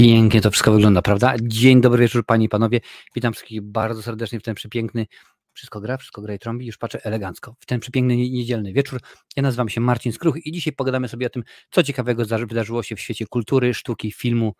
[0.00, 1.34] Pięknie to wszystko wygląda, prawda?
[1.42, 2.80] Dzień dobry wieczór, panie i panowie.
[3.14, 5.06] Witam wszystkich bardzo serdecznie w ten przepiękny,
[5.52, 9.00] wszystko gra, wszystko gra i trąbi, już patrzę elegancko, w ten przepiękny niedzielny wieczór.
[9.36, 12.96] Ja nazywam się Marcin Skruch i dzisiaj pogadamy sobie o tym, co ciekawego wydarzyło się
[12.96, 14.54] w świecie kultury, sztuki, filmu,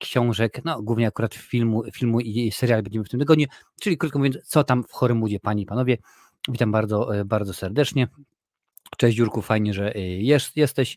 [0.00, 3.46] książek, no głównie akurat filmu, filmu i seriali będziemy w tym tygodniu,
[3.80, 5.98] czyli krótko mówiąc, co tam w Horymudzie, panie i panowie.
[6.48, 8.08] Witam bardzo, bardzo serdecznie.
[8.96, 10.96] Cześć Jurku, fajnie, że y, jest, jesteś.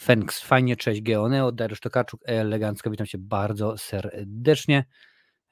[0.00, 4.84] Fenks, fajnie, cześć Geoneo, Dariusz Tokarczuk, elegancko, witam Cię bardzo serdecznie.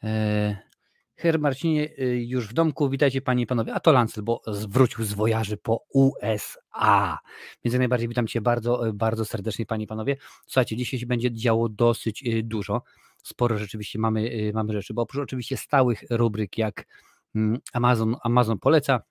[0.02, 0.72] E,
[1.16, 5.04] Her Marcinie, y, już w domku, witajcie Panie i Panowie, a to Lancel, bo zwrócił
[5.04, 7.18] z wojaży po USA,
[7.64, 10.16] więc najbardziej witam Cię bardzo, y, bardzo serdecznie Panie i Panowie.
[10.46, 12.82] Słuchajcie, dzisiaj się będzie działo dosyć dużo,
[13.22, 16.86] sporo rzeczywiście mamy, mamy rzeczy, bo oprócz oczywiście stałych rubryk jak
[17.34, 19.02] mm, Amazon, Amazon poleca,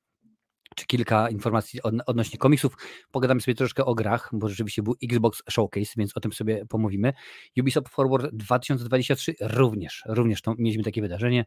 [0.75, 2.77] czy kilka informacji od, odnośnie komiksów.
[3.11, 7.13] Pogadamy sobie troszkę o grach, bo rzeczywiście był Xbox Showcase, więc o tym sobie pomówimy.
[7.59, 11.45] Ubisoft Forward 2023 również, również to mieliśmy takie wydarzenie,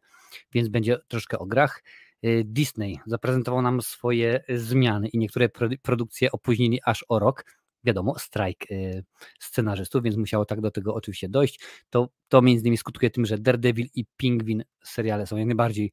[0.52, 1.82] więc będzie troszkę o grach.
[2.24, 5.48] Y, Disney zaprezentował nam swoje zmiany i niektóre
[5.82, 7.44] produkcje opóźnili aż o rok.
[7.84, 9.04] Wiadomo, strajk y,
[9.38, 11.60] scenarzystów, więc musiało tak do tego oczywiście dojść.
[11.90, 15.92] To, to między innymi skutkuje tym, że Daredevil i Pingwin seriale są jak najbardziej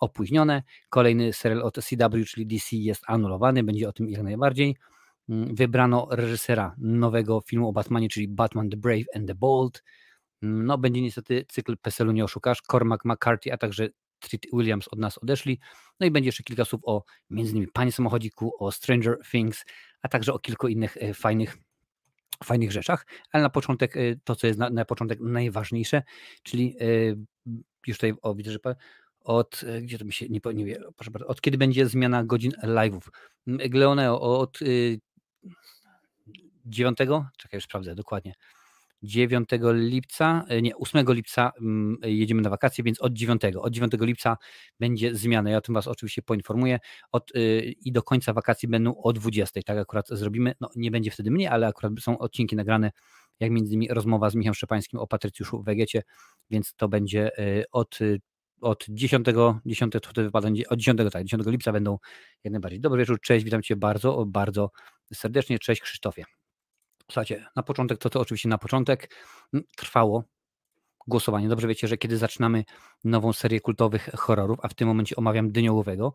[0.00, 0.62] opóźnione.
[0.88, 4.76] Kolejny serial od CW, czyli DC jest anulowany, będzie o tym jak najbardziej.
[5.28, 9.82] Mm, wybrano reżysera nowego filmu o Batmanie, czyli Batman the Brave and the Bold.
[10.42, 12.62] Mm, no, będzie niestety cykl PESEL-u nie oszukasz.
[12.62, 13.88] Cormac McCarthy, a także
[14.20, 15.58] Treat Williams od nas odeszli.
[16.00, 19.64] No i będzie jeszcze kilka słów o między innymi Panie Samochodziku, o Stranger Things,
[20.02, 21.58] a także o kilku innych e, fajnych
[22.44, 26.02] fajnych rzeczach, ale na początek e, to, co jest na, na początek najważniejsze,
[26.42, 26.84] czyli e,
[27.86, 28.58] już tutaj o, widzę, że
[29.24, 32.24] od, e, gdzie to mi się nie, nie wie, proszę bardzo, od kiedy będzie zmiana
[32.24, 33.08] godzin live'ów.
[33.46, 35.00] Gleoneo od y,
[36.64, 36.98] 9,
[37.38, 38.34] czekaj, już sprawdzę dokładnie,
[39.02, 41.52] 9 lipca, e, nie, 8 lipca
[42.02, 44.36] jedziemy na wakacje, więc od 9, od 9 lipca
[44.80, 45.50] będzie zmiana.
[45.50, 46.78] Ja o tym Was oczywiście poinformuję.
[47.12, 49.60] Od, y, I do końca wakacji będą o 20.
[49.62, 50.54] Tak akurat zrobimy.
[50.60, 52.90] No, nie będzie wtedy mnie, ale akurat są odcinki nagrane,
[53.40, 56.02] jak między innymi rozmowa z Michałem Szczepańskim o Patrycjuszu Wegecie,
[56.50, 57.98] więc to będzie y, od
[58.60, 59.26] od 10,
[59.66, 61.98] 10 to wypada, od 10, tak, 10 lipca będą
[62.44, 62.80] jak najbardziej.
[62.80, 64.70] Dobry wieczór, cześć, witam Cię bardzo, bardzo
[65.14, 66.24] serdecznie, cześć Krzysztofie.
[67.06, 69.14] Słuchajcie, na początek, to to oczywiście na początek
[69.76, 70.24] trwało
[71.06, 71.48] głosowanie.
[71.48, 72.64] Dobrze wiecie, że kiedy zaczynamy
[73.04, 76.14] nową serię kultowych horrorów, a w tym momencie omawiam Dyniołowego,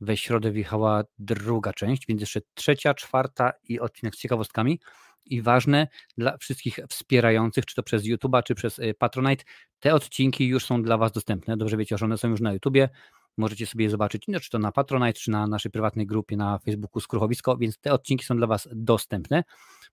[0.00, 4.80] we środę wjechała druga część, więc jeszcze trzecia, czwarta i odcinek z ciekawostkami
[5.26, 5.88] i ważne
[6.18, 9.44] dla wszystkich wspierających, czy to przez YouTube'a, czy przez y, Patronite,
[9.80, 11.56] te odcinki już są dla Was dostępne.
[11.56, 12.88] Dobrze wiecie, że one są już na YouTubie.
[13.36, 16.58] Możecie sobie je zobaczyć, no, czy to na Patronite, czy na naszej prywatnej grupie na
[16.58, 19.44] Facebooku Skruchowisko, więc te odcinki są dla Was dostępne.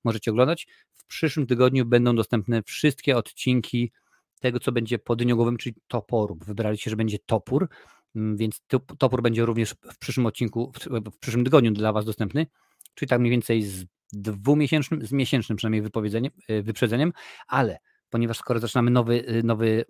[0.04, 0.68] Możecie oglądać.
[0.94, 3.92] W przyszłym tygodniu będą dostępne wszystkie odcinki
[4.40, 6.38] tego, co będzie po dniogowym, czyli toporu.
[6.46, 7.70] Wybraliście, że będzie topór,
[8.16, 8.62] mm, więc
[8.98, 10.72] topór będzie również w przyszłym odcinku,
[11.14, 12.48] w przyszłym tygodniu dla Was dostępny,
[12.96, 17.14] czyli tak mniej więcej z dwumiesięcznym, z miesięcznym przynajmniej wypowiedzeniem, y, wyprzedzeniem,
[17.48, 17.78] ale
[18.10, 19.86] ponieważ skoro zaczynamy nowy, y, nowy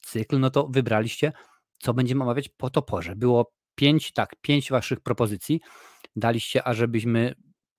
[0.00, 1.32] cykl, no to wybraliście,
[1.78, 3.16] co będziemy omawiać po toporze.
[3.16, 5.60] Było pięć, tak, pięć waszych propozycji.
[6.16, 7.34] Daliście, ażebyśmy,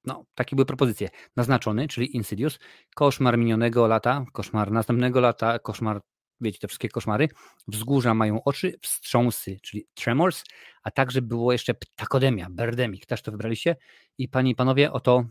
[0.05, 1.09] no, takie były propozycje.
[1.35, 2.59] Naznaczony, czyli Insidious,
[2.95, 6.01] koszmar minionego lata, koszmar następnego lata, koszmar,
[6.41, 7.27] wiecie, te wszystkie koszmary.
[7.67, 10.43] Wzgórza mają oczy, wstrząsy, czyli Tremors,
[10.83, 13.75] a także było jeszcze Ptakodemia, Birdemic, też to wybraliście.
[14.17, 15.25] I panie i panowie, oto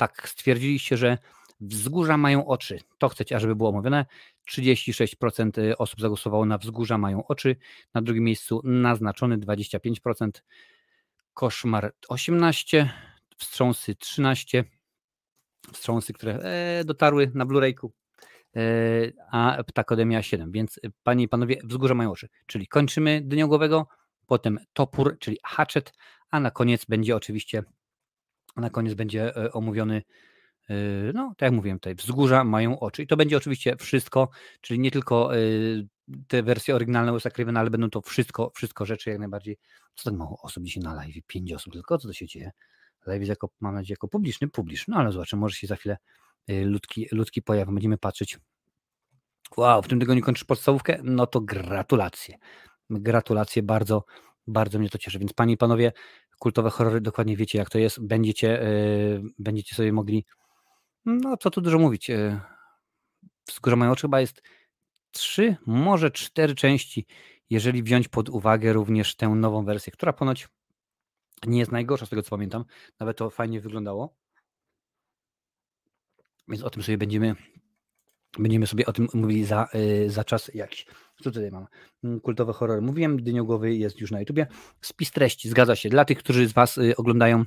[0.00, 1.18] tak, stwierdziliście, że
[1.60, 2.80] wzgórza mają oczy.
[2.98, 4.06] To chcecie, ażeby było omówione.
[4.50, 7.56] 36% y, osób zagłosowało na wzgórza mają oczy.
[7.94, 10.30] Na drugim miejscu naznaczony 25%,
[11.34, 12.88] koszmar 18%,
[13.36, 14.64] wstrząsy 13%,
[15.72, 17.88] wstrząsy, które e, dotarły na Blu-rayku,
[18.56, 18.60] e,
[19.30, 20.52] a ptakodemia 7.
[20.52, 22.28] Więc y, panie i panowie, wzgórza mają oczy.
[22.46, 23.86] Czyli kończymy dniogłowego,
[24.26, 25.92] potem topór, czyli hatchet,
[26.30, 27.62] a na koniec będzie oczywiście
[28.56, 30.02] na koniec będzie e, omówiony,
[30.70, 30.74] e,
[31.14, 33.02] no tak jak mówiłem tutaj, wzgórza mają oczy.
[33.02, 34.28] I to będzie oczywiście wszystko,
[34.60, 35.40] czyli nie tylko e,
[36.28, 39.58] te wersje oryginalne USA ale będą to wszystko, wszystko rzeczy jak najbardziej.
[39.94, 41.16] Co tak mało osób dzisiaj na live?
[41.26, 42.50] Pięć osób tylko, co to się dzieje?
[43.06, 45.96] Live jest jako, mam nadzieję, jako publiczny, publiczny, no ale zobaczymy, może się za chwilę
[46.48, 48.38] ludki, ludki pojawią, będziemy patrzeć.
[49.56, 51.00] Wow, w tym tygodniu kończysz podstawówkę?
[51.02, 52.38] No to gratulacje.
[52.90, 54.04] Gratulacje, bardzo,
[54.46, 55.18] bardzo mnie to cieszy.
[55.18, 55.92] Więc panie i panowie,
[56.40, 58.06] kultowe horrory dokładnie wiecie jak to jest.
[58.06, 60.24] Będziecie, yy, będziecie sobie mogli,
[61.04, 62.10] no co tu dużo mówić,
[63.48, 64.42] Wzgórza Mają Oczy chyba jest
[65.10, 67.06] trzy, może cztery części,
[67.50, 70.48] jeżeli wziąć pod uwagę również tę nową wersję, która ponoć
[71.46, 72.64] nie jest najgorsza z tego co pamiętam,
[73.00, 74.16] nawet to fajnie wyglądało.
[76.48, 77.34] Więc o tym sobie będziemy,
[78.38, 80.86] Będziemy sobie o tym mówili za, yy, za czas jakiś.
[81.22, 81.66] Co tutaj mam?
[82.04, 82.80] Mm, kultowe horrory.
[82.80, 84.46] Mówiłem, Dyniogowy jest już na YouTubie.
[84.80, 85.88] Spis treści, zgadza się.
[85.88, 87.44] Dla tych, którzy z Was yy, oglądają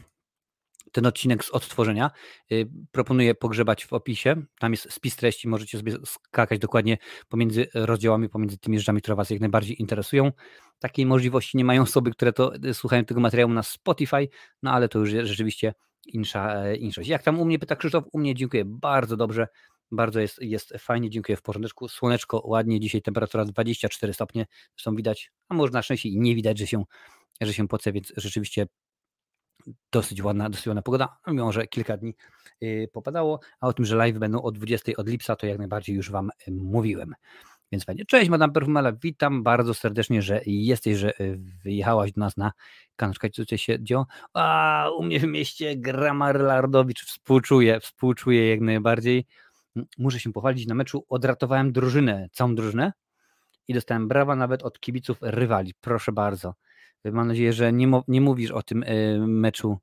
[0.91, 2.11] ten odcinek z odtworzenia.
[2.49, 4.35] Yy, proponuję pogrzebać w opisie.
[4.59, 6.97] Tam jest spis treści, możecie sobie skakać dokładnie
[7.29, 10.31] pomiędzy rozdziałami, pomiędzy tymi rzeczami, które Was jak najbardziej interesują.
[10.79, 14.27] Takiej możliwości nie mają osoby, które to y, słuchają tego materiału na Spotify,
[14.63, 15.73] no ale to już jest rzeczywiście
[16.07, 17.09] insza, e, inszość.
[17.09, 18.03] Jak tam u mnie pyta Krzysztof?
[18.11, 19.47] U mnie dziękuję bardzo dobrze.
[19.91, 21.87] Bardzo jest, jest fajnie, dziękuję w porządeczku.
[21.87, 24.45] Słoneczko ładnie, dzisiaj temperatura 24 stopnie,
[24.75, 26.83] zresztą widać, a może na szczęście i nie widać, że się,
[27.41, 28.67] że się poce, więc rzeczywiście
[29.91, 32.15] dosyć ładna, dosyć ładna pogoda, mimo że kilka dni
[32.61, 35.95] yy, popadało, a o tym, że live będą o 20 od lipca, to jak najbardziej
[35.95, 37.15] już Wam yy, mówiłem.
[37.71, 38.05] Więc fajnie.
[38.05, 42.51] Cześć, Madame Perfumela, witam bardzo serdecznie, że jesteś, że yy, wyjechałaś do nas na
[42.95, 43.13] kanał.
[43.13, 44.05] co tutaj się działo?
[44.33, 49.25] A, u mnie w mieście Gramar Lardowicz współczuję, współczuję jak najbardziej
[49.97, 52.93] muszę się pochwalić, na meczu odratowałem drużynę, całą drużynę
[53.67, 55.73] i dostałem brawa nawet od kibiców rywali.
[55.81, 56.53] Proszę bardzo.
[57.05, 59.77] Mam nadzieję, że nie, nie mówisz o tym y, meczu,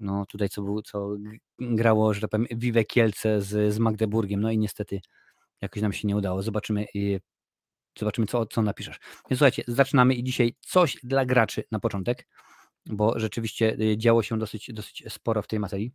[0.00, 1.16] no tutaj co, był, co
[1.58, 5.00] grało, że tak powiem, Vive Kielce z, z Magdeburgiem, no i niestety
[5.60, 6.42] jakoś nam się nie udało.
[6.42, 7.20] Zobaczymy, y,
[7.98, 8.98] zobaczymy co, co napiszesz.
[9.30, 12.26] Więc słuchajcie, zaczynamy i dzisiaj coś dla graczy na początek,
[12.86, 15.92] bo rzeczywiście y, działo się dosyć, dosyć sporo w tej materii.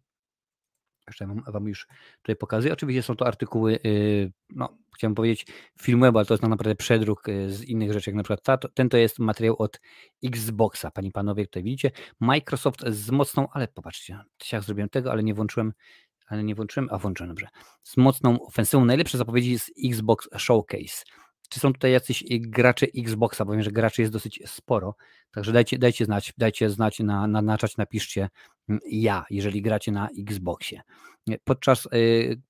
[1.08, 1.88] Jeszcze wam, już
[2.22, 2.74] tutaj pokazuję.
[2.74, 5.46] Oczywiście są to artykuły, y, no chciałem powiedzieć
[5.82, 8.58] filmowe, ale to jest tak naprawdę przedruk y, z innych rzeczy, jak na przykład ta,
[8.58, 9.80] ten to jest materiał od
[10.24, 11.92] Xboxa, pani panowie, tutaj widzicie.
[12.20, 15.74] Microsoft z mocną, ale popatrzcie, siach zrobiłem tego, ale nie włączyłem,
[16.28, 17.48] ale nie włączyłem, a włączyłem, dobrze.
[17.84, 18.86] Z mocną ofensywą.
[18.86, 21.06] Najlepsze zapowiedzi z Xbox Showcase.
[21.50, 24.96] Czy są tutaj jacyś gracze Xboxa, bo wiem, że graczy jest dosyć sporo,
[25.32, 28.30] także dajcie, dajcie znać, dajcie znać na, na, na czat, napiszcie
[28.92, 30.82] ja, jeżeli gracie na Xboxie.
[31.44, 32.42] Podczas y,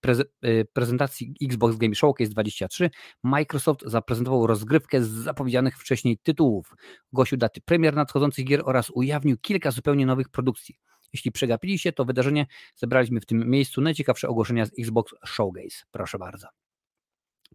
[0.46, 2.90] y, prezentacji Xbox Game Showcase 23
[3.24, 6.76] Microsoft zaprezentował rozgrywkę z zapowiedzianych wcześniej tytułów,
[7.14, 10.76] ogłosił daty premier nadchodzących gier oraz ujawnił kilka zupełnie nowych produkcji.
[11.14, 15.86] Jeśli przegapiliście to wydarzenie, zebraliśmy w tym miejscu najciekawsze ogłoszenia z Xbox Showcase.
[15.92, 16.63] Proszę bardzo.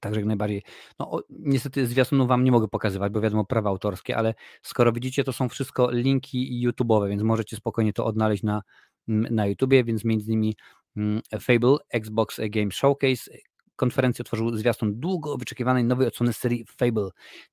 [0.00, 0.62] Także jak najbardziej.
[0.98, 5.32] No, niestety zwiastunu Wam nie mogę pokazywać, bo wiadomo, prawa autorskie, ale skoro widzicie, to
[5.32, 8.62] są wszystko linki YouTube'owe, więc możecie spokojnie to odnaleźć na,
[9.08, 10.56] mm, na YouTubie, więc między innymi
[10.96, 13.30] mm, Fable, Xbox Game Showcase,
[13.78, 17.10] konferencję otworzył zwiastun długo wyczekiwanej nowej odsłony serii Fable.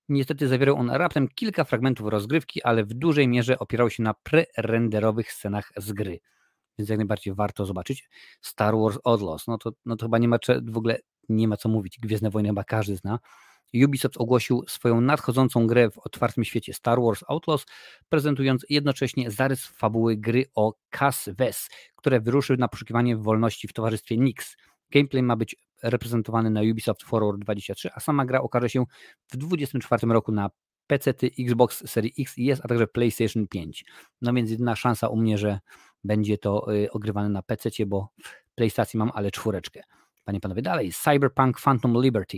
[0.09, 5.31] Niestety zawierał on raptem kilka fragmentów rozgrywki, ale w dużej mierze opierał się na pre-renderowych
[5.31, 6.19] scenach z gry.
[6.79, 8.09] Więc jak najbardziej warto zobaczyć.
[8.41, 11.69] Star Wars Outlaws, no to, no to chyba nie ma w ogóle nie ma co
[11.69, 13.19] mówić, Gwiezdne Wojny chyba każdy zna.
[13.83, 17.65] Ubisoft ogłosił swoją nadchodzącą grę w otwartym świecie Star Wars Outlaws,
[18.09, 24.17] prezentując jednocześnie zarys fabuły gry o Cass Wes, które wyruszyły na poszukiwanie wolności w towarzystwie
[24.17, 24.55] Nix.
[24.91, 28.85] Gameplay ma być reprezentowany na Ubisoft Forward 23, a sama gra okaże się
[29.27, 30.49] w 2024 roku na
[30.87, 33.85] PC, Xbox Series X i S, a także PlayStation 5.
[34.21, 35.59] No więc jedna szansa u mnie, że
[36.03, 39.81] będzie to y, ogrywane na PC, bo w PlayStation mam ale czwóreczkę.
[40.25, 40.91] Panie panowie, dalej.
[40.91, 42.37] Cyberpunk Phantom Liberty.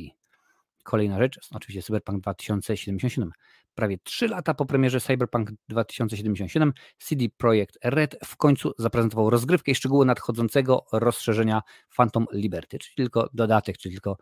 [0.84, 3.32] Kolejna rzecz, oczywiście Cyberpunk 2077.
[3.75, 9.75] Prawie 3 lata po premierze Cyberpunk 2077 CD Projekt Red w końcu zaprezentował rozgrywkę i
[9.75, 11.62] szczegóły nadchodzącego rozszerzenia
[11.98, 14.17] Phantom Liberty, czyli tylko dodatek, czyli tylko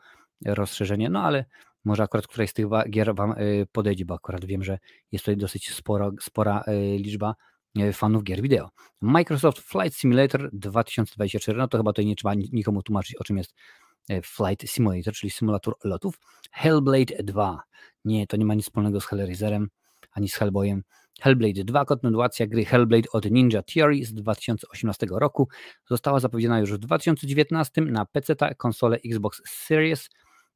[0.46, 1.46] rozszerzenie, no ale
[1.86, 4.80] może akurat któraś z tych gier Wam y, podejdzie, bo akurat wiem, że
[5.12, 7.36] jest tutaj dosyć spora, spora y, liczba
[7.94, 8.70] fanów gier wideo.
[9.02, 13.54] Microsoft Flight Simulator 2024, no to chyba tutaj nie trzeba nikomu tłumaczyć, o czym jest
[14.24, 16.20] Flight Simulator, czyli symulator lotów.
[16.52, 17.64] Hellblade 2,
[18.06, 19.70] nie, to nie ma nic wspólnego z Hellraiserem,
[20.12, 20.84] ani z Hellboyem.
[21.22, 25.48] Hellblade 2, kontynuacja gry Hellblade od Ninja Theory z 2018 roku,
[25.90, 30.10] została zapowiedziana już w 2019 na PC, konsolę Xbox Series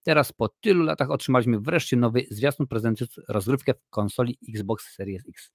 [0.03, 5.51] Teraz po tylu latach otrzymaliśmy wreszcie nowy zwiastun prezentujący rozgrywkę w konsoli Xbox Series X.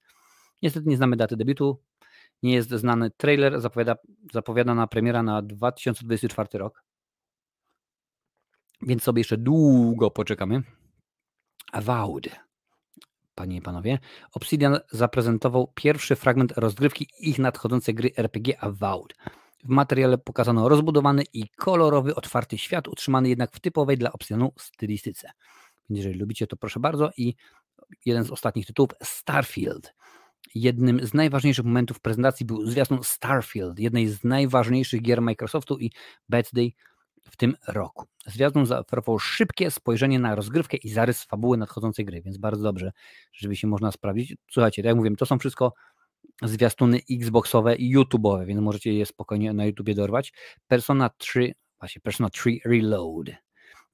[0.65, 1.81] Niestety nie znamy daty debiutu,
[2.43, 3.95] nie jest znany trailer, zapowiada,
[4.33, 6.83] zapowiadana premiera na 2024 rok.
[8.81, 10.63] Więc sobie jeszcze długo poczekamy.
[11.71, 12.35] Avowed.
[13.35, 13.99] Panie i panowie,
[14.31, 19.13] Obsidian zaprezentował pierwszy fragment rozgrywki ich nadchodzącej gry RPG Avowed.
[19.63, 25.31] W materiale pokazano rozbudowany i kolorowy, otwarty świat, utrzymany jednak w typowej dla Obsidianu stylistyce.
[25.89, 27.11] Jeżeli lubicie, to proszę bardzo.
[27.17, 27.35] I
[28.05, 29.93] jeden z ostatnich tytułów, Starfield.
[30.55, 35.91] Jednym z najważniejszych momentów prezentacji był zwiastun Starfield, jednej z najważniejszych gier Microsoftu i
[36.29, 36.71] Birthday
[37.21, 38.05] w tym roku.
[38.25, 42.91] Zwiastun zaoferował szybkie spojrzenie na rozgrywkę i zarys fabuły nadchodzącej gry, więc bardzo dobrze,
[43.33, 44.35] żeby się można sprawdzić.
[44.51, 45.73] Słuchajcie, tak jak mówiłem, to są wszystko
[46.43, 50.33] zwiastuny Xboxowe i YouTube'owe, więc możecie je spokojnie na YouTubie dorwać.
[50.67, 53.27] Persona 3, właśnie Persona 3 Reload.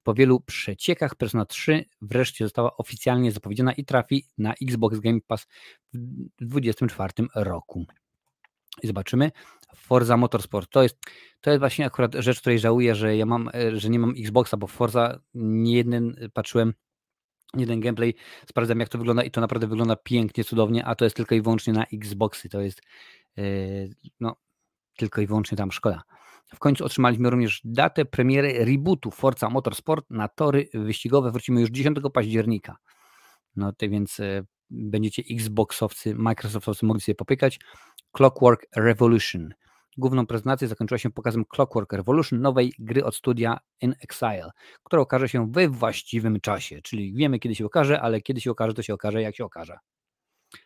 [0.04, 5.48] Po wielu przeciekach Persona 3 wreszcie została oficjalnie zapowiedziana i trafi na Xbox Game Pass
[5.94, 7.86] w 2024 roku.
[8.84, 9.32] I zobaczymy.
[9.76, 10.98] Forza Motorsport to jest,
[11.42, 14.58] to jest właśnie akurat rzecz, której żałuję, że ja mam, e, że nie mam Xboxa,
[14.58, 16.74] bo Forza nie jeden patrzyłem,
[17.58, 18.16] jeden gameplay,
[18.50, 21.42] sprawdzam jak to wygląda i to naprawdę wygląda pięknie, cudownie, a to jest tylko i
[21.42, 22.50] wyłącznie na Xboxy.
[22.50, 22.82] To jest
[23.38, 23.90] yy,
[24.20, 24.36] no,
[24.98, 26.02] tylko i wyłącznie tam szkoda.
[26.56, 31.32] W końcu otrzymaliśmy również datę premiery rebootu Forza Motorsport na tory wyścigowe.
[31.32, 32.78] Wrócimy już 10 października.
[33.56, 37.60] No to więc e, będziecie Xboxowcy, Microsoftowcy mogli sobie popykać.
[38.12, 39.54] Clockwork Revolution.
[39.98, 44.52] Główną prezentację zakończyła się pokazem Clockwork Revolution, nowej gry od studia In Exile,
[44.84, 46.82] która okaże się we właściwym czasie.
[46.82, 49.78] Czyli wiemy, kiedy się okaże, ale kiedy się okaże, to się okaże, jak się okaże.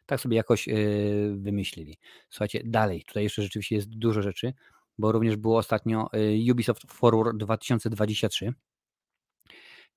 [0.05, 1.98] Tak sobie jakoś yy, wymyślili.
[2.29, 4.53] Słuchajcie, dalej, tutaj jeszcze rzeczywiście jest dużo rzeczy
[4.98, 8.54] bo również było ostatnio y, Ubisoft Forward 2023,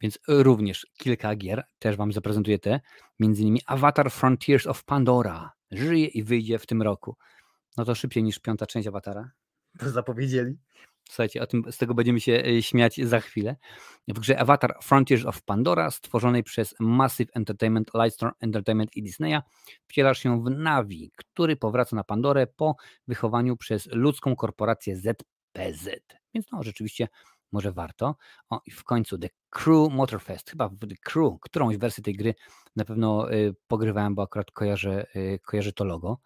[0.00, 2.80] więc również kilka gier, też Wam zaprezentuję te,
[3.18, 7.16] między innymi Avatar Frontiers of Pandora, żyje i wyjdzie w tym roku.
[7.76, 9.30] No to szybciej niż piąta część Avatara,
[9.78, 10.58] to zapowiedzieli.
[11.08, 13.56] Słuchajcie, o tym, z tego będziemy się e, śmiać za chwilę.
[14.08, 19.40] W grze Avatar Frontiers of Pandora, stworzonej przez Massive Entertainment, Lightstorm Entertainment i Disneya,
[19.86, 22.76] wcielasz się w Navi, który powraca na Pandorę po
[23.08, 25.88] wychowaniu przez ludzką korporację ZPZ.
[26.34, 27.08] Więc no, rzeczywiście
[27.52, 28.16] może warto.
[28.50, 30.50] O, i w końcu The Crew Motorfest.
[30.50, 32.34] Chyba The Crew, którąś wersję tej gry
[32.76, 36.18] na pewno y, pogrywałem, bo akurat kojarzę, y, kojarzę to logo.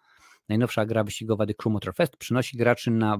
[0.49, 3.17] Najnowsza gra wyścigowa The Crew Motor Fest przynosi graczy na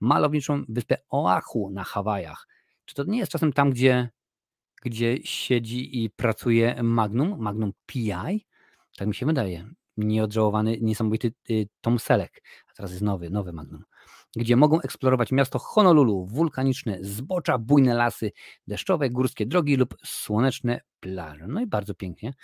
[0.00, 2.48] malowniczą wyspę Oahu na Hawajach.
[2.84, 4.08] Czy to nie jest czasem tam, gdzie,
[4.82, 8.46] gdzie siedzi i pracuje Magnum, Magnum PI?
[8.96, 9.68] Tak mi się wydaje.
[9.96, 12.40] Nieodżałowany, niesamowity y, Tom Selleck,
[12.70, 13.84] a teraz jest nowy, nowy Magnum
[14.36, 18.32] gdzie mogą eksplorować miasto Honolulu, wulkaniczne zbocza, bujne lasy,
[18.66, 21.46] deszczowe, górskie drogi lub słoneczne plaże.
[21.48, 22.34] No i bardzo pięknie.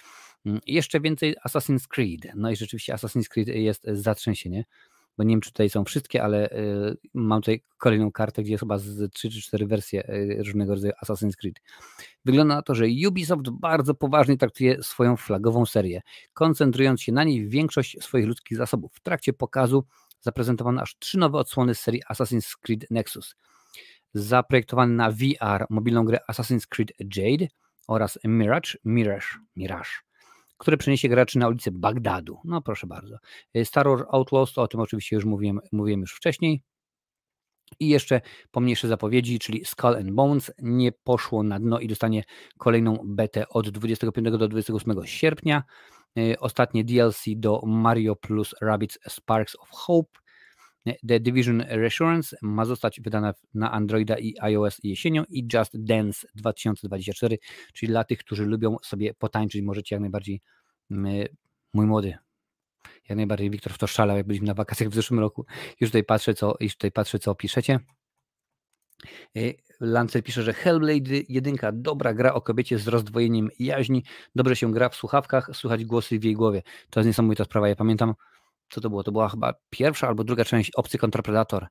[0.47, 2.35] Mm, jeszcze więcej Assassin's Creed.
[2.35, 4.65] No i rzeczywiście Assassin's Creed jest zatrzęsienie,
[5.19, 8.61] bo nie wiem, czy tutaj są wszystkie, ale y, mam tutaj kolejną kartę, gdzie jest
[8.61, 11.57] chyba z 3 czy 4 wersje y, różnego rodzaju Assassin's Creed.
[12.25, 17.49] Wygląda na to, że Ubisoft bardzo poważnie traktuje swoją flagową serię, koncentrując się na niej
[17.49, 18.93] większość swoich ludzkich zasobów.
[18.95, 19.85] W trakcie pokazu
[20.21, 23.37] zaprezentowano aż trzy nowe odsłony serii Assassin's Creed Nexus.
[24.15, 27.47] Zaprojektowany na VR mobilną grę Assassin's Creed Jade
[27.87, 29.27] oraz Mirage, Mirage,
[29.57, 30.06] Mirage
[30.59, 32.39] które przeniesie graczy na ulicę Bagdadu.
[32.45, 33.17] No proszę bardzo.
[33.65, 36.63] Star Wars Outlaws, o tym oczywiście już mówiłem, mówiłem już wcześniej.
[37.81, 38.21] I jeszcze
[38.51, 42.25] pomniejsze zapowiedzi, czyli Skull and Bones nie poszło na dno i dostanie
[42.59, 45.63] kolejną betę od 25 do 28 sierpnia.
[46.19, 50.26] E, ostatnie DLC do Mario plus Rabbids Sparks of Hope.
[50.87, 56.29] E, The Division Reassurance ma zostać wydana na Androida i iOS jesienią i Just Dance
[56.35, 57.39] 2024,
[57.75, 60.41] czyli dla tych, którzy lubią sobie potańczyć, możecie jak najbardziej,
[61.75, 62.15] mój młody,
[63.09, 65.47] jak najbardziej Wiktor w to szalał, jak byliśmy na wakacjach w zeszłym roku.
[65.81, 67.81] Już tutaj patrzę, co, już tutaj patrzę, co piszecie.
[69.37, 69.41] E,
[69.81, 74.89] Lancer pisze, że Hellblade 1 dobra gra o kobiecie z rozdwojeniem jaźni, dobrze się gra
[74.89, 76.63] w słuchawkach, słychać głosy w jej głowie.
[76.91, 77.69] To jest niesamowita sprawa.
[77.69, 78.15] Ja pamiętam,
[78.69, 79.03] co to było?
[79.03, 81.67] To była chyba pierwsza albo druga część Obcy kontra Predator.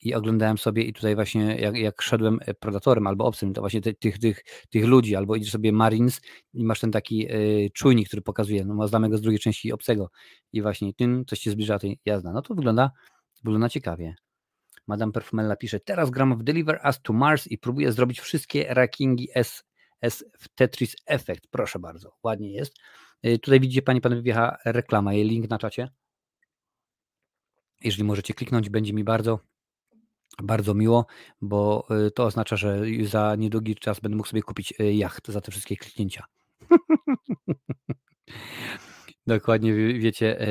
[0.00, 3.80] I oglądałem sobie i tutaj właśnie jak, jak szedłem e, Predatorem albo Obcym, to właśnie
[3.80, 6.20] tych, tych, tych ludzi, albo idziesz sobie Marines
[6.54, 10.10] i masz ten taki y, czujnik, który pokazuje, no znamy go z drugiej części Obcego
[10.52, 12.32] i właśnie tym coś ci zbliża tej jazda.
[12.32, 12.90] No to wygląda,
[13.44, 14.14] wygląda ciekawie.
[14.86, 19.28] Madame Perfumella pisze, teraz gram w Deliver Us to Mars i próbuję zrobić wszystkie rankingi
[19.34, 19.64] S,
[20.00, 21.46] S w Tetris Effect.
[21.50, 22.74] Proszę bardzo, ładnie jest.
[23.26, 25.88] Y, tutaj widzicie Pani, Pan wjechała reklama, jej link na czacie.
[27.86, 29.38] Jeżeli możecie kliknąć, będzie mi bardzo,
[30.42, 31.06] bardzo miło,
[31.40, 35.40] bo y, to oznacza, że za niedługi czas będę mógł sobie kupić y, jacht za
[35.40, 36.24] te wszystkie kliknięcia.
[39.26, 40.46] Dokładnie wiecie,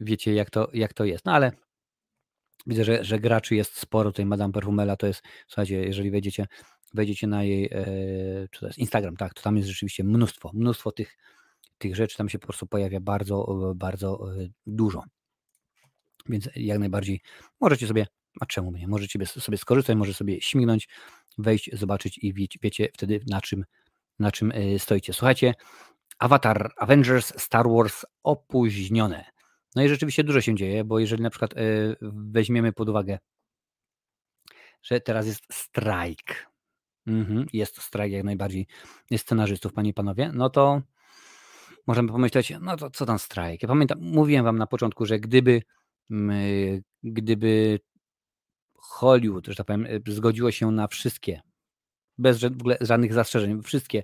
[0.00, 1.24] wiecie jak, to, jak to jest.
[1.24, 1.52] No ale
[2.68, 4.10] Widzę, że, że graczy jest sporo.
[4.10, 6.46] Tutaj Madame Perfumela to jest, słuchajcie, jeżeli wejdziecie,
[6.94, 10.92] wejdziecie na jej, e, czy to jest Instagram, tak, to tam jest rzeczywiście mnóstwo, mnóstwo
[10.92, 11.16] tych,
[11.78, 15.02] tych rzeczy, tam się po prostu pojawia bardzo, bardzo e, dużo.
[16.28, 17.20] Więc jak najbardziej
[17.60, 18.06] możecie sobie,
[18.40, 20.88] a czemu nie, możecie sobie skorzystać, może sobie śmignąć,
[21.38, 23.64] wejść, zobaczyć i wiecie, wiecie wtedy na czym,
[24.18, 25.12] na czym e, stoicie.
[25.12, 25.54] Słuchajcie,
[26.18, 29.24] Avatar, Avengers, Star Wars opóźnione.
[29.76, 33.18] No i rzeczywiście dużo się dzieje, bo jeżeli na przykład y, weźmiemy pod uwagę,
[34.82, 36.50] że teraz jest strajk,
[37.06, 38.66] mhm, jest strajk jak najbardziej
[39.16, 40.82] scenarzystów, panie i panowie, no to
[41.86, 43.62] możemy pomyśleć, no to co tam strajk?
[43.62, 45.62] Ja pamiętam, mówiłem wam na początku, że gdyby,
[47.02, 47.80] gdyby
[48.74, 51.40] Hollywood, że tak powiem, y, zgodziło się na wszystkie
[52.18, 53.62] bez w ogóle żadnych zastrzeżeń.
[53.62, 54.02] Wszystkie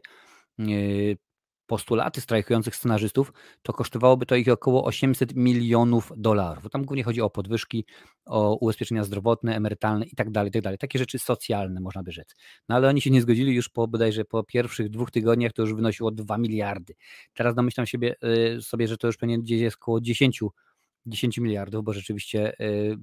[1.67, 6.71] postulaty strajkujących scenarzystów, to kosztowałoby to ich około 800 milionów dolarów.
[6.71, 7.85] Tam głównie chodzi o podwyżki,
[8.25, 10.79] o ubezpieczenia zdrowotne, emerytalne i tak dalej, tak dalej.
[10.79, 12.35] Takie rzeczy socjalne, można by rzec.
[12.69, 15.75] No ale oni się nie zgodzili już po bodajże po pierwszych dwóch tygodniach, to już
[15.75, 16.95] wynosiło 2 miliardy.
[17.35, 18.15] Teraz domyślam siebie,
[18.57, 20.41] y, sobie, że to już pewnie gdzieś jest około 10,
[21.07, 22.97] 10 miliardów, bo rzeczywiście y,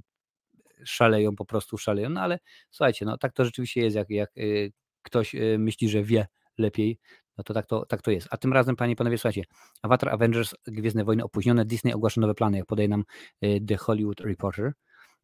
[0.85, 2.09] szaleją, po prostu szaleją.
[2.09, 2.39] No ale
[2.71, 6.99] słuchajcie, no tak to rzeczywiście jest, jak, jak y, ktoś myśli, że wie lepiej,
[7.37, 8.27] no to tak to, tak to jest.
[8.31, 9.43] A tym razem, panie i panowie, słuchajcie,
[9.81, 13.03] Avatar Avengers, Gwiezdne Wojny opóźnione, Disney ogłasza nowe plany, jak podaje nam
[13.43, 14.73] y, The Hollywood Reporter.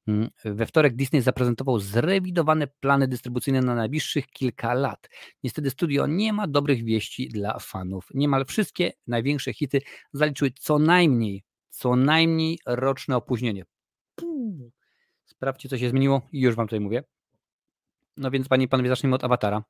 [0.07, 5.09] Mm, we wtorek Disney zaprezentował zrewidowane plany dystrybucyjne na najbliższych kilka lat.
[5.43, 8.07] Niestety studio nie ma dobrych wieści dla fanów.
[8.13, 9.81] Niemal wszystkie największe hity
[10.13, 11.43] zaliczyły co najmniej,
[11.77, 13.63] co najmniej roczne opóźnienie.
[14.15, 14.71] Puh.
[15.25, 17.03] Sprawdźcie, co się zmieniło i już wam tutaj mówię.
[18.17, 19.63] No więc, panie i panowie, zacznijmy od Awatara.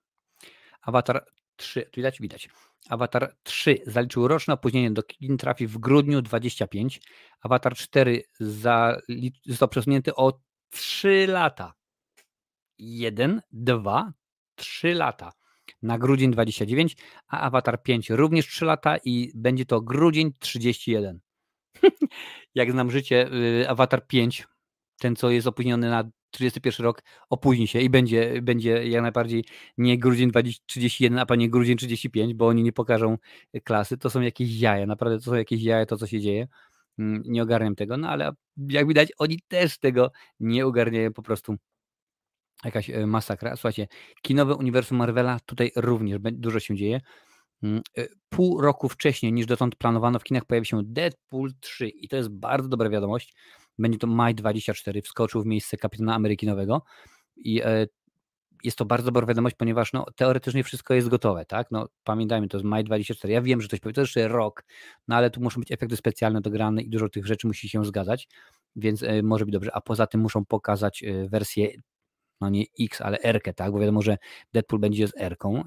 [0.81, 2.49] Avatar 3, tu widać, widać.
[2.89, 7.01] Avatar 3 zaliczył roczne opóźnienie do kin trafi w grudniu 25.
[7.41, 8.23] Avatar 4
[9.45, 10.39] został przesunięty o
[10.69, 11.73] 3 lata.
[12.77, 14.13] 1, 2,
[14.55, 15.31] 3 lata
[15.81, 21.19] na grudzień 29, a Avatar 5 również 3 lata i będzie to grudzień 31.
[22.55, 23.29] Jak znam życie,
[23.61, 24.47] y, Avatar 5,
[24.99, 29.45] ten co jest opóźniony na 31 rok opóźni się i będzie, będzie jak najbardziej
[29.77, 33.17] nie grudzień 20, 31, a panie grudzień 35, bo oni nie pokażą
[33.63, 33.97] klasy.
[33.97, 36.47] To są jakieś jaja, naprawdę to są jakieś jaja, to co się dzieje.
[36.99, 41.55] Mm, nie ogarniam tego, no ale jak widać, oni też tego nie ogarniają po prostu.
[42.65, 43.55] Jakaś e, masakra.
[43.55, 43.87] Słuchajcie,
[44.21, 47.01] kinowe uniwersum Marvela tutaj również dużo się dzieje.
[47.63, 52.07] Mm, e, pół roku wcześniej niż dotąd planowano w kinach pojawi się Deadpool 3 i
[52.07, 53.33] to jest bardzo dobra wiadomość
[53.79, 56.81] będzie to Maj 24, wskoczył w miejsce kapitana Ameryki Nowego
[57.35, 57.87] i e,
[58.63, 61.67] jest to bardzo dobra wiadomość, ponieważ no, teoretycznie wszystko jest gotowe, tak?
[61.71, 63.33] No, pamiętajmy, to jest maj 24.
[63.33, 64.63] Ja wiem, że ktoś powie, to jeszcze rok,
[65.07, 68.27] no ale tu muszą być efekty specjalne dograne i dużo tych rzeczy musi się zgadzać,
[68.75, 69.75] więc e, może być dobrze.
[69.75, 71.67] A poza tym muszą pokazać wersję
[72.41, 73.71] no nie X, ale R, tak?
[73.71, 74.17] Bo wiadomo, że
[74.53, 75.63] Deadpool będzie z R-ką,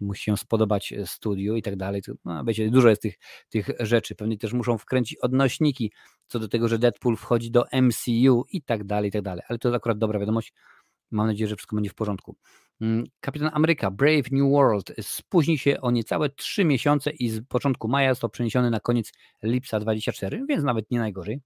[0.00, 2.02] musi się spodobać e, studiu i tak dalej.
[2.24, 3.14] No, wiecie, dużo jest tych,
[3.48, 4.14] tych rzeczy.
[4.14, 5.92] Pewnie też muszą wkręcić odnośniki
[6.26, 9.44] co do tego, że Deadpool wchodzi do MCU i tak dalej, i tak dalej.
[9.48, 10.52] Ale to jest akurat dobra wiadomość.
[11.10, 12.36] Mam nadzieję, że wszystko będzie w porządku.
[12.80, 17.88] Mm, Kapitan Ameryka Brave New World spóźni się o niecałe 3 miesiące i z początku
[17.88, 21.40] maja został przeniesiony na koniec lipca 24, więc nawet nie najgorzej.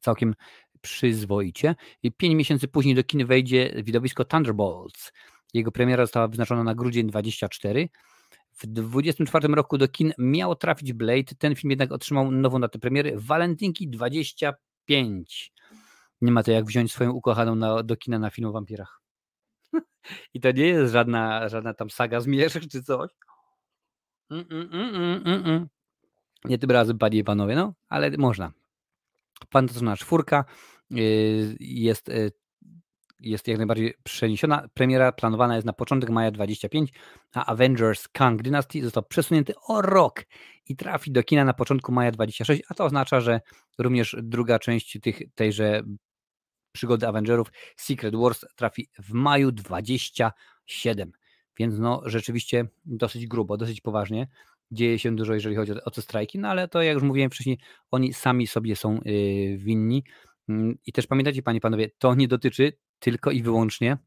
[0.00, 0.34] Całkiem
[0.78, 1.74] przyzwoicie.
[2.02, 5.12] I pięć miesięcy później do kin wejdzie widowisko Thunderbolts.
[5.54, 7.88] Jego premiera została wyznaczona na grudzień 24.
[8.52, 11.34] W 24 roku do kin miał trafić Blade.
[11.38, 15.52] Ten film jednak otrzymał nową datę premiery Walentynki 25.
[16.20, 19.00] Nie ma to jak wziąć swoją ukochaną na, do kina na film o wampirach.
[20.34, 23.10] I to nie jest żadna, żadna tam saga zmierzch czy coś.
[24.30, 25.68] Mm, mm, mm,
[26.44, 28.52] nie tym razem, panie i panowie, no, ale można.
[29.52, 30.44] Fantastyczna czwórka
[30.92, 32.32] y, jest, y,
[33.20, 34.68] jest jak najbardziej przeniesiona.
[34.74, 36.92] Premiera planowana jest na początek maja 25,
[37.34, 40.24] a Avengers Kang Dynasty został przesunięty o rok
[40.66, 43.40] i trafi do kina na początku maja 26, a to oznacza, że
[43.78, 45.82] również druga część tych, tejże
[46.72, 51.12] przygody Avengerów Secret Wars trafi w maju 27.
[51.58, 54.28] Więc no rzeczywiście dosyć grubo, dosyć poważnie
[54.70, 57.58] dzieje się dużo, jeżeli chodzi o te strajki, no ale to jak już mówiłem wcześniej,
[57.90, 60.04] oni sami sobie są y, winni.
[60.48, 63.98] Mm, I też pamiętajcie, panie panowie, to nie dotyczy tylko i wyłącznie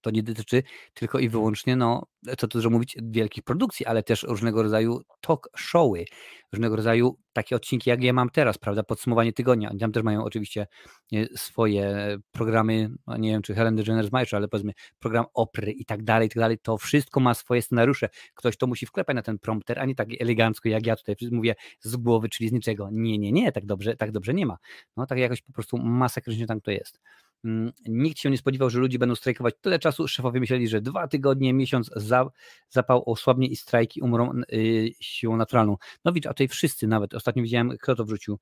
[0.00, 0.62] to nie dotyczy
[0.94, 2.06] tylko i wyłącznie, no,
[2.38, 6.04] co tu dużo mówić, wielkich produkcji, ale też różnego rodzaju talk showy,
[6.52, 9.70] różnego rodzaju takie odcinki, jak ja mam teraz, prawda, podsumowanie tygodnia.
[9.70, 10.66] Oni tam też mają oczywiście
[11.12, 15.72] e, swoje programy, no nie wiem, czy Helen DeGeneres ma jeszcze, ale powiedzmy program opry
[15.72, 16.58] i tak dalej, i tak dalej.
[16.62, 18.08] To wszystko ma swoje scenariusze.
[18.34, 21.54] Ktoś to musi wklepać na ten prompter, a nie tak elegancko, jak ja tutaj mówię
[21.80, 22.88] z głowy, czyli z niczego.
[22.92, 24.56] Nie, nie, nie, tak dobrze, tak dobrze nie ma.
[24.96, 27.00] No tak jakoś po prostu masakrycznie tam to jest.
[27.44, 30.08] Mm, nikt się nie spodziewał, że ludzie będą strajkować tyle czasu.
[30.08, 32.26] Szefowie myśleli, że dwa tygodnie, miesiąc za,
[32.70, 35.76] zapał osłabnie i strajki umrą yy, siłą naturalną.
[36.04, 38.38] No widzisz, a tutaj wszyscy nawet, ostatnio widziałem, kto to wrzucił.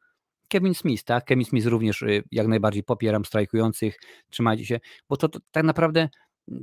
[0.48, 1.24] Kevin Smith, tak?
[1.24, 3.98] Kevin Smith również y, jak najbardziej popieram strajkujących,
[4.30, 6.09] trzymajcie się, bo to, to tak naprawdę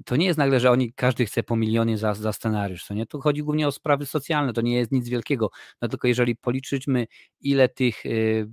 [0.05, 3.05] to nie jest nagle, że oni, każdy chce po milionie za, za scenariusz, co nie?
[3.05, 5.49] Tu chodzi głównie o sprawy socjalne, to nie jest nic wielkiego,
[5.81, 7.07] no tylko jeżeli policzymy,
[7.41, 8.47] ile tych y,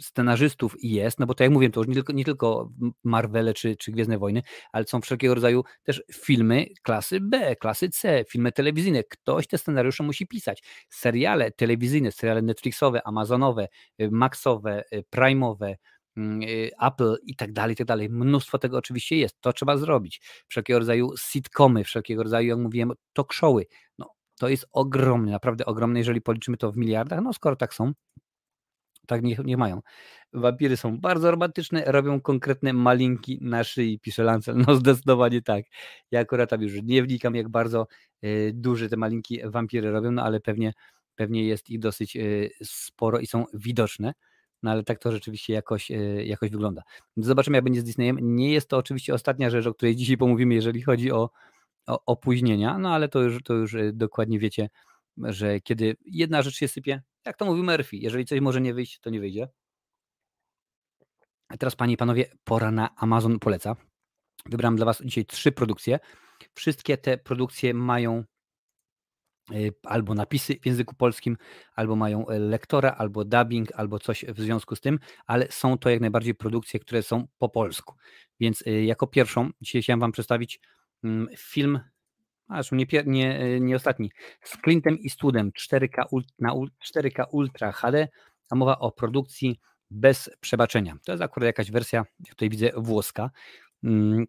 [0.00, 2.70] scenarzystów jest, no bo tak jak mówię, to już nie tylko, nie tylko
[3.04, 8.24] Marvele czy, czy Gwiezdne Wojny, ale są wszelkiego rodzaju też filmy klasy B, klasy C,
[8.28, 9.04] filmy telewizyjne.
[9.04, 10.62] Ktoś te scenariusze musi pisać.
[10.90, 13.68] Seriale telewizyjne, seriale Netflixowe, Amazonowe,
[14.00, 15.74] y, Maxowe, y, Prime'owe,
[16.16, 18.10] mm, y, Apple i tak dalej, i tak dalej.
[18.10, 20.20] Mnóstwo tego oczywiście jest, to trzeba zrobić.
[20.48, 23.66] Wszelkiego rodzaju sitcomy, wszelkiego rodzaju, jak mówiłem, talk showy.
[23.98, 27.92] No, to jest ogromne, naprawdę ogromne, jeżeli policzymy to w miliardach, no skoro tak są,
[29.06, 29.80] tak nie, mają.
[30.32, 34.56] Wampiry są bardzo romantyczne, robią konkretne malinki na szyi, pisze Lancel.
[34.66, 35.64] No zdecydowanie tak.
[36.10, 37.86] Ja akurat tam już nie wnikam, jak bardzo
[38.24, 40.72] y, duże te malinki wampiry robią, no ale pewnie,
[41.14, 44.12] pewnie jest ich dosyć y, sporo i są widoczne.
[44.62, 46.82] No ale tak to rzeczywiście jakoś, y, jakoś wygląda.
[47.16, 48.18] Zobaczymy, jak będzie z Disneyem.
[48.20, 51.30] Nie jest to oczywiście ostatnia rzecz, o której dzisiaj pomówimy, jeżeli chodzi o,
[51.86, 54.68] o opóźnienia, no ale to już, to już dokładnie wiecie,
[55.18, 59.00] że kiedy jedna rzecz się sypie, jak to mówił Murphy, jeżeli coś może nie wyjść,
[59.00, 59.48] to nie wyjdzie.
[61.48, 63.76] A teraz, panie i panowie, pora na Amazon poleca.
[64.46, 65.98] Wybrałem dla was dzisiaj trzy produkcje.
[66.54, 68.24] Wszystkie te produkcje mają
[69.52, 71.36] y, albo napisy w języku polskim,
[71.74, 75.90] albo mają y, lektora, albo dubbing, albo coś w związku z tym, ale są to
[75.90, 77.94] jak najbardziej produkcje, które są po polsku.
[78.40, 80.60] Więc y, jako pierwszą dzisiaj chciałem wam przedstawić
[81.04, 81.28] mm,
[82.48, 84.10] film Aż nie, nie, e, nie ostatni.
[84.42, 86.04] Z Clintem i Studem 4K,
[86.38, 88.08] na 4K Ultra HD,
[88.50, 90.96] a mowa o produkcji bez przebaczenia.
[91.04, 93.30] To jest akurat jakaś wersja, jak tutaj widzę, włoska.
[93.84, 94.26] Mm,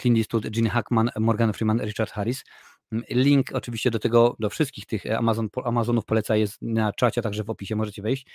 [0.00, 2.44] Clint Eastwood, Gene Hackman, Morgan Freeman, Richard Harris.
[2.92, 7.44] Mm, link oczywiście do tego, do wszystkich tych Amazon, Amazonów poleca jest na czacie, także
[7.44, 8.26] w opisie możecie wejść.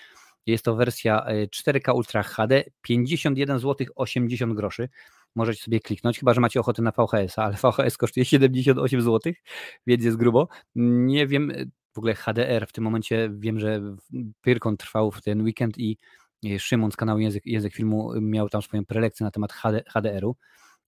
[0.45, 4.89] Jest to wersja 4K e, Ultra HD, 51 zł 80 groszy
[5.35, 9.33] możecie sobie kliknąć, chyba że macie ochotę na VHS, ale VHS kosztuje 78 zł,
[9.87, 10.47] więc jest grubo.
[10.75, 11.51] Nie wiem,
[11.93, 13.81] w ogóle HDR w tym momencie wiem, że
[14.41, 15.97] Pyrkon trwał w ten weekend i
[16.59, 20.35] Szymon z kanału Język, Język Filmu miał tam swoją prelekcję na temat HD, HDR-u,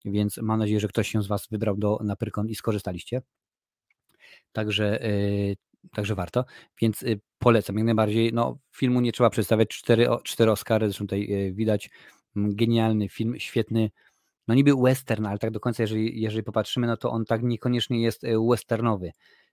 [0.05, 3.21] więc mam nadzieję, że ktoś się z Was wybrał do, na Pyrkon i skorzystaliście.
[4.51, 5.55] Także, yy,
[5.91, 6.45] także warto,
[6.81, 8.33] więc yy, polecam jak najbardziej.
[8.33, 11.89] No, filmu nie trzeba przedstawiać, cztery, cztery Oscary, zresztą tutaj yy, widać,
[12.35, 13.91] genialny film, świetny,
[14.51, 18.01] no niby western, ale tak do końca, jeżeli, jeżeli popatrzymy, no to on tak niekoniecznie
[18.01, 19.11] jest e, westernowy,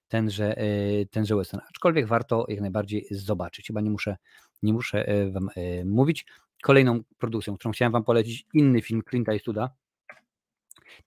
[0.08, 1.60] tenże, e, tenże western.
[1.68, 3.66] Aczkolwiek warto jak najbardziej zobaczyć.
[3.66, 4.16] Chyba nie muszę,
[4.62, 5.50] nie muszę e, Wam
[5.84, 6.26] mówić.
[6.62, 9.70] Kolejną produkcją, którą chciałem Wam polecić, inny film Clint'a Eastwooda.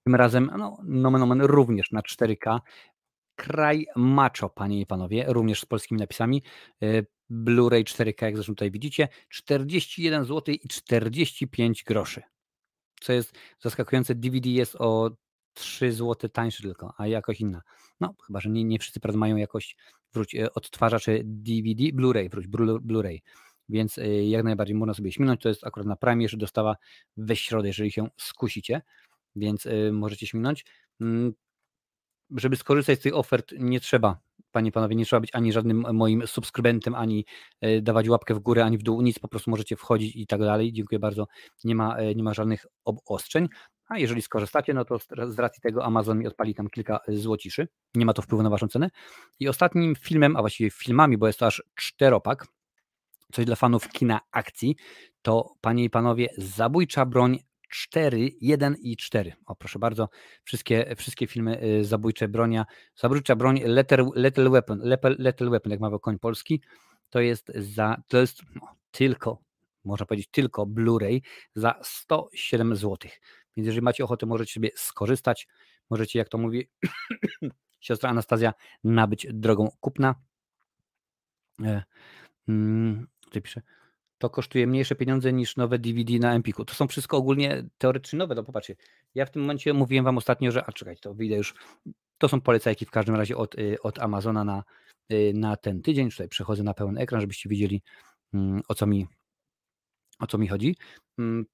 [0.03, 2.59] Tym razem, no, nomen omen, również na 4K.
[3.35, 6.43] Kraj Macho, panie i panowie, również z polskimi napisami.
[7.29, 12.21] Blu-ray 4K, jak zresztą tutaj widzicie, 41 zł i 45 groszy
[13.01, 15.11] co jest zaskakujące, DVD jest o
[15.53, 17.61] 3 zł tańszy tylko, a jakość inna.
[17.99, 19.77] No, chyba, że nie, nie wszyscy prawda, mają jakość
[20.13, 20.49] wróć, e,
[21.23, 23.21] DVD, Blu-ray, wróć, Blu-ray.
[23.69, 25.41] Więc e, jak najbardziej można sobie śmignąć.
[25.41, 26.75] To jest akurat na Prime, że dostawa
[27.17, 28.81] we środę, jeżeli się skusicie,
[29.35, 30.65] więc e, możecie śmignąć.
[31.01, 31.33] Mm,
[32.37, 34.19] żeby skorzystać z tych ofert, nie trzeba
[34.51, 37.25] panie panowie, nie trzeba być ani żadnym moim subskrybentem, ani
[37.61, 40.39] e, dawać łapkę w górę, ani w dół, nic, po prostu możecie wchodzić i tak
[40.39, 40.73] dalej.
[40.73, 41.27] Dziękuję bardzo.
[41.63, 43.47] Nie ma, e, nie ma żadnych obostrzeń.
[43.87, 47.67] A jeżeli skorzystacie, no to z racji tego Amazon mi odpali tam kilka e, złociszy.
[47.95, 48.89] Nie ma to wpływu na waszą cenę.
[49.39, 52.47] I ostatnim filmem, a właściwie filmami, bo jest to aż czteropak,
[53.31, 54.75] coś dla fanów kina akcji,
[55.21, 57.39] to panie i panowie, Zabójcza broń
[57.71, 59.33] 4, 1 i 4.
[59.45, 60.09] O, proszę bardzo,
[60.43, 64.79] wszystkie, wszystkie filmy y, zabójcze bronia, zabójcza broń Lethal, lethal Weapon,
[65.17, 66.61] lethal, Weapon, jak mawiał koń polski,
[67.09, 69.37] to jest za, to jest no, tylko,
[69.83, 71.21] można powiedzieć tylko Blu-ray
[71.55, 72.97] za 107 zł.
[73.57, 75.47] Więc jeżeli macie ochotę, możecie sobie skorzystać,
[75.89, 76.69] możecie, jak to mówi
[77.79, 78.53] siostra Anastazja,
[78.83, 80.15] nabyć drogą kupna.
[81.63, 81.83] E,
[82.47, 83.61] mm, tutaj piszę,
[84.21, 86.65] to kosztuje mniejsze pieniądze niż nowe DVD na Empiku.
[86.65, 88.75] To są wszystko ogólnie teoretycznie nowe, no popatrzcie.
[89.15, 91.53] Ja w tym momencie mówiłem wam ostatnio, że, a czekajcie, to wyjdę już,
[92.17, 94.63] to są polecajki w każdym razie od, y, od Amazona na,
[95.11, 96.09] y, na ten tydzień.
[96.09, 97.81] Tutaj przechodzę na pełen ekran, żebyście widzieli
[98.33, 99.07] mm, o co mi,
[100.19, 100.75] o co mi chodzi.
[101.19, 101.45] Mm,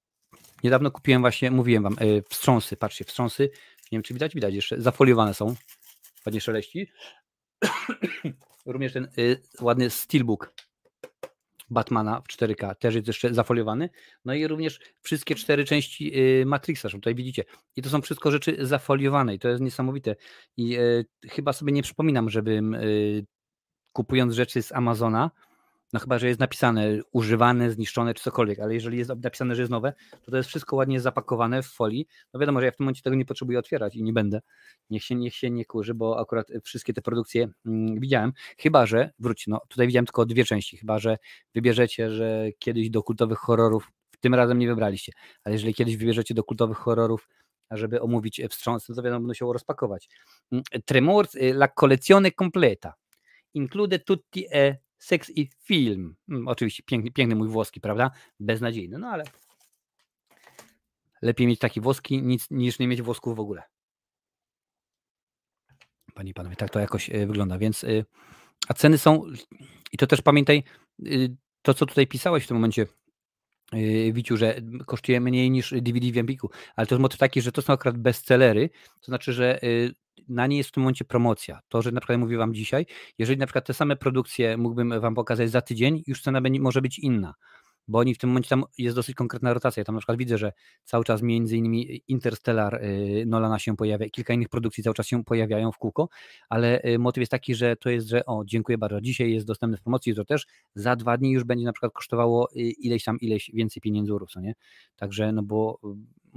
[0.64, 3.42] niedawno kupiłem właśnie, mówiłem wam, y, wstrząsy, patrzcie, wstrząsy,
[3.92, 5.54] nie wiem czy widać, widać jeszcze, zafoliowane są,
[6.26, 6.90] ładnie szeleści.
[8.66, 9.08] Również ten
[9.60, 10.54] ładny steelbook
[11.70, 13.90] Batmana w 4K, też jest jeszcze zafoliowany.
[14.24, 17.44] No i również wszystkie cztery części y, Matrixa, tutaj widzicie.
[17.76, 20.16] I to są wszystko rzeczy zafoliowane i to jest niesamowite.
[20.56, 23.26] I y, chyba sobie nie przypominam, żebym y,
[23.92, 25.30] kupując rzeczy z Amazona,
[25.92, 29.70] no chyba, że jest napisane używane, zniszczone czy cokolwiek, ale jeżeli jest napisane, że jest
[29.70, 29.92] nowe,
[30.24, 32.06] to to jest wszystko ładnie zapakowane w folii.
[32.34, 34.40] No wiadomo, że ja w tym momencie tego nie potrzebuję otwierać i nie będę.
[34.90, 38.32] Niech się, niech się nie kurzy, bo akurat wszystkie te produkcje mm, widziałem.
[38.58, 41.18] Chyba, że, wróć, no tutaj widziałem tylko dwie części, chyba, że
[41.54, 45.12] wybierzecie, że kiedyś do kultowych horrorów, tym razem nie wybraliście,
[45.44, 47.28] ale jeżeli kiedyś wybierzecie do kultowych horrorów,
[47.70, 50.08] żeby omówić wstrząs, no to wiadomo, będą się rozpakować.
[50.52, 52.94] Mm, Tremors, y, la collezione completa.
[53.54, 56.16] Include tutti e Seks i film.
[56.28, 58.10] Hmm, oczywiście piękny, piękny mój włoski, prawda?
[58.40, 59.24] Beznadziejny, no ale
[61.22, 63.62] Lepiej mieć takie włoski nic, niż nie mieć włosków w ogóle.
[66.14, 67.58] Panie i panowie, tak to jakoś y, wygląda.
[67.58, 68.04] Więc, y,
[68.68, 69.22] a ceny są,
[69.92, 70.62] i to też pamiętaj,
[71.06, 72.86] y, to co tutaj pisałeś w tym momencie,
[74.12, 77.62] Wiciu, że kosztuje mniej niż DVD w Empiku, ale to jest motyw taki, że to
[77.62, 79.60] są akurat bestsellery, to znaczy, że
[80.28, 81.60] na nie jest w tym momencie promocja.
[81.68, 82.86] To, że na przykład mówię Wam dzisiaj,
[83.18, 86.82] jeżeli na przykład te same produkcje mógłbym Wam pokazać za tydzień, już cena będzie, może
[86.82, 87.34] być inna
[87.88, 89.84] bo oni w tym momencie tam jest dosyć konkretna rotacja.
[89.84, 90.52] Tam na przykład widzę, że
[90.84, 95.24] cały czas między innymi Interstellar y, Nolana się pojawia, kilka innych produkcji cały czas się
[95.24, 96.08] pojawiają w kółko,
[96.48, 99.76] ale y, motyw jest taki, że to jest, że o, dziękuję bardzo, dzisiaj jest dostępny
[99.76, 103.20] w promocji, to też za dwa dni już będzie na przykład kosztowało y, ileś tam,
[103.20, 104.54] ileś więcej pieniędzy, co nie?
[104.96, 105.80] Także, no bo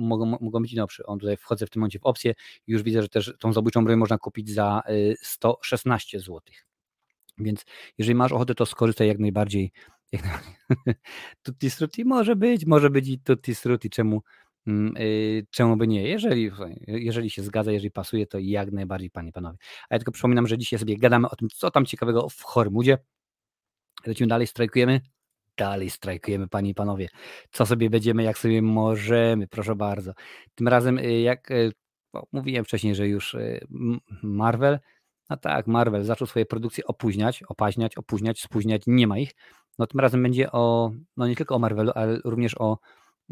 [0.01, 1.05] mogą, mogą być nowsze.
[1.05, 2.33] On tutaj wchodzę w tym momencie w opcję
[2.67, 4.81] i już widzę, że też tą zabójczą broń można kupić za
[5.21, 6.41] 116 zł.
[7.37, 7.65] Więc
[7.97, 9.71] jeżeli masz ochotę, to skorzystaj jak najbardziej
[11.43, 14.21] tutti Strutti może być, może być i Tutti Strutti, czemu,
[14.65, 16.09] yy, czemu by nie?
[16.09, 16.51] Jeżeli,
[16.87, 19.57] jeżeli się zgadza, jeżeli pasuje, to jak najbardziej, panie panowie.
[19.89, 22.97] A ja tylko przypominam, że dzisiaj sobie gadamy o tym, co tam ciekawego w Hormudzie.
[24.05, 25.01] Lecimy dalej, strajkujemy.
[25.61, 27.07] Dalej strajkujemy, panie i panowie.
[27.51, 30.13] Co sobie będziemy, jak sobie możemy, proszę bardzo.
[30.55, 31.71] Tym razem, y, jak y,
[32.31, 33.67] mówiłem wcześniej, że już y,
[34.23, 34.79] Marvel,
[35.29, 39.31] no tak, Marvel zaczął swoje produkcje opóźniać, opaźniać, opóźniać, spóźniać, nie ma ich.
[39.79, 42.77] No tym razem będzie o, no nie tylko o Marvelu, ale również o,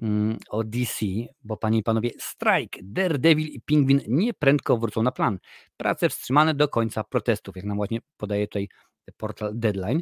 [0.02, 1.06] mm, o DC,
[1.44, 5.40] bo panie i panowie, Strike, Daredevil i Pingwin nieprędko wrócą na plan.
[5.78, 8.68] Prace wstrzymane do końca protestów, jak nam właśnie podaje tutaj
[9.18, 10.02] portal Deadline.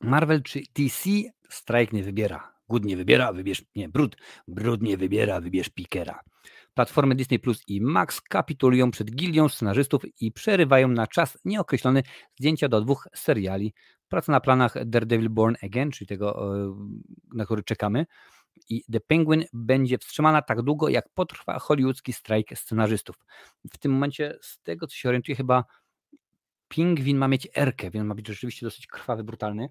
[0.00, 1.10] Marvel czy DC?
[1.48, 2.52] Strike nie wybiera.
[2.68, 4.16] Good nie wybiera, wybierz, nie, Brud.
[4.48, 6.20] Brud nie wybiera, wybierz Pikera.
[6.74, 12.02] Platformy Disney Plus i Max kapitulują przed gildią scenarzystów i przerywają na czas nieokreślony
[12.38, 13.74] zdjęcia do dwóch seriali
[14.12, 16.74] Praca na planach Daredevil Born Again, czyli tego, e,
[17.34, 18.06] na który czekamy.
[18.68, 23.16] I The Penguin będzie wstrzymana tak długo, jak potrwa hollywoodzki strajk scenarzystów.
[23.72, 25.64] W tym momencie, z tego co się orientuję, chyba
[26.72, 29.68] Pingwin ma mieć erkę, więc ma być rzeczywiście dosyć krwawy, brutalny.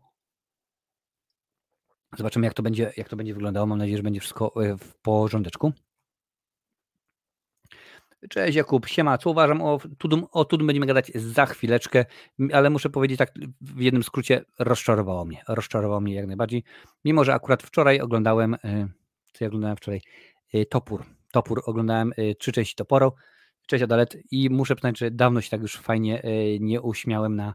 [2.17, 3.65] Zobaczymy, jak to będzie, jak to będzie wyglądało.
[3.65, 5.73] Mam nadzieję, że będzie wszystko e, w porządeczku.
[8.29, 10.25] Cześć Jakub, siema, co uważam o Tudum?
[10.31, 12.05] O Tudum będziemy gadać za chwileczkę,
[12.53, 16.63] ale muszę powiedzieć tak w jednym skrócie, rozczarowało mnie, rozczarowało mnie jak najbardziej,
[17.05, 18.87] mimo że akurat wczoraj oglądałem, y,
[19.33, 20.01] co ja oglądałem wczoraj,
[20.55, 23.15] y, Topór, Topór, oglądałem trzy części Toporo,
[23.67, 26.24] cześć Adalet i muszę przyznać, że dawno się tak już fajnie
[26.60, 27.54] nie uśmiałem na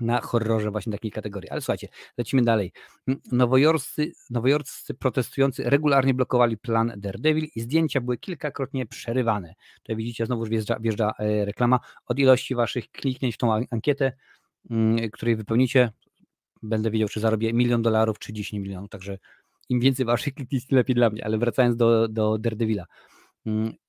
[0.00, 1.50] na horrorze właśnie takiej kategorii.
[1.50, 2.72] Ale słuchajcie, lecimy dalej.
[3.32, 9.54] Nowojorscy, nowojorscy protestujący regularnie blokowali plan Daredevil i zdjęcia były kilkakrotnie przerywane.
[9.82, 11.80] Tutaj widzicie, znowu wjeżdża, wjeżdża e, reklama.
[12.06, 14.12] Od ilości waszych kliknięć w tą ankietę,
[15.12, 15.92] której wypełnicie,
[16.62, 18.90] będę wiedział, czy zarobię milion dolarów, czy 10 milionów.
[18.90, 19.18] Także
[19.68, 21.24] im więcej waszych kliknięć, tym lepiej dla mnie.
[21.24, 22.84] Ale wracając do, do Daredevila.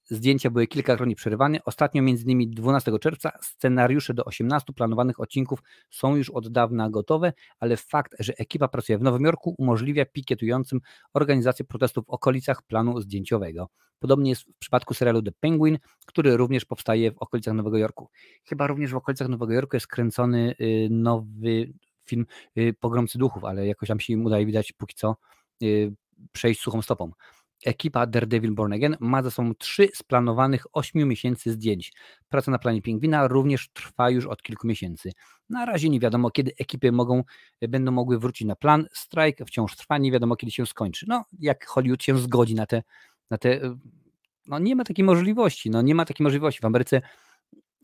[0.09, 1.59] Zdjęcia były kilkakrotnie przerywane.
[1.65, 7.33] Ostatnio, między innymi 12 czerwca, scenariusze do 18 planowanych odcinków są już od dawna gotowe,
[7.59, 10.79] ale fakt, że ekipa pracuje w Nowym Jorku, umożliwia pikietującym
[11.13, 13.69] organizację protestów w okolicach planu zdjęciowego.
[13.99, 18.09] Podobnie jest w przypadku serialu The Penguin, który również powstaje w okolicach Nowego Jorku.
[18.45, 21.73] Chyba również w okolicach Nowego Jorku jest kręcony y, nowy
[22.05, 22.25] film
[22.57, 25.17] y, Pogromcy Duchów, ale jakoś tam się im udaje widać póki co
[25.63, 25.93] y,
[26.31, 27.11] przejść suchą stopą.
[27.65, 31.93] Ekipa Daredevil Born Again ma za sobą trzy z planowanych 8 miesięcy zdjęć.
[32.29, 35.11] Praca na planie Pingwina również trwa już od kilku miesięcy.
[35.49, 37.23] Na razie nie wiadomo, kiedy ekipy mogą,
[37.61, 38.87] będą mogły wrócić na plan.
[38.93, 41.05] Strajk wciąż trwa, nie wiadomo, kiedy się skończy.
[41.09, 42.83] No, jak Hollywood się zgodzi na te,
[43.29, 43.75] na te
[44.47, 46.61] no nie ma takiej możliwości, no nie ma takiej możliwości.
[46.61, 47.01] W Ameryce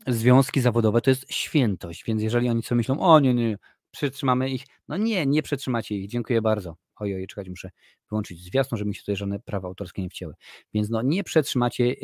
[0.06, 3.58] związki zawodowe to jest świętość, więc jeżeli oni co myślą, o nie, nie,
[3.90, 6.76] przetrzymamy ich, no nie, nie przetrzymacie ich, dziękuję bardzo.
[6.96, 7.70] Oj, oj, czekać, muszę
[8.10, 10.34] wyłączyć zwiastun, żeby mi się tutaj żadne prawa autorskie nie wcięły.
[10.74, 11.96] Więc no nie przetrzymacie y,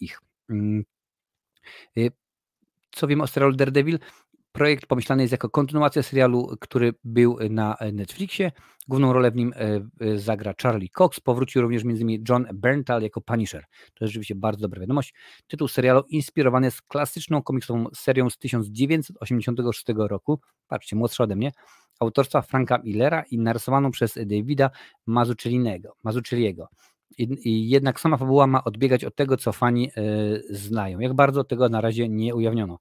[0.00, 0.20] ich.
[0.50, 0.84] Mm.
[1.98, 2.12] Y,
[2.90, 3.98] co wiem o serialu Daredevil?
[4.52, 8.52] Projekt pomyślany jest jako kontynuacja serialu, który był na Netflixie.
[8.88, 9.52] Główną rolę w nim
[10.00, 11.20] e, zagra Charlie Cox.
[11.20, 12.24] Powrócił również m.in.
[12.28, 13.64] John Berntal jako Punisher.
[13.94, 15.14] To jest rzeczywiście bardzo dobra wiadomość.
[15.46, 20.40] Tytuł serialu inspirowany jest klasyczną komiksową serią z 1986 roku.
[20.68, 21.52] Patrzcie, młodsza ode mnie
[22.00, 24.70] autorstwa Franka Millera i narysowaną przez Davida
[25.06, 26.68] Mazzucchelliego.
[27.44, 31.00] Jednak sama fabuła ma odbiegać od tego, co fani y, znają.
[31.00, 32.78] Jak bardzo tego na razie nie ujawniono.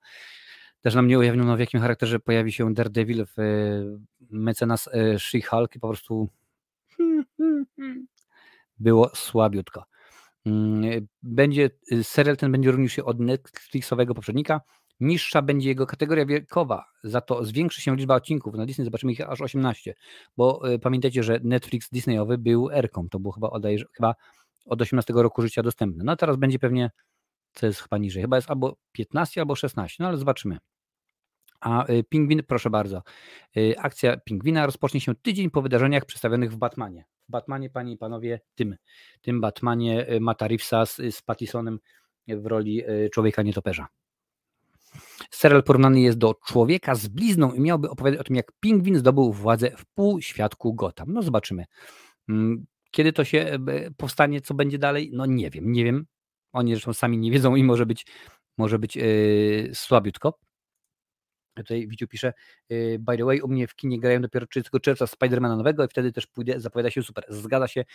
[0.81, 3.99] Też nam nie ujawniono, w jakim charakterze pojawi się Daredevil w y,
[4.31, 6.29] mecenas y, She-Hulk po prostu
[8.79, 9.83] było słabiutko.
[10.45, 11.69] Mm, będzie,
[12.03, 14.61] serial ten będzie różnił się od Netflixowego poprzednika,
[14.99, 18.55] niższa będzie jego kategoria wiekowa, za to zwiększy się liczba odcinków.
[18.55, 19.95] Na Disney zobaczymy ich aż 18,
[20.37, 23.51] bo y, pamiętajcie, że Netflix Disneyowy był Erką, to było chyba,
[23.97, 24.15] chyba
[24.65, 26.03] od 18 roku życia dostępne.
[26.03, 26.91] No teraz będzie pewnie,
[27.53, 30.57] co jest chyba niżej, chyba jest albo 15, albo 16, no ale zobaczymy.
[31.59, 33.01] A y, Pingwin, proszę bardzo,
[33.57, 37.05] y, akcja Pingwina rozpocznie się tydzień po wydarzeniach przedstawionych w Batmanie.
[37.27, 38.75] W Batmanie, panie i panowie, tym,
[39.21, 41.79] tym Batmanie y, Mata Reevesa z, z Pattisonem
[42.27, 43.87] w roli człowieka nietoperza.
[45.31, 49.33] Serial porównany jest do człowieka z blizną i miałby opowiadać o tym, jak pingwin zdobył
[49.33, 51.13] władzę w półświadku Gotham.
[51.13, 51.65] No zobaczymy.
[52.29, 53.57] Mm, kiedy to się
[53.97, 55.09] powstanie, co będzie dalej?
[55.13, 56.05] No nie wiem, nie wiem.
[56.53, 58.05] Oni zresztą sami nie wiedzą i może być,
[58.57, 60.39] może być yy, słabiutko.
[61.55, 62.33] Tutaj Wiciu pisze,
[62.69, 65.87] yy, by the way, u mnie w kinie grają dopiero 30 czerwca Spidermana nowego i
[65.87, 67.25] wtedy też pójdę, zapowiada się super.
[67.29, 67.85] Zgadza się,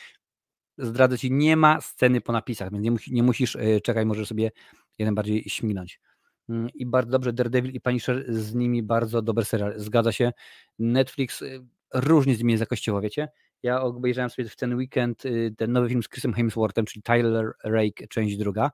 [0.78, 4.50] zdradzę Ci, nie ma sceny po napisach, więc nie, nie musisz, yy, czekaj, możesz sobie
[4.98, 6.00] jeden bardziej śmignąć.
[6.48, 9.74] Mm, I bardzo dobrze, Daredevil i Punisher z nimi bardzo dobry serial.
[9.76, 10.32] Zgadza się.
[10.78, 13.28] Netflix y, różnie z nimi jest jakościowo, wiecie?
[13.64, 17.52] Ja obejrzałem sobie w ten weekend y, ten nowy film z Chrisem Hemsworthem, czyli Tyler
[17.64, 18.70] Rake, część druga.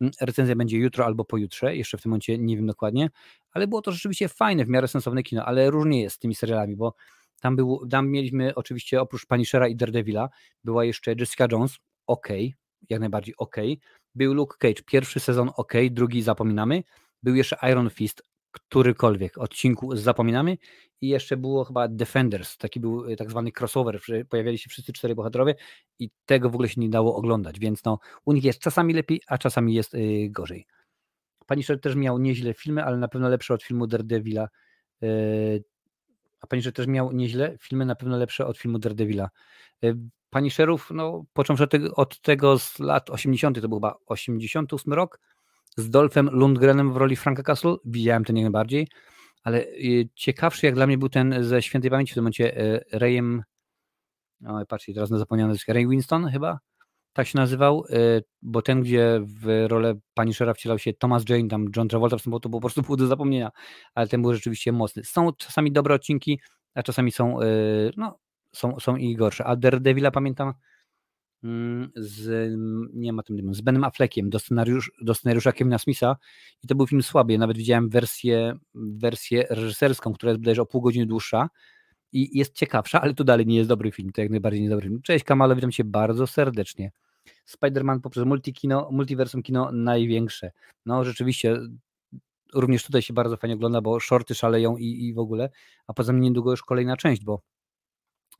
[0.00, 3.10] Mm, recenzja będzie jutro albo pojutrze, jeszcze w tym momencie nie wiem dokładnie,
[3.52, 6.76] ale było to rzeczywiście fajne, w miarę sensowne kino, ale różnie jest z tymi serialami,
[6.76, 6.94] bo
[7.40, 10.28] tam, był, tam mieliśmy oczywiście oprócz Punishera i Daredevila,
[10.64, 12.28] była jeszcze Jessica Jones, ok,
[12.90, 13.56] jak najbardziej ok,
[14.14, 16.82] był Luke Cage, pierwszy sezon ok, drugi zapominamy,
[17.22, 18.22] był jeszcze Iron Fist,
[18.56, 20.58] którykolwiek odcinku zapominamy
[21.00, 25.14] i jeszcze było chyba Defenders, taki był y, tak zwany crossover, pojawiali się wszyscy cztery
[25.14, 25.54] bohaterowie
[25.98, 29.20] i tego w ogóle się nie dało oglądać, więc no u nich jest czasami lepiej,
[29.26, 30.66] a czasami jest yy, gorzej.
[31.46, 34.48] Punisher też miał nieźle filmy, ale na pewno lepsze od filmu Daredevila.
[35.00, 35.64] Yy,
[36.40, 39.28] a Punisher też miał nieźle filmy, na pewno lepsze od filmu Daredevila.
[39.82, 39.96] Yy,
[40.30, 45.20] Punisherów, no począwszy od tego, od tego z lat 80., to był chyba 88 rok,
[45.76, 48.88] z Dolphem Lundgrenem w roli Franka Castle, widziałem ten jak najbardziej,
[49.42, 52.84] ale y, ciekawszy jak dla mnie był ten ze świętej pamięci w tym momencie y,
[52.92, 53.42] Rayem,
[54.46, 56.58] o, patrzcie, teraz na zapomniane Ray Winston chyba,
[57.12, 61.66] tak się nazywał, y, bo ten, gdzie w rolę Punishera wcielał się Thomas Jane, tam
[61.76, 63.50] John Travolta, to było po prostu pół do zapomnienia,
[63.94, 65.04] ale ten był rzeczywiście mocny.
[65.04, 66.40] Są czasami dobre odcinki,
[66.74, 67.38] a czasami są,
[67.96, 68.18] no,
[68.52, 69.44] są, są i gorsze.
[69.44, 70.52] A Daredevila pamiętam,
[71.96, 72.52] z,
[72.94, 76.16] nie ma tym, z Benem Affleckiem do, scenariusz, do scenariusza Kevina Smitha
[76.64, 77.32] i to był film słaby.
[77.32, 81.48] Ja nawet widziałem wersję, wersję reżyserską, która jest bodajże o pół godziny dłuższa
[82.12, 84.88] i jest ciekawsza, ale to dalej nie jest dobry film, to jak najbardziej nie dobry
[84.88, 85.02] film.
[85.02, 86.92] Cześć Kamalo, witam Cię bardzo serdecznie.
[87.46, 90.50] Spider-Man poprzez multikino, multiversum kino największe.
[90.86, 91.58] No rzeczywiście,
[92.54, 95.50] również tutaj się bardzo fajnie ogląda, bo shorty szaleją i, i w ogóle,
[95.86, 97.40] a poza tym niedługo już kolejna część, bo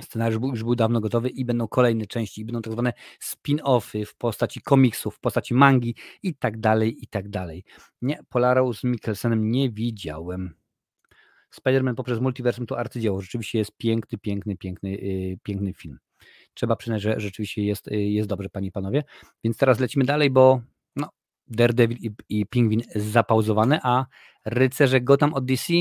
[0.03, 2.92] Scenariusz już był dawno gotowy i będą kolejne części, i będą tak zwane
[3.22, 7.64] spin-offy w postaci komiksów, w postaci mangi i tak dalej, i tak dalej.
[8.03, 10.55] Nie, Polarą z Mikkelsenem nie widziałem.
[11.55, 13.20] Spider-Man poprzez multiversum to arcydzieło.
[13.20, 15.99] Rzeczywiście jest piękny, piękny, piękny, yy, piękny film.
[16.55, 19.05] Trzeba przyznać, że rzeczywiście jest, yy, jest dobrze, panie i panowie.
[19.44, 20.61] Więc teraz lecimy dalej, bo
[20.97, 21.09] no,
[21.47, 24.07] Daredevil i, i Pingwin zapauzowane, a
[24.44, 25.72] rycerze Gotham od DC,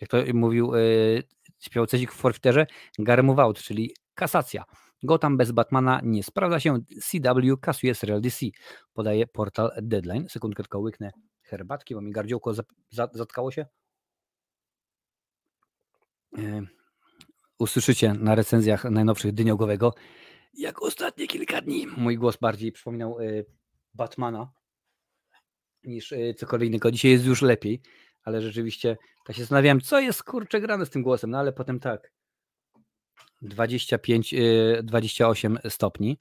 [0.00, 1.22] jak to mówił yy,
[1.58, 2.66] śpiewał Cezik w forfiterze,
[2.98, 4.64] Garemu out, czyli kasacja.
[5.02, 6.78] Gotham bez Batmana nie sprawdza się.
[7.02, 8.46] CW kasuje serial DC.
[8.92, 10.28] Podaje portal Deadline.
[10.28, 11.10] Sekundkę tylko łyknę
[11.42, 12.52] herbatki, bo mi gardziołko
[13.12, 13.66] zatkało się.
[16.32, 16.66] Yy,
[17.58, 19.94] usłyszycie na recenzjach najnowszych Dyniogowego,
[20.54, 21.86] jak ostatnie kilka dni.
[21.96, 23.46] Mój głos bardziej przypominał yy,
[23.94, 24.52] Batmana
[25.84, 26.90] niż yy, cokolwiek innego.
[26.90, 27.80] Dzisiaj jest już lepiej
[28.26, 31.80] ale rzeczywiście tak się zastanawiałem, co jest kurczę grane z tym głosem, no ale potem
[31.80, 32.12] tak.
[33.42, 34.34] 25,
[34.82, 36.18] 28 y, stopni.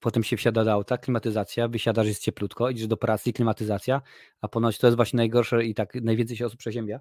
[0.00, 4.02] Potem się wsiada do auta, klimatyzacja, wysiadasz, jest cieplutko, idziesz do pracy, klimatyzacja,
[4.40, 7.00] a ponoć to jest właśnie najgorsze i tak najwięcej się osób przeziębia.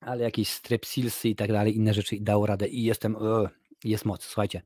[0.00, 3.48] Ale jakieś strepsilsy i tak dalej, inne rzeczy i dało radę i jestem, uh,
[3.84, 4.62] jest moc, słuchajcie.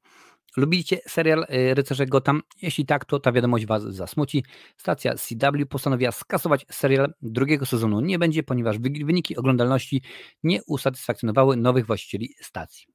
[0.57, 2.43] Lubicie serial y, Rycerze Gotham?
[2.63, 4.45] Jeśli tak, to ta wiadomość Was zasmuci.
[4.77, 8.01] Stacja CW postanowiła skasować serial drugiego sezonu.
[8.01, 10.03] Nie będzie, ponieważ wyniki oglądalności
[10.43, 12.87] nie usatysfakcjonowały nowych właścicieli stacji.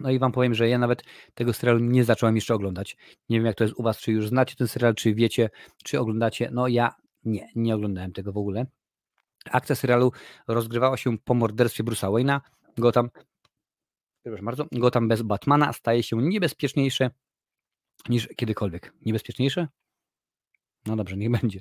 [0.00, 1.04] No i Wam powiem, że ja nawet
[1.34, 2.96] tego serialu nie zacząłem jeszcze oglądać.
[3.28, 5.50] Nie wiem, jak to jest u Was, czy już znacie ten serial, czy wiecie,
[5.84, 6.50] czy oglądacie.
[6.52, 6.94] No ja
[7.24, 8.66] nie, nie oglądałem tego w ogóle.
[9.50, 10.12] Akcja serialu
[10.48, 12.40] rozgrywała się po morderstwie Bruce'a Wayne'a.
[12.78, 13.10] Gotham
[14.22, 17.10] przepraszam bardzo, Gotham bez Batmana staje się niebezpieczniejsze
[18.08, 18.92] niż kiedykolwiek.
[19.06, 19.68] Niebezpieczniejsze?
[20.86, 21.60] No dobrze, niech będzie.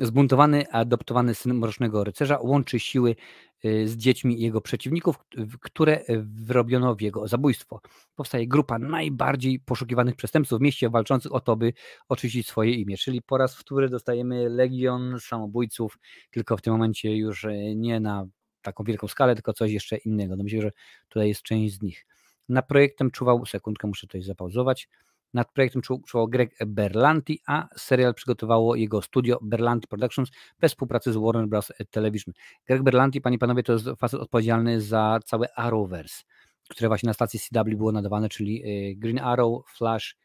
[0.00, 3.16] Zbuntowany, adoptowany syn Mrocznego Rycerza łączy siły
[3.64, 5.16] y, z dziećmi jego przeciwników,
[5.60, 7.80] które wyrobiono w jego zabójstwo.
[8.14, 11.72] Powstaje grupa najbardziej poszukiwanych przestępców w mieście, walczących o to, by
[12.08, 12.96] oczyścić swoje imię.
[12.96, 15.98] Czyli po raz wtóry dostajemy legion samobójców,
[16.30, 18.26] tylko w tym momencie już y, nie na
[18.62, 20.36] taką wielką skalę, tylko coś jeszcze innego.
[20.36, 20.70] No myślę, że
[21.08, 22.06] tutaj jest część z nich.
[22.48, 24.88] Na projektem czuwał, sekundkę muszę tutaj zapauzować,
[25.34, 30.30] Nad projektem czuwał Greg Berlanti, a serial przygotowało jego studio Berlanti Productions
[30.60, 31.72] bez współpracy z Warner Bros.
[31.90, 32.34] Television.
[32.66, 36.24] Greg Berlanti, panie i panowie, to jest facet odpowiedzialny za całe Arrowverse,
[36.68, 40.16] które właśnie na stacji CW było nadawane, czyli y, Green Arrow, Flash,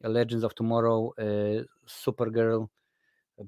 [0.00, 2.64] Legends of Tomorrow, y, Supergirl,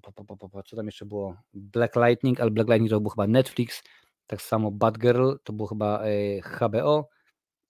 [0.03, 1.37] po, co tam jeszcze było?
[1.55, 3.83] Black Lightning, ale Black Lightning to był chyba Netflix,
[4.27, 7.09] tak samo Batgirl to było chyba y, HBO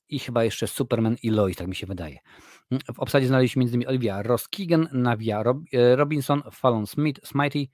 [0.09, 2.19] i chyba jeszcze Superman i Lois, tak mi się wydaje.
[2.95, 3.89] W obsadzie znaleźliśmy m.in.
[3.89, 4.49] Olivia Ross
[4.93, 5.59] Navia Rob,
[5.95, 7.71] Robinson, Fallon Smith, Smitey,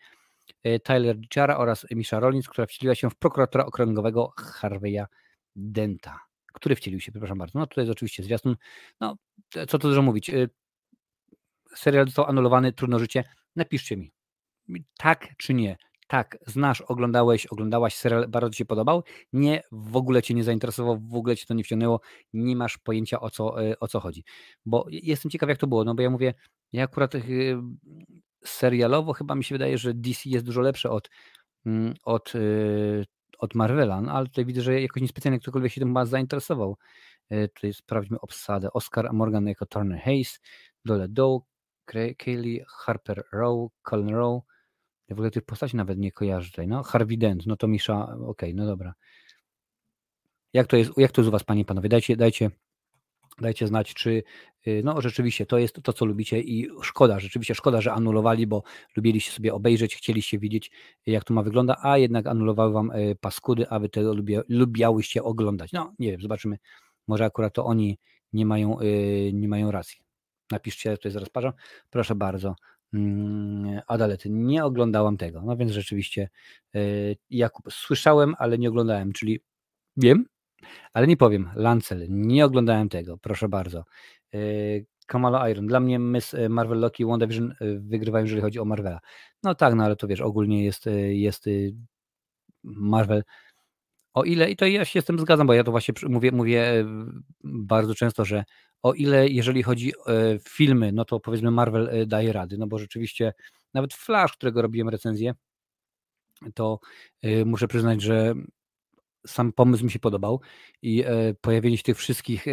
[0.84, 5.04] Tyler Dichara oraz Misha Rollins, która wcieliła się w prokuratora okręgowego Harveya
[5.56, 6.20] Denta,
[6.52, 7.58] który wcielił się, przepraszam bardzo.
[7.58, 8.56] No tutaj jest oczywiście zwiastun.
[9.00, 9.16] No,
[9.68, 10.30] co tu dużo mówić.
[11.74, 13.24] Serial został anulowany, trudno życie.
[13.56, 14.12] Napiszcie mi,
[14.98, 15.76] tak czy nie.
[16.08, 19.02] Tak, znasz, oglądałeś, oglądałaś serial, bardzo Ci się podobał?
[19.32, 22.00] Nie, w ogóle Cię nie zainteresował, w ogóle Cię to nie wciągnęło,
[22.32, 24.24] nie masz pojęcia o co, o co chodzi.
[24.66, 26.34] Bo jestem ciekaw, jak to było, no bo ja mówię,
[26.72, 27.12] ja akurat
[28.44, 31.10] serialowo chyba mi się wydaje, że DC jest dużo lepsze od,
[31.66, 32.32] mm, od,
[33.38, 36.76] od Marvela, no ale tutaj widzę, że jakoś niespecjalnie ktokolwiek się tym chyba zainteresował.
[37.54, 38.72] Tutaj sprawdźmy obsadę.
[38.72, 40.40] Oscar Morgan jako Turner Hayes,
[40.84, 41.40] Dole Doe,
[42.18, 44.40] Kaylee, Harper Rowe, Colin Rowe.
[45.08, 46.68] Ja w ogóle tych postaci nawet nie kojarzę tutaj.
[46.68, 48.94] No, Harvey Dent, no to Misza, okej, okay, no dobra.
[50.52, 51.88] Jak to jest, jak to jest u Was, Panie i Panowie?
[51.88, 52.50] Dajcie, dajcie,
[53.40, 54.22] dajcie znać, czy
[54.66, 58.62] y, no rzeczywiście to jest to, co lubicie i szkoda, rzeczywiście szkoda, że anulowali, bo
[58.96, 60.70] lubiliście sobie obejrzeć, chcieliście widzieć,
[61.06, 65.22] jak to ma wygląda, a jednak anulowały Wam y, paskudy, a Wy tego lubię, lubiałyście
[65.22, 65.72] oglądać.
[65.72, 66.58] No, nie wiem, zobaczymy.
[67.06, 67.98] Może akurat to oni
[68.32, 70.00] nie mają, y, nie mają racji.
[70.50, 71.52] Napiszcie, tutaj zaraz parzę.
[71.90, 72.54] Proszę bardzo.
[72.92, 75.42] Mm, Adalety, nie oglądałam tego.
[75.42, 76.28] No więc rzeczywiście
[76.76, 79.40] y, Jakub, słyszałem, ale nie oglądałem, czyli
[79.96, 80.26] wiem,
[80.92, 81.50] ale nie powiem.
[81.56, 83.84] Lancel, nie oglądałem tego, proszę bardzo.
[84.34, 89.00] Y, Kamala Iron, dla mnie Miss Marvel Loki i WandaVision wygrywają, jeżeli chodzi o Marvela.
[89.42, 91.44] No tak, no ale to wiesz, ogólnie jest, jest
[92.64, 93.22] Marvel
[94.14, 96.84] o ile, i to ja się z tym zgadzam, bo ja to właśnie mówię, mówię
[97.44, 98.44] bardzo często, że
[98.82, 102.66] o ile jeżeli chodzi o e, filmy, no to powiedzmy Marvel e, daje rady, no
[102.66, 103.32] bo rzeczywiście
[103.74, 105.34] nawet Flash, którego robiłem recenzję,
[106.54, 106.80] to
[107.22, 108.34] e, muszę przyznać, że
[109.26, 110.40] sam pomysł mi się podobał
[110.82, 111.04] i
[111.40, 112.46] pojawienie się tych wszystkich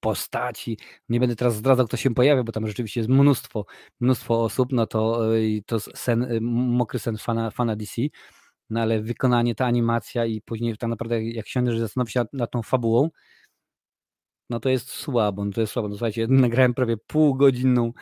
[0.00, 3.66] postaci, nie będę teraz zdradzał, kto się pojawia, bo tam rzeczywiście jest mnóstwo,
[4.00, 5.20] mnóstwo osób, no to
[5.66, 8.02] to sen, mokry sen fana, fana DC,
[8.70, 12.50] no ale wykonanie, ta animacja i później tak naprawdę jak się zastanowić się nad, nad
[12.50, 13.10] tą fabułą,
[14.50, 15.88] no to jest słabo, no to jest słabo.
[15.88, 17.92] No słuchajcie, nagrałem prawie półgodzinną,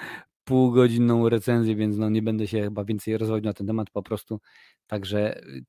[0.45, 4.41] półgodzinną recenzję, więc no nie będę się chyba więcej rozwodził na ten temat po prostu.
[4.87, 5.65] Także y,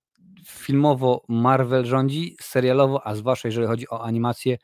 [0.45, 4.57] filmowo Marvel rządzi, serialowo, a zwłaszcza jeżeli chodzi o animację,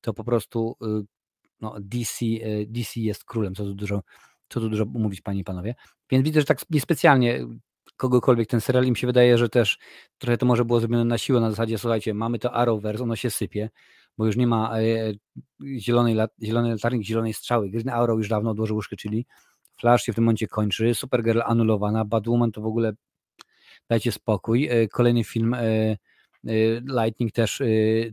[0.00, 1.06] to po prostu y,
[1.60, 4.02] no, DC, y, DC jest królem, co tu dużo,
[4.48, 5.74] co tu dużo mówić, panie i panowie.
[6.10, 7.46] Więc widzę, że tak niespecjalnie
[7.96, 9.78] kogokolwiek ten serial im się wydaje, że też
[10.18, 13.30] trochę to może było zrobione na siłę, na zasadzie, słuchajcie, mamy to Arrowverse, ono się
[13.30, 13.70] sypie,
[14.18, 14.84] bo już nie ma e,
[15.78, 17.70] zielonej, zielonej latarni, zielonej strzały.
[17.70, 19.26] Green Arrow już dawno odłożył łóżkę, czyli
[19.80, 22.92] Flash się w tym momencie kończy, Supergirl anulowana, Batwoman to w ogóle
[23.88, 24.68] dajcie spokój.
[24.70, 25.96] E, kolejny film e,
[26.80, 27.62] Lightning też,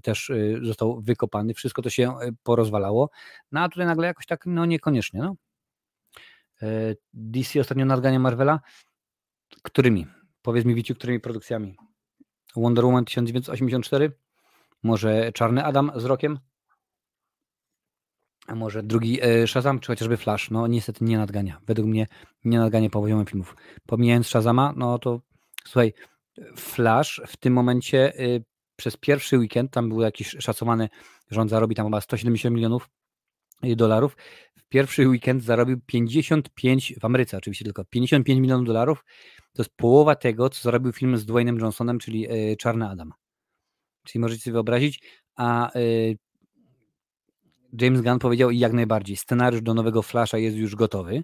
[0.03, 0.31] też
[0.61, 3.09] został wykopany, wszystko to się porozwalało,
[3.51, 5.35] no a tutaj nagle jakoś tak, no niekoniecznie, no.
[7.13, 8.59] DC ostatnio nadgania Marvela,
[9.63, 10.07] którymi?
[10.41, 11.75] Powiedz mi, Wiciu, którymi produkcjami?
[12.55, 14.22] Wonder Woman 1984?
[14.83, 16.39] Może Czarny Adam z rokiem?
[18.47, 20.51] A może drugi e, Shazam, czy chociażby Flash?
[20.51, 21.61] No niestety nie nadgania.
[21.67, 22.07] Według mnie
[22.45, 23.55] nie nadgania poziomem filmów.
[23.85, 25.21] Pomijając Shazama, no to
[25.65, 25.93] słuchaj,
[26.55, 28.43] Flash w tym momencie y,
[28.75, 30.89] przez pierwszy weekend, tam był jakiś szacowany,
[31.37, 32.89] on zarobi tam chyba 170 milionów
[33.65, 34.17] y, dolarów.
[34.57, 39.05] W pierwszy weekend zarobił 55, w Ameryce oczywiście tylko, 55 milionów dolarów.
[39.53, 43.13] To jest połowa tego, co zarobił film z Dwaynem Johnsonem, czyli y, Czarny Adam.
[44.03, 45.01] Czyli możecie sobie wyobrazić,
[45.35, 46.17] a y,
[47.81, 51.23] James Gunn powiedział i jak najbardziej, scenariusz do nowego Flasha jest już gotowy.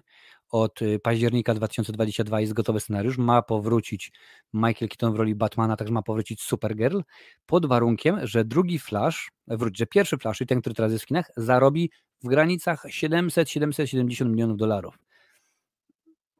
[0.50, 3.18] Od y, października 2022 jest gotowy scenariusz.
[3.18, 4.12] Ma powrócić
[4.52, 7.00] Michael Keaton w roli Batmana, także ma powrócić Supergirl,
[7.46, 11.06] pod warunkiem, że drugi Flash, wróć, że pierwszy Flash, i ten, który teraz jest w
[11.06, 11.90] kinach, zarobi
[12.22, 14.98] w granicach 700-770 milionów dolarów.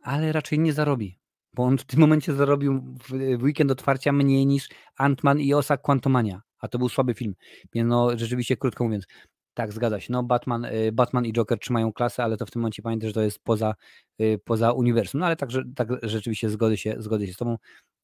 [0.03, 1.20] Ale raczej nie zarobi
[1.55, 2.95] bo on w tym momencie zarobił
[3.39, 4.69] w weekend otwarcia mniej niż
[5.01, 7.35] Ant-Man i Osa Quantumania, a to był słaby film.
[7.73, 9.07] Więc no rzeczywiście, krótko mówiąc,
[9.55, 10.13] tak, zgadza się.
[10.13, 13.15] No Batman, y, Batman i Joker trzymają klasę, ale to w tym momencie pamiętaj, że
[13.15, 13.75] to jest poza,
[14.21, 15.21] y, poza uniwersum.
[15.21, 17.57] No ale tak, tak rzeczywiście zgodzę się, zgodzę się z tobą.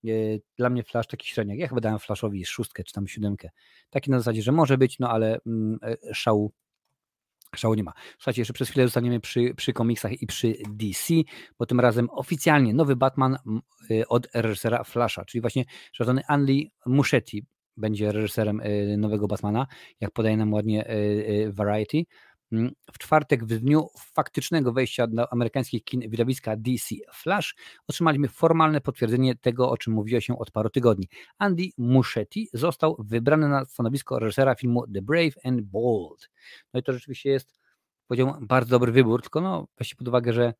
[0.04, 1.58] Y, dla mnie Flash taki średniak.
[1.58, 3.50] Ja chyba dałem Flashowi szóstkę czy tam siódemkę.
[3.90, 5.78] Taki na zasadzie, że może być, no ale mm,
[6.12, 6.52] szału,
[7.58, 7.92] Szału nie ma.
[8.18, 11.14] Słuchajcie, jeszcze przez chwilę zostaniemy przy, przy komiksach i przy DC,
[11.58, 13.36] bo tym razem oficjalnie nowy Batman
[13.90, 17.46] y, od reżysera Flasha, czyli właśnie szanowny Andy Muschietti
[17.76, 19.66] będzie reżyserem y, nowego Batmana,
[20.00, 22.02] jak podaje nam ładnie y, Variety.
[22.52, 27.54] Mm, w czwartek, w dniu faktycznego wejścia do amerykańskich kin widowiska DC Flash,
[27.88, 31.08] otrzymaliśmy formalne potwierdzenie tego, o czym mówiło się od paru tygodni.
[31.38, 36.30] Andy Muschietti został wybrany na stanowisko reżysera filmu The Brave and Bold.
[36.74, 37.60] No i to rzeczywiście jest,
[38.06, 40.54] powiedziałbym, bardzo dobry wybór, tylko no, weźcie pod uwagę, że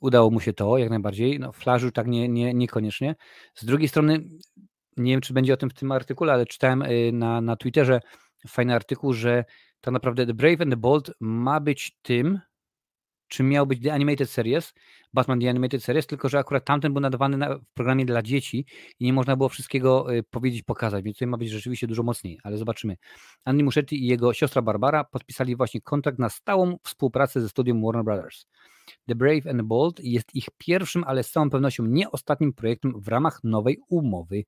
[0.00, 1.38] udało mu się to jak najbardziej.
[1.38, 3.14] No, Flashu tak nie, nie, niekoniecznie.
[3.54, 4.24] Z drugiej strony,
[4.96, 8.00] nie wiem, czy będzie o tym w tym artykule, ale czytałem y, na, na Twitterze
[8.48, 9.44] fajny artykuł, że
[9.80, 12.40] tak naprawdę The Brave and the Bold ma być tym,
[13.28, 14.74] czym miał być The Animated Series,
[15.14, 18.66] Batman The Animated Series, tylko że akurat tamten był nadawany na, w programie dla dzieci
[19.00, 22.38] i nie można było wszystkiego y, powiedzieć, pokazać, więc tutaj ma być rzeczywiście dużo mocniej,
[22.42, 22.96] ale zobaczymy.
[23.44, 28.04] Andy Muschietti i jego siostra Barbara podpisali właśnie kontrakt na stałą współpracę ze studium Warner
[28.04, 28.46] Brothers.
[29.08, 33.08] The Brave and Bold jest ich pierwszym, ale z całą pewnością nie ostatnim projektem w
[33.08, 34.44] ramach nowej umowy.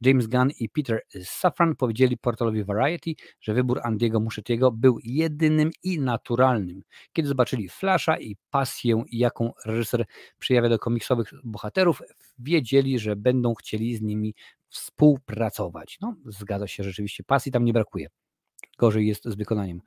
[0.00, 5.98] James Gunn i Peter Safran powiedzieli portalowi Variety, że wybór Andiego Muschettiego był jedynym i
[5.98, 6.82] naturalnym.
[7.12, 10.04] Kiedy zobaczyli Flasha i pasję, jaką reżyser
[10.38, 12.02] przejawia do komiksowych bohaterów,
[12.38, 14.34] wiedzieli, że będą chcieli z nimi
[14.68, 15.98] współpracować.
[16.00, 18.06] No, zgadza się, rzeczywiście pasji tam nie brakuje.
[18.78, 19.80] Gorzej jest z wykonaniem.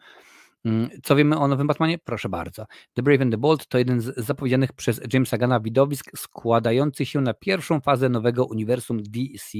[0.65, 1.97] Mm, co wiemy o nowym Batmanie?
[1.99, 2.65] Proszę bardzo.
[2.93, 7.21] The Brave and the Bold to jeden z zapowiedzianych przez Jamesa Gana widowisk składających się
[7.21, 9.57] na pierwszą fazę nowego uniwersum DC.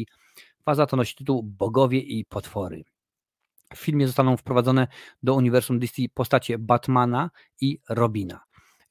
[0.65, 2.83] Faza to nosi tytuł Bogowie i Potwory.
[3.75, 4.87] W filmie zostaną wprowadzone
[5.23, 7.29] do uniwersum DC postacie Batmana
[7.61, 8.43] i Robina.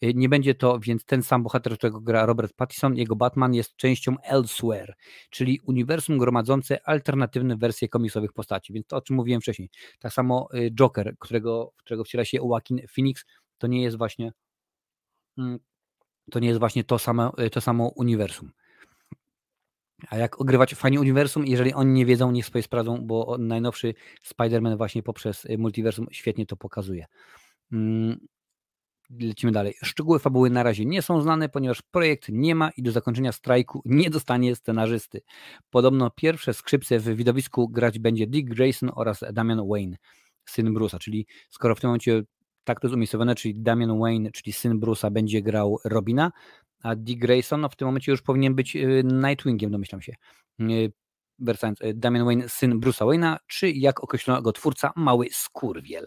[0.05, 2.97] Y, nie będzie to więc ten sam bohater, którego gra Robert Pattinson.
[2.97, 4.95] Jego Batman jest częścią Elsewhere,
[5.31, 8.73] czyli uniwersum gromadzące alternatywne wersje komiksowych postaci.
[8.73, 9.71] Więc to, o czym mówiłem wcześniej.
[9.99, 13.25] Tak samo y, Joker, którego, którego wciela się Joaquin Phoenix,
[13.59, 14.33] to nie jest właśnie
[15.39, 15.59] mm,
[16.31, 18.53] to nie jest właśnie to samo, y, to samo uniwersum.
[20.09, 23.95] A jak ogrywać fajnie uniwersum, jeżeli oni nie wiedzą, niech sobie sprawdzą, bo najnowszy
[24.25, 27.07] Spider-Man właśnie poprzez multiversum świetnie to pokazuje.
[29.21, 29.75] Lecimy dalej.
[29.83, 33.83] Szczegóły fabuły na razie nie są znane, ponieważ projekt nie ma i do zakończenia strajku
[33.85, 35.21] nie dostanie scenarzysty.
[35.71, 39.97] Podobno pierwsze skrzypce w widowisku grać będzie Dick Grayson oraz Damian Wayne,
[40.45, 42.23] syn Bruce'a, czyli skoro w tym momencie
[42.65, 46.33] tak to jest umiejscowione, czyli Damian Wayne, czyli syn Bruce'a będzie grał Robina,
[46.83, 50.13] a Dick Grayson no w tym momencie już powinien być y, Nightwingiem, domyślam się.
[50.61, 50.93] Y,
[51.39, 56.07] wracając, y, Damian Wayne, syn Bruce'a Wayne'a, czy jak określono go twórca, mały skurwiel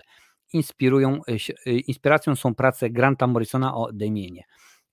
[0.55, 1.33] inspirują, e,
[1.65, 4.43] e, inspiracją są prace Granta Morrisona o Damienie.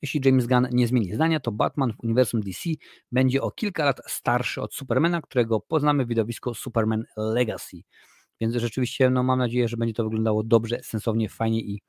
[0.02, 2.70] Jeśli James Gunn nie zmieni zdania, to Batman w uniwersum DC
[3.12, 7.76] będzie o kilka lat starszy od Supermana, którego poznamy w widowisku Superman Legacy.
[8.40, 11.82] Więc rzeczywiście no, mam nadzieję, że będzie to wyglądało dobrze, sensownie, fajnie i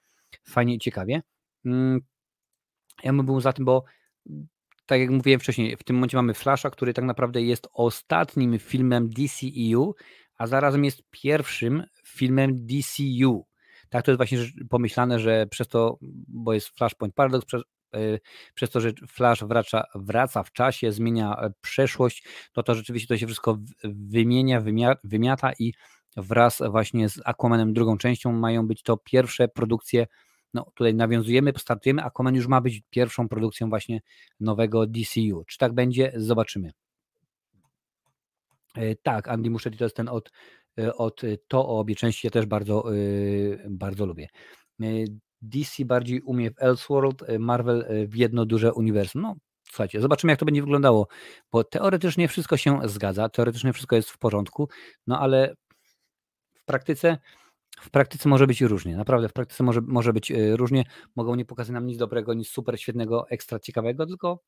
[0.44, 1.22] fajnie i ciekawie.
[1.66, 2.02] Mm,
[3.04, 3.84] ja bym był za tym, bo
[4.86, 9.10] tak jak mówiłem wcześniej, w tym momencie mamy Flasha, który tak naprawdę jest ostatnim filmem
[9.10, 9.96] DCEU,
[10.38, 13.46] a zarazem jest pierwszym filmem DCU.
[13.94, 14.38] Tak to jest właśnie
[14.70, 17.64] pomyślane, że przez to, bo jest Flashpoint Paradox, przez,
[17.94, 18.20] yy,
[18.54, 22.24] przez to, że Flash wraca, wraca w czasie, zmienia e, przeszłość,
[22.54, 25.74] to to rzeczywiście to się wszystko wymienia, wymia, wymiata i
[26.18, 30.08] wraz właśnie z Aquamanem drugą częścią mają być to pierwsze produkcje
[30.54, 34.02] no tutaj nawiązujemy, startujemy, Aquaman już ma być pierwszą produkcją właśnie
[34.40, 35.44] nowego DCU.
[35.48, 36.12] Czy tak będzie?
[36.16, 36.72] Zobaczymy.
[38.76, 40.32] E, tak, Andy Muschietti to jest ten od
[40.98, 44.28] od y, to o obie części ja też bardzo, y, bardzo lubię.
[45.42, 49.22] DC bardziej umie w Elseworld, Marvel w jedno duże uniwersum.
[49.22, 51.08] No, słuchajcie, zobaczymy jak to będzie wyglądało,
[51.52, 54.70] bo teoretycznie wszystko się zgadza, teoretycznie wszystko jest w porządku,
[55.08, 55.56] no ale
[56.54, 57.18] w praktyce
[57.82, 60.84] w praktyce może być różnie, naprawdę w praktyce może, może być różnie,
[61.16, 64.40] mogą nie pokazać nam nic dobrego, nic super świetnego, ekstra ciekawego, tylko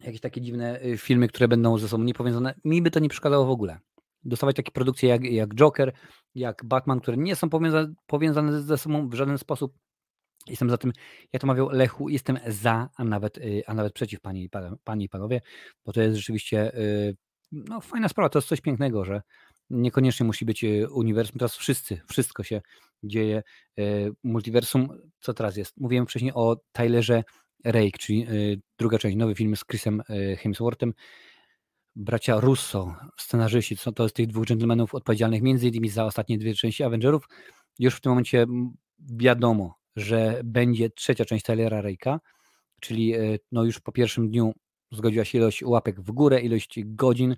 [0.00, 2.54] jakieś takie dziwne y, filmy, które będą ze sobą niepowiązane.
[2.64, 3.78] Mi by to nie przeszkadzało w ogóle.
[4.24, 5.92] Dostawać takie produkcje jak, jak Joker,
[6.34, 9.74] jak Batman, które nie są powiąza powiązane ze sobą w żaden sposób.
[10.46, 10.92] Jestem za tym,
[11.32, 14.48] jak to mawiał Lechu, jestem za, a nawet, y, a nawet przeciw, panie,
[14.84, 15.40] panie i panowie,
[15.84, 17.16] bo to jest rzeczywiście y,
[17.52, 19.22] no, fajna sprawa, to jest coś pięknego, że
[19.70, 22.60] niekoniecznie musi być uniwersum, teraz wszyscy, wszystko się
[23.02, 23.42] dzieje.
[24.24, 24.88] Multiversum,
[25.20, 25.76] co teraz jest?
[25.76, 27.24] Mówiłem wcześniej o Tylerze
[27.64, 30.94] Rake, czyli y, druga część, nowy film z Chrisem y, Hemsworthem.
[31.96, 36.82] Bracia Russo, scenarzyści, to jest tych dwóch dżentelmenów odpowiedzialnych między innymi za ostatnie dwie części
[36.82, 37.28] Avengerów.
[37.78, 38.46] Już w tym momencie
[38.98, 42.18] wiadomo, że będzie trzecia część Tylera Rake'a,
[42.80, 44.52] czyli y, no już po pierwszym dniu
[44.92, 47.36] zgodziła się ilość łapek w górę, ilość godzin,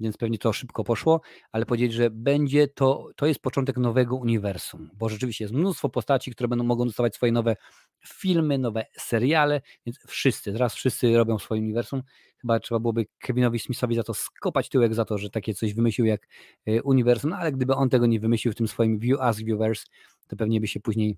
[0.00, 1.20] więc pewnie to szybko poszło,
[1.52, 6.30] ale powiedzieć, że będzie to, to jest początek nowego uniwersum, bo rzeczywiście jest mnóstwo postaci,
[6.30, 7.56] które będą mogą dostawać swoje nowe
[8.06, 12.02] filmy, nowe seriale, więc wszyscy, teraz wszyscy robią swoje uniwersum.
[12.40, 16.06] Chyba trzeba byłoby Kevinowi Smithowi za to skopać tyłek za to, że takie coś wymyślił
[16.06, 16.28] jak
[16.66, 19.86] e, uniwersum, no ale gdyby on tego nie wymyślił w tym swoim View Ask Viewers,
[20.28, 21.16] to pewnie by się później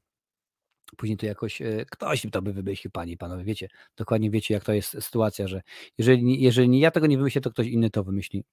[0.97, 4.65] później to jakoś e, ktoś to by wymyślił, panie i panowie, wiecie, dokładnie wiecie, jak
[4.65, 5.63] to jest sytuacja, że
[5.99, 8.45] jeżeli, jeżeli ja tego nie wymyślę, to ktoś inny to wymyśli.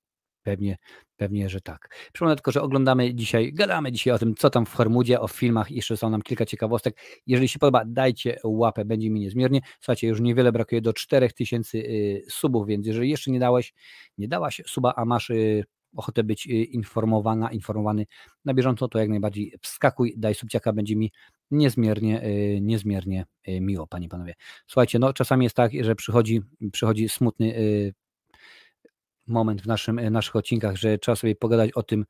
[0.49, 0.77] Pewnie,
[1.17, 1.95] pewnie, że tak.
[2.13, 5.71] Przypomnę tylko, że oglądamy dzisiaj, gadamy dzisiaj o tym, co tam w Hormudzie, o filmach,
[5.71, 6.97] jeszcze są nam kilka ciekawostek.
[7.27, 9.61] Jeżeli się podoba, dajcie łapę, będzie mi niezmiernie.
[9.79, 13.73] Słuchajcie, już niewiele brakuje do 4000 y, subów, więc jeżeli jeszcze nie dałeś,
[14.17, 15.63] nie dałaś suba, a masz y,
[15.95, 18.05] ochotę być y, informowana, informowany
[18.45, 21.11] na bieżąco, to jak najbardziej wskakuj, daj subciaka, będzie mi
[21.51, 22.21] niezmiernie,
[22.61, 24.33] niezmiernie miło, panie i panowie.
[24.67, 26.41] Słuchajcie, no czasami jest tak, że przychodzi,
[26.71, 27.53] przychodzi smutny
[29.29, 32.05] moment w naszym, e, naszych odcinkach, że trzeba sobie pogadać o tym,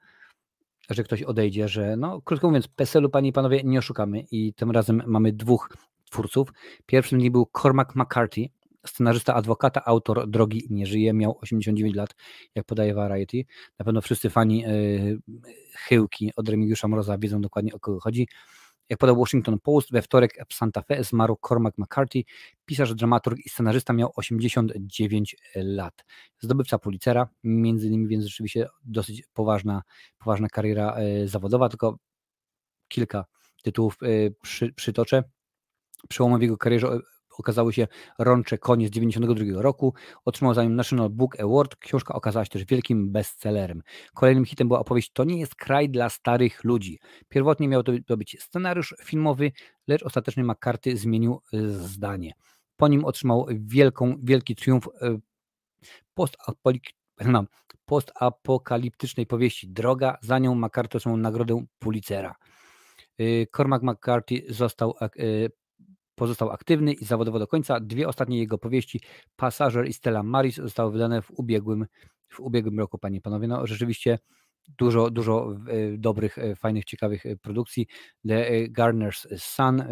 [0.90, 4.72] że ktoś odejdzie, że no krótko mówiąc, PESEL-u, panie i panowie, nie oszukamy i tym
[4.72, 5.70] razem mamy dwóch
[6.12, 6.54] twórców.
[6.86, 8.50] Pierwszym z nich był Cormac McCarthy,
[8.86, 12.16] scenarzysta, adwokata, autor Drogi nie żyje, miał 89 lat,
[12.56, 13.46] jak podaje Variety.
[13.80, 15.20] Na pewno wszyscy fani yy,
[15.76, 18.28] Chyłki od Remigiusza Mroza wiedzą dokładnie o kogo chodzi.
[18.90, 22.24] Jak podał Washington Post, we wtorek w Santa Fe zmarł Cormac McCarthy,
[22.66, 26.06] pisarz, dramaturg i scenarzysta, miał 89 lat.
[26.40, 29.82] Zdobywca Pulitzera, między innymi, więc rzeczywiście dosyć poważna,
[30.18, 31.98] poważna kariera e, zawodowa, tylko
[32.88, 33.26] kilka
[33.64, 34.08] tytułów e,
[34.42, 35.24] przy, przytoczę.
[36.10, 37.00] Przełomem w jego karierze
[37.40, 37.88] okazały się
[38.20, 39.94] Rącze Konie z 1992 roku.
[40.26, 41.76] Otrzymał za nim National Book Award.
[41.76, 43.82] Książka okazała się też wielkim bestsellerem.
[44.14, 47.00] Kolejnym hitem była opowieść To nie jest kraj dla starych ludzi.
[47.30, 49.52] Pierwotnie miał to być scenariusz filmowy,
[49.88, 52.34] lecz ostatecznie McCarthy zmienił e, zdanie.
[52.78, 55.18] Po nim otrzymał wielką, wielki triumf e,
[57.26, 57.44] no,
[57.86, 60.18] postapokaliptycznej powieści Droga.
[60.22, 62.36] Za nią McCarthy otrzymał nagrodę Pulitzera.
[63.20, 63.24] E,
[63.56, 64.96] Cormac McCarthy został
[66.20, 67.80] pozostał aktywny i zawodowo do końca.
[67.80, 69.02] Dwie ostatnie jego powieści,
[69.36, 71.86] Passager i Stella Maris, zostały wydane w ubiegłym,
[72.30, 73.48] w ubiegłym roku, panie i panowie.
[73.48, 74.20] No, rzeczywiście
[74.78, 77.88] dużo, dużo e, dobrych, e, fajnych, ciekawych e, produkcji.
[78.28, 79.84] The Gardener's Sun,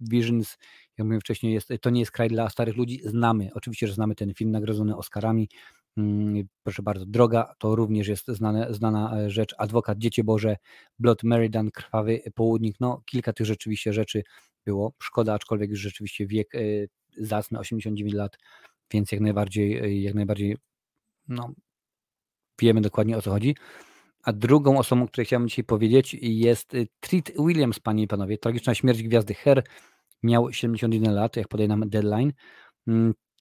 [0.00, 0.58] Visions,
[0.98, 3.00] jak mówiłem wcześniej, jest, to nie jest kraj dla starych ludzi.
[3.04, 5.48] Znamy, oczywiście, że znamy ten film nagrodzony Oscarami.
[5.96, 9.54] Mm, proszę bardzo, Droga to również jest znane, znana rzecz.
[9.58, 10.56] Adwokat, Dziecię Boże,
[10.98, 12.76] Blood Meridan, Krwawy Południk.
[12.80, 14.22] No, kilka tych rzeczywiście rzeczy
[14.64, 14.92] było.
[15.02, 16.88] Szkoda, aczkolwiek już rzeczywiście wiek y,
[17.18, 18.38] zacny, 89 lat,
[18.92, 20.56] więc jak najbardziej, y, jak najbardziej
[21.28, 21.52] no,
[22.60, 23.56] wiemy dokładnie o co chodzi.
[24.22, 28.38] A drugą osobą, o której chciałbym dzisiaj powiedzieć, jest Treat Williams, panie i panowie.
[28.38, 29.64] Tragiczna śmierć gwiazdy Her.
[30.22, 32.32] Miał 71 lat, jak podaje nam deadline.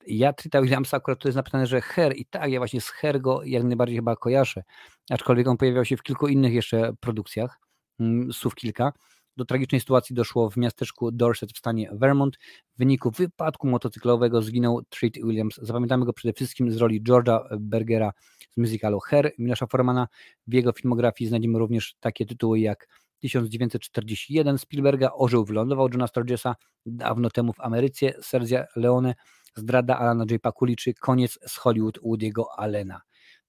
[0.07, 3.21] Ja Trita Williamsa akurat to jest napisane, że Her i tak, ja właśnie z Her
[3.21, 4.63] go jak najbardziej chyba kojarzę,
[5.09, 7.59] aczkolwiek on pojawiał się w kilku innych jeszcze produkcjach,
[7.99, 8.93] mm, słów kilka.
[9.37, 12.37] Do tragicznej sytuacji doszło w miasteczku Dorset w stanie Vermont.
[12.75, 15.55] W wyniku wypadku motocyklowego zginął Treat Williams.
[15.55, 18.11] Zapamiętamy go przede wszystkim z roli George'a Bergera
[18.51, 20.07] z musicalu Her Milosza Formana.
[20.47, 22.87] W jego filmografii znajdziemy również takie tytuły jak
[23.19, 29.15] 1941 Spielberga, Ożył wylądował Johna Sturgesa, dawno temu w Ameryce, Sergio Leone,
[29.55, 30.41] Zdrada Alana J.
[30.41, 33.01] Pakuli, czy Koniec z Hollywood Woody'ego Allena.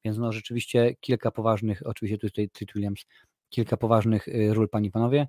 [0.05, 2.95] Więc no rzeczywiście kilka poważnych, oczywiście tutaj Treat
[3.51, 5.29] kilka poważnych y, ról, pani panowie.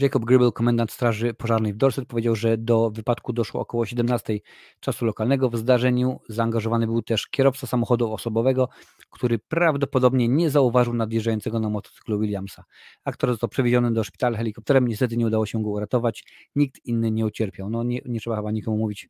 [0.00, 4.38] Jacob Gribble, komendant Straży Pożarnej w Dorset, powiedział, że do wypadku doszło około 17
[4.80, 5.50] czasu lokalnego.
[5.50, 8.68] W zdarzeniu zaangażowany był też kierowca samochodu osobowego,
[9.10, 12.64] który prawdopodobnie nie zauważył nadjeżdżającego na motocyklu Williamsa.
[13.04, 16.24] Aktor został przewieziony do szpitala helikopterem, niestety nie udało się go uratować,
[16.56, 17.70] nikt inny nie ucierpiał.
[17.70, 19.08] No nie, nie trzeba chyba nikomu mówić,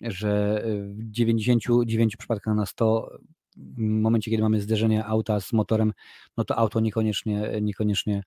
[0.00, 0.62] że
[0.98, 3.10] w 99 przypadkach na 100
[3.56, 5.92] w momencie, kiedy mamy zderzenie auta z motorem,
[6.36, 8.22] no to auto niekoniecznie, niekoniecznie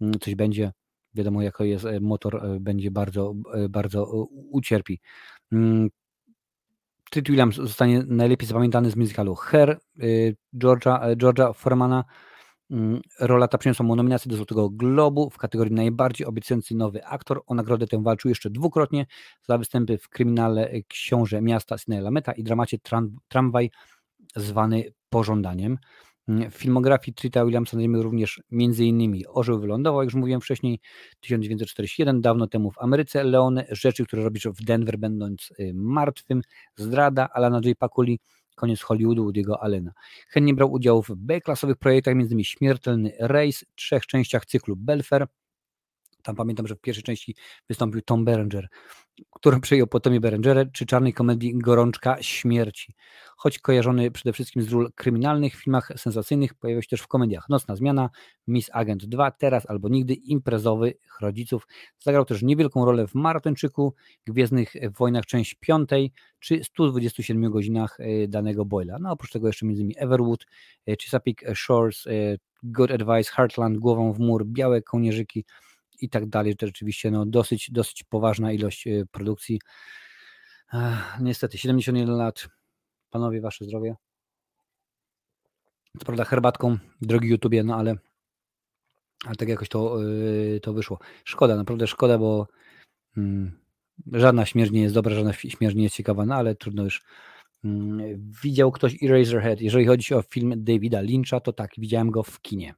[0.00, 0.72] Mm, coś będzie,
[1.14, 5.00] wiadomo jako jest e, motor, e, będzie bardzo, e, bardzo ucierpi.
[5.52, 5.88] Mm,
[7.10, 9.78] Treat Williams zostanie najlepiej zapamiętany z musicalu Her
[10.58, 12.04] Georgia, Georgia Formana.
[12.70, 17.42] Mm, rola ta przyniosła mu nominację do Złotego Globu w kategorii najbardziej obiecujący nowy aktor.
[17.46, 19.06] O nagrodę tę walczył jeszcze dwukrotnie
[19.48, 23.70] za występy w kryminale Książę Miasta Sidney Lameta i dramacie Tram, Tramwaj
[24.36, 25.78] zwany Pożądaniem.
[26.28, 29.22] W filmografii Trita Williamsa znajdziemy również m.in.
[29.28, 30.80] Orzeł wylądował, jak już mówiłem wcześniej,
[31.20, 36.42] 1941, dawno temu w Ameryce, Leone, Rzeczy, które robisz w Denver będąc y, martwym,
[36.76, 37.78] Zdrada, Alana J.
[37.78, 38.20] Pakuli,
[38.54, 39.92] Koniec Hollywoodu Woody'ego Allena.
[40.28, 42.44] Chętnie brał udział w B-klasowych projektach, m.in.
[42.44, 45.26] Śmiertelny Rejs, trzech częściach cyklu Belfer,
[46.24, 47.36] Tam pamiętam, że w pierwszej części
[47.68, 48.68] wystąpił Tom Berenger,
[49.30, 52.94] który przyjął po Tomie Berengerze, czy czarnej komedii Gorączka Śmierci.
[53.36, 57.48] Choć kojarzony przede wszystkim z ról kryminalnych, w filmach sensacyjnych, pojawił się też w komediach
[57.48, 58.10] Nocna Zmiana,
[58.46, 61.66] Miss Agent 2, Teraz albo Nigdy, Imprezowy, Rodziców.
[61.98, 63.94] Zagrał też niewielką rolę w Maratończyku,
[64.26, 65.90] Gwiezdnych Wojnach część 5
[66.38, 68.98] czy 127 godzinach e, danego Boyla.
[69.00, 69.92] No oprócz tego jeszcze m.in.
[69.96, 70.46] Everwood,
[70.86, 72.10] e, Chesapeake Shores, e,
[72.62, 75.44] Good Advice, Heartland, Głową w mur, Białe Kołnierzyki,
[76.04, 76.56] i tak dalej.
[76.56, 79.60] To rzeczywiście no, dosyć, dosyć poważna ilość y, produkcji.
[80.74, 82.48] Ech, niestety, 71 lat.
[83.10, 83.94] Panowie, wasze zdrowie.
[85.98, 87.94] Co prawda herbatką, drogi YouTubie, no ale,
[89.24, 90.98] ale tak jakoś to, yy, to wyszło.
[91.24, 92.46] Szkoda, naprawdę szkoda, bo
[93.16, 93.52] yy,
[94.12, 97.02] żadna śmierć nie jest dobra, żadna śmierć nie jest ciekawa, no ale trudno już.
[97.64, 99.60] Yy, widział ktoś Eraserhead.
[99.60, 102.74] Jeżeli chodzi o film Davida Lyncha, to tak, widziałem go w kinie.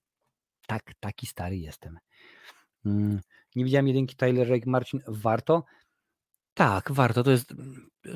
[0.67, 1.99] Tak, taki stary jestem.
[2.87, 3.21] Mm,
[3.57, 5.65] nie widziałem jedynki Tyler Rake, Marcin, warto?
[6.55, 7.23] Tak, warto.
[7.23, 7.55] To jest.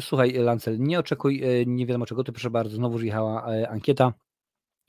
[0.01, 4.15] Słuchaj, Lancel, nie oczekuj, e, nie wiadomo czego, ty proszę bardzo, znowu jechała e, ankieta.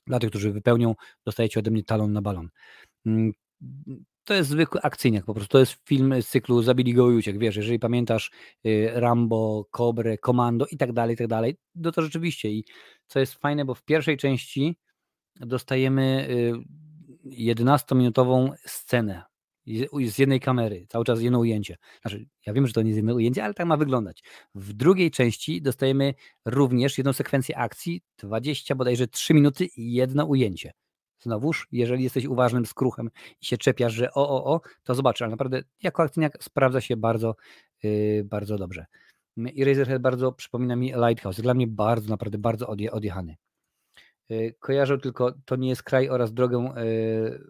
[0.07, 2.49] Dla tych, którzy wypełnią, dostajecie ode mnie talon na balon.
[3.05, 3.31] Mm,
[4.23, 5.51] to jest zwykły akcyjniak po prostu.
[5.51, 7.37] To jest film z cyklu Zabili go i uciek.
[7.37, 8.31] Wiesz, jeżeli pamiętasz
[8.65, 12.49] e, Rambo, Kobrę, Komando i tak dalej, i tak dalej, no to rzeczywiście.
[12.49, 12.65] I
[13.07, 14.77] co jest fajne, bo w pierwszej części
[15.35, 16.27] dostajemy
[17.25, 19.30] 11-minutową scenę
[20.07, 21.77] z jednej kamery, cały czas jedno ujęcie.
[22.01, 24.23] Znaczy, ja wiem, że to nie jest jedno ujęcie, ale tak ma wyglądać.
[24.55, 26.13] W drugiej części dostajemy
[26.45, 30.71] również jedną sekwencję akcji, 20 bodajże 3 minuty i jedno ujęcie.
[31.19, 33.09] Znowuż, jeżeli jesteś uważnym skruchem
[33.41, 36.97] i się czepiasz, że o, o, o, to zobacz, ale naprawdę jako akcyjniak sprawdza się
[36.97, 37.35] bardzo,
[37.83, 38.85] yy, bardzo dobrze.
[39.37, 41.41] I Razorhead bardzo przypomina mi Lighthouse.
[41.41, 43.35] Dla mnie bardzo, naprawdę bardzo odje, odjechany.
[44.31, 47.43] Y, kojarzę tylko To nie jest kraj oraz drogę y,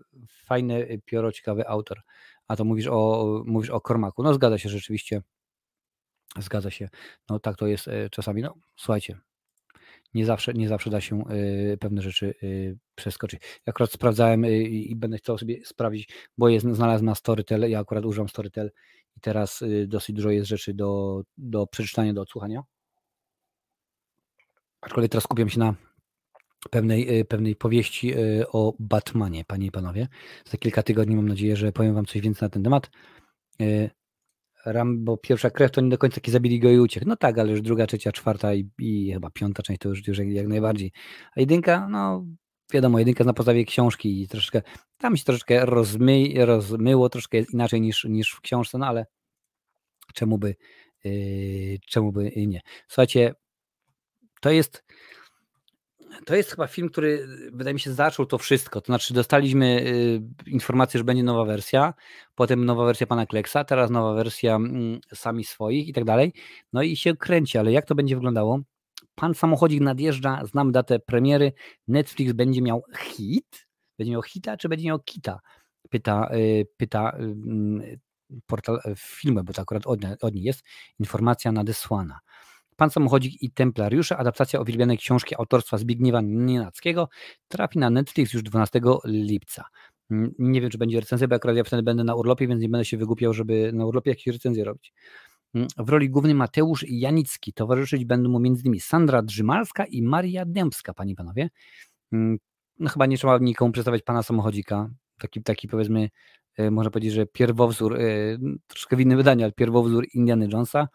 [0.45, 2.01] fajne pioro, ciekawy autor.
[2.47, 4.23] A to mówisz o, mówisz o Kormaku.
[4.23, 5.21] No zgadza się rzeczywiście.
[6.39, 6.89] Zgadza się.
[7.29, 8.41] No tak to jest y, czasami.
[8.41, 9.17] No słuchajcie,
[10.13, 11.23] nie zawsze, nie zawsze da się
[11.79, 12.35] pewne rzeczy
[12.95, 13.41] przeskoczyć.
[13.41, 18.05] Ja akurat sprawdzałem i będę chciał sobie sprawdzić, bo jest znalazłem na Storytel, ja akurat
[18.05, 18.71] używam Storytel
[19.17, 22.63] i teraz dosyć dużo jest rzeczy do, do przeczytania, do odsłuchania.
[24.81, 25.75] Aczkolwiek teraz skupiam się na
[26.69, 30.07] pewnej, y, pewnej powieści y, o Batmanie, panie i panowie.
[30.45, 32.89] Za kilka tygodni mam nadzieję, że powiem wam coś więcej na ten temat.
[33.61, 33.89] Y,
[34.65, 37.07] Rambo pierwsza krew to nie do końca taki zabili go i uciekł.
[37.07, 40.17] No tak, ale już druga, trzecia, czwarta i, i chyba piąta część to już, już
[40.17, 40.91] jak, najbardziej.
[41.35, 42.25] A jedynka, no
[42.73, 44.61] wiadomo, jedynka na podstawie książki i troszeczkę,
[44.97, 49.05] tam się troszeczkę rozmy, rozmyło, troszkę jest inaczej niż, niż w książce, no ale
[50.13, 50.55] czemu by,
[51.03, 52.61] yy, czemu by nie.
[52.87, 53.33] Słuchajcie,
[54.41, 54.83] to jest
[56.25, 58.81] to jest chyba film, który wydaje mi się zaczął to wszystko.
[58.81, 59.81] To znaczy, dostaliśmy
[60.45, 61.93] y, informację, że będzie nowa wersja,
[62.35, 66.33] potem nowa wersja pana Kleksa, teraz nowa wersja mm, sami swoich i tak dalej.
[66.73, 68.59] No i się kręci, ale jak to będzie wyglądało?
[69.15, 71.53] Pan samochodzik nadjeżdża, znam datę premiery.
[71.87, 73.67] Netflix będzie miał hit?
[73.97, 75.39] Będzie miał hita, czy będzie miał kita?
[75.89, 77.81] Pyta, y, pyta y, mm,
[78.45, 80.63] portal filmy, bo to akurat od, od niej jest
[80.99, 82.19] informacja nadesłana.
[82.81, 87.09] Pan Samochodzik i Templariusze, adaptacja uwielbianej książki autorstwa Zbigniewa Nienackiego,
[87.47, 89.65] trafi na Netflix już 12 lipca.
[90.11, 92.69] Mm, nie wiem, czy będzie recenzja, bo akurat ja wtedy będę na urlopie, więc nie
[92.69, 94.93] będę się wygłupiał, żeby na urlopie jakieś recenzje robić.
[95.55, 97.53] Mm, w roli głównej Mateusz Janicki.
[97.53, 98.79] Towarzyszyć będą mu m.in.
[98.79, 101.49] Sandra Drzymalska i Maria Dębska, panie i panowie.
[102.11, 102.37] Mm,
[102.79, 104.89] no chyba nie trzeba nikomu przedstawiać pana samochodzika.
[105.19, 106.09] Taki, taki powiedzmy,
[106.57, 110.87] e, można powiedzieć, że pierwowzór, e, troszkę w innym wydaniu, ale pierwowzór Indiana Jonesa.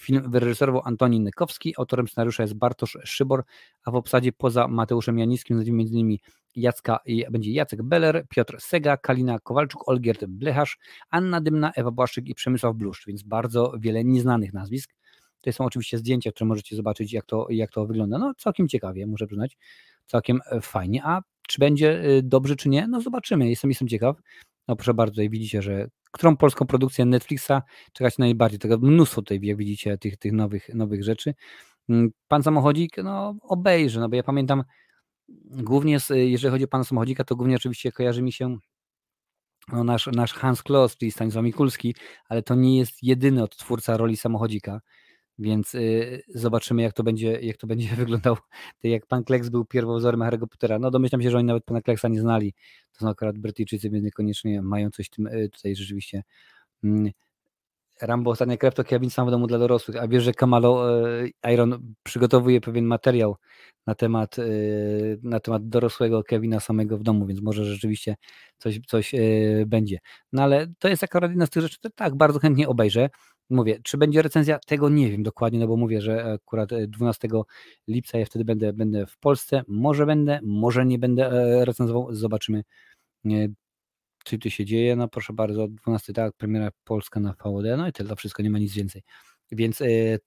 [0.00, 3.44] Film wyreżyserował Antoni Nykowski, autorem scenariusza jest Bartosz Szybor,
[3.84, 6.16] a w obsadzie poza Mateuszem Janickim znajdziemy m.in.
[6.56, 6.98] Jacka,
[7.30, 10.78] będzie Jacek Beller, Piotr Sega, Kalina Kowalczuk, Olgierd Blecharz,
[11.10, 14.94] Anna Dymna, Ewa Błaszczyk i Przemysław Bluszcz, więc bardzo wiele nieznanych nazwisk.
[15.40, 18.18] To są oczywiście zdjęcia, które możecie zobaczyć, jak to, jak to wygląda.
[18.18, 19.56] No, całkiem ciekawie, muszę przyznać.
[20.06, 21.04] Całkiem e, fajnie.
[21.04, 22.88] A czy będzie e, dobrze, czy nie?
[22.88, 23.50] No, zobaczymy.
[23.50, 24.16] Jestem, jestem ciekaw.
[24.70, 27.52] No, proszę bardzo, tutaj widzicie, że którą polską produkcję Netflixa
[27.92, 28.58] czekać najbardziej.
[28.58, 31.34] Tego mnóstwo tutaj, jak widzicie, tych, tych nowych, nowych rzeczy.
[31.88, 34.64] Mm, pan samochodzik, no obejrzy, no bo ja pamiętam
[35.44, 38.56] głównie, jeżeli chodzi o pana samochodzika, to głównie oczywiście kojarzy mi się
[39.72, 41.94] no, nasz, nasz Hans Kloss, czyli Stanisław Mikulski,
[42.28, 44.80] ale to nie jest jedyny odtwórca roli samochodzika.
[45.40, 48.36] Więc y, zobaczymy, jak to będzie, jak to będzie wyglądało.
[48.82, 50.78] Tak jak pan Kleks był pierwowzorem Harry'ego Pottera.
[50.78, 52.54] No domyślam się, że oni nawet pana Kleksa nie znali.
[52.92, 56.22] To są akurat Brytyjczycy, więc niekoniecznie mają coś tym y, tutaj rzeczywiście
[56.84, 57.10] mm,
[58.02, 60.86] Rambo Ostatnia Krew to Kevin sam w domu dla dorosłych, a wiesz, że Kamalo
[61.52, 63.36] Iron przygotowuje pewien materiał
[63.86, 64.36] na temat,
[65.22, 68.16] na temat dorosłego Kevina samego w domu, więc może rzeczywiście
[68.58, 69.12] coś, coś
[69.66, 69.98] będzie.
[70.32, 73.10] No ale to jest akurat jedna z tych rzeczy, to tak, bardzo chętnie obejrzę.
[73.50, 74.58] Mówię, czy będzie recenzja?
[74.66, 77.28] Tego nie wiem dokładnie, no bo mówię, że akurat 12
[77.88, 79.62] lipca ja wtedy będę, będę w Polsce.
[79.68, 81.30] Może będę, może nie będę
[81.64, 82.62] recenzował, zobaczymy
[84.24, 87.92] czy to się dzieje, no proszę bardzo, 12 tak, premiera polska na VOD, no i
[87.92, 89.02] tyle, wszystko, nie ma nic więcej.
[89.52, 90.18] Więc yy,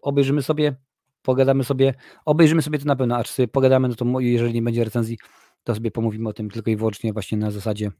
[0.00, 0.76] obejrzymy sobie,
[1.22, 1.94] pogadamy sobie,
[2.24, 5.18] obejrzymy sobie to na pewno, a czy sobie pogadamy, no to jeżeli nie będzie recenzji,
[5.64, 7.90] to sobie pomówimy o tym tylko i wyłącznie właśnie na zasadzie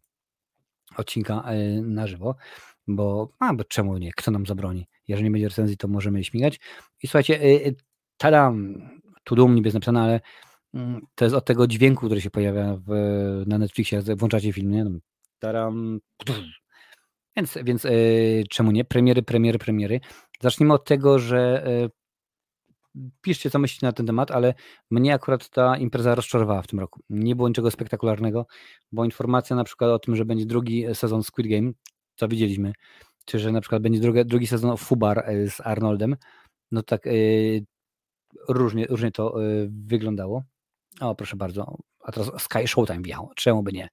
[0.96, 1.44] odcinka
[1.82, 2.36] na żywo,
[2.88, 4.86] bo, a, bo czemu nie, kto nam zabroni?
[5.08, 6.60] Jeżeli nie będzie recenzji, to możemy śmigać.
[7.02, 7.74] I słuchajcie, yy,
[8.16, 8.78] tadam,
[9.24, 10.20] tu dumnie jest napisane, ale
[10.74, 12.92] Mm, to jest od tego dźwięku, który się pojawia w,
[13.46, 14.84] na Netflixie, włączacie film, nie?
[14.84, 14.90] No,
[15.38, 16.00] taram,
[17.36, 18.84] więc, więc yy, czemu nie?
[18.84, 20.00] Premiery, premiery, premiery.
[20.40, 21.64] Zacznijmy od tego, że
[22.94, 24.54] yy, piszcie, co myślicie na ten temat, ale
[24.90, 27.00] mnie akurat ta impreza rozczarowała w tym roku.
[27.10, 28.46] Nie było niczego spektakularnego,
[28.92, 31.72] bo informacja na przykład o tym, że będzie drugi sezon Squid Game,
[32.18, 32.72] co widzieliśmy,
[33.24, 36.16] czy że na przykład będzie drugi, drugi sezon Fubar e, z Arnoldem,
[36.70, 37.64] no tak yy,
[38.48, 39.34] różnie, różnie to
[39.68, 40.42] wyglądało.
[41.00, 41.76] O, proszę bardzo.
[42.04, 43.30] A teraz Sky Showtime wjechał.
[43.36, 43.88] Czemu by nie?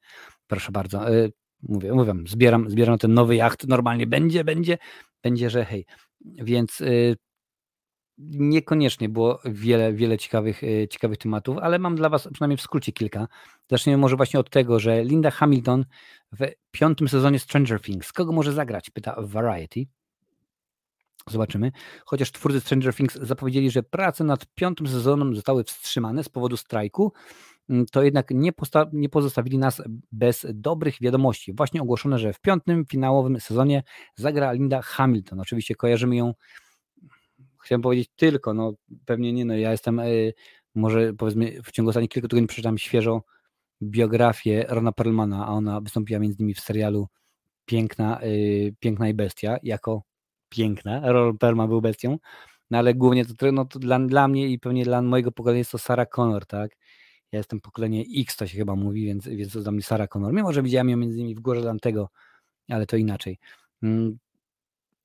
[0.47, 1.13] Proszę bardzo.
[1.13, 3.67] Y, mówię, mówię, zbieram, zbieram ten nowy jacht.
[3.67, 4.77] Normalnie będzie, będzie,
[5.23, 5.85] będzie, że hej.
[6.21, 6.81] Więc
[8.17, 12.91] niekoniecznie było wiele, wiele ciekawych, y, ciekawych tematów, ale mam dla Was przynajmniej w skrócie
[12.91, 13.27] kilka.
[13.69, 15.85] Zaczniemy może właśnie od tego, że Linda Hamilton
[16.31, 18.13] w piątym sezonie Stranger Things.
[18.13, 18.89] Kogo może zagrać?
[18.89, 19.85] Pyta Variety.
[21.29, 21.71] Zobaczymy.
[22.05, 27.13] Chociaż twórcy Stranger Things zapowiedzieli, że prace nad piątym sezonem zostały wstrzymane z powodu strajku,
[27.69, 28.51] mm, to jednak nie,
[28.93, 31.53] nie pozostawili nas bez dobrych wiadomości.
[31.53, 33.83] Właśnie ogłoszono, że w piątym finałowym sezonie
[34.15, 35.39] zagra Linda Hamilton.
[35.39, 36.33] Oczywiście kojarzymy ją,
[37.65, 38.73] chciałem powiedzieć tylko, no
[39.05, 40.33] pewnie nie, no ja jestem, y,
[40.75, 43.23] może powiedzmy w ciągu ostatnich kilku tygodni przeczytam świeżo
[43.83, 47.07] biografię Rona Perlmana, a ona wystąpiła między innymi w serialu
[47.65, 50.03] Piękna, y, Piękna i Bestia jako
[50.49, 52.17] piękna, Ron Perlman był bestią,
[52.71, 55.71] no ale głównie to, no, to dla, dla mnie i pewnie dla mojego pokolenia jest
[55.71, 56.71] to Sarah Connor, tak?
[57.31, 60.33] Ja jestem pokolenie X, to się chyba mówi, więc, więc to dla mnie Sarah Connor.
[60.33, 62.09] Mimo, że widziałem ją między innymi w Górze Dantego,
[62.69, 63.39] ale to inaczej.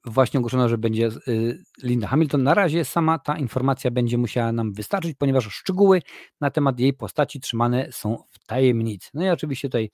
[0.04, 2.42] Właśnie ogłoszono, że będzie y, Linda Hamilton.
[2.42, 6.02] Na razie sama ta informacja będzie musiała nam wystarczyć, ponieważ szczegóły
[6.40, 9.10] na temat jej postaci trzymane są w tajemnicy.
[9.14, 9.90] No i oczywiście tutaj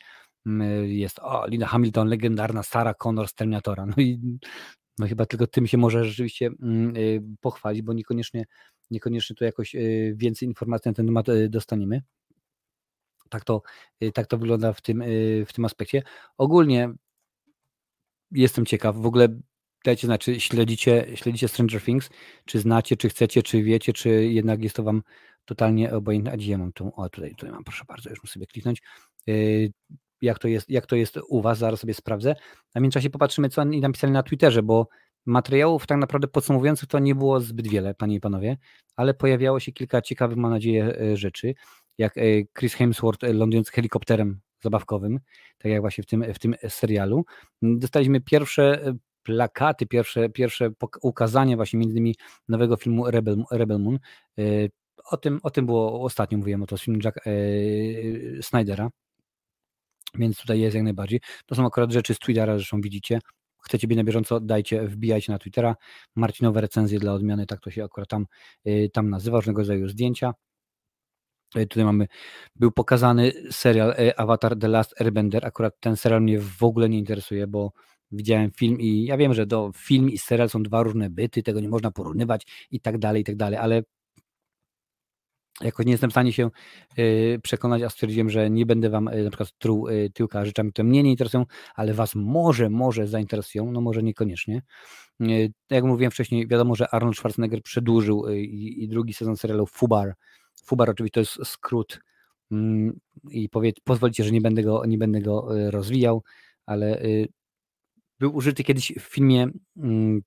[0.47, 3.87] mm, jest o, Linda Hamilton, legendarna Sarah Connor z Terminatora.
[3.87, 4.39] No i
[4.99, 8.45] no chyba tylko tym się może rzeczywiście mm, y, pochwalić, bo niekoniecznie,
[8.91, 12.03] niekoniecznie tu jakoś y, więcej informacji na ten temat dostaniemy.
[13.29, 13.63] Tak to,
[14.15, 15.03] tak to wygląda w tym,
[15.47, 16.03] w tym aspekcie.
[16.39, 16.91] Ogólnie
[18.31, 19.29] jestem ciekaw, w ogóle
[19.91, 22.11] dajcie znać, czy śledzicie, śledzicie Stranger Things,
[22.45, 25.03] czy znacie, czy chcecie, czy wiecie, czy jednak jest to wam
[25.45, 26.33] totalnie obojętne.
[26.33, 28.83] A ja mam tą, o tutaj, tutaj mam, proszę bardzo, już muszę sobie kliknąć
[30.23, 32.35] jak to jest, jak to jest u Was, zaraz sobie sprawdzę.
[32.75, 34.89] A w międzyczasie popatrzymy, co oni napisali na Twitterze, bo
[35.27, 38.57] materiałów tak naprawdę podsumowujących to nie było zbyt wiele, Panie i Panowie,
[38.97, 41.55] ale pojawiało się kilka ciekawych, mam nadzieję, e, rzeczy,
[41.99, 42.21] jak e,
[42.59, 45.21] Chris Hemsworth e, lądując helikopterem zabawkowym,
[45.59, 47.25] tak jak właśnie w tym, w tym serialu.
[47.63, 48.95] Dostaliśmy pierwsze
[49.27, 50.71] plakaty, pierwsze, pierwsze
[51.03, 52.15] ukazanie właśnie między innymi
[52.49, 53.99] nowego filmu Rebel, Rebel Moon.
[55.05, 57.19] O tym, o tym było ostatnio mówiłem, o to z filmu Jack
[58.43, 58.91] Snydera,
[60.19, 61.21] więc tutaj jest jak najbardziej.
[61.47, 63.19] To są akurat rzeczy z Twittera, zresztą widzicie.
[63.59, 65.77] Chcecie być na bieżąco, dajcie, wbijajcie na Twittera.
[66.17, 68.27] Marcinowe recenzje dla odmiany, tak to się akurat tam,
[68.67, 70.35] y, tam nazywa, różnego rodzaju zdjęcia.
[71.57, 72.07] Y, tutaj mamy,
[72.57, 75.47] był pokazany serial y, Avatar The Last Airbender.
[75.47, 77.73] Akurat ten serial mnie w ogóle nie interesuje, bo
[78.17, 81.61] widziałem film i ja wiem, że do film i serial są dwa różne byty, tego
[81.61, 83.83] nie można porównywać i tak dalej, i tak dalej, ale
[85.61, 86.51] Jakoś nie jestem w stanie się
[86.99, 90.73] y, przekonać, a stwierdziłem, że nie będę wam y, na przykład truł y, tyłka rzeczami,
[90.73, 91.45] które mnie nie interesują,
[91.75, 94.63] ale was może, może zainteresują, no może niekoniecznie.
[95.71, 100.15] Jak mówiłem wcześniej, wiadomo, że Arnold Schwarzenegger przedłużył i, drugi sezon serialu Fubar.
[100.65, 102.01] Fubar oczywiście to jest skrót
[102.53, 103.01] mm,
[103.31, 106.23] i powie, pozwolicie, że nie będę go, nie będę go rozwijał,
[106.67, 107.01] ale
[108.19, 110.23] był użyty kiedyś w filmie mm,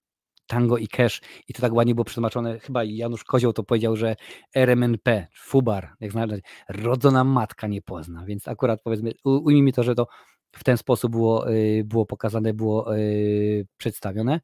[0.48, 4.16] Tango i Cash i to tak ładnie było przetłumaczone, chyba Janusz Kozioł to powiedział, że
[4.56, 10.08] RMNP, Fubar, jak znaleźć, rodzona matka nie pozna, więc akurat powiedzmy, ujmijmy to, że to
[10.52, 14.40] w ten sposób było, y, było pokazane, było y, przedstawione.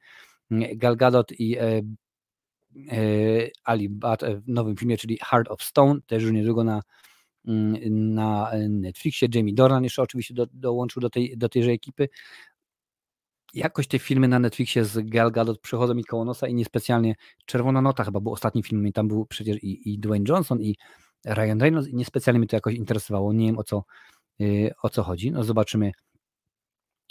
[0.52, 1.82] Gal Gadot i e,
[2.92, 3.02] e,
[3.64, 6.82] Ali Bat w nowym filmie, czyli Heart of Stone, też już niedługo na,
[7.48, 9.28] mm, na Netflixie.
[9.36, 12.10] Jamie Dornan jeszcze oczywiście do, dołączył do, tej, do tejże ekipy.
[13.54, 17.16] Jakoś te filmy na Netflixie z Gal Gadot przychodzą mi koło nosa i niespecjalnie
[17.46, 20.76] Czerwona Nota chyba był ostatni film i tam był przecież i, i Dwayne Johnson i
[21.26, 23.84] Ryan Reynolds i niespecjalnie mnie to jakoś interesowało, nie wiem o co,
[24.40, 25.92] yy, o co chodzi, no zobaczymy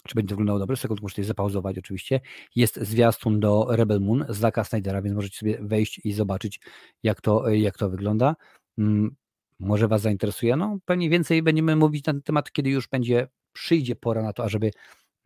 [0.09, 2.21] czy będzie to wyglądało dobrze, sekund muszę tutaj zapauzować oczywiście.
[2.57, 6.61] Jest zwiastun do Rebel Moon z Zacka Snydera, więc możecie sobie wejść i zobaczyć
[7.03, 8.37] jak to, jak to wygląda.
[8.79, 9.17] Mm,
[9.61, 13.97] może Was zainteresuje, no pewnie więcej będziemy mówić na ten temat, kiedy już będzie, przyjdzie
[13.97, 14.71] pora na to, ażeby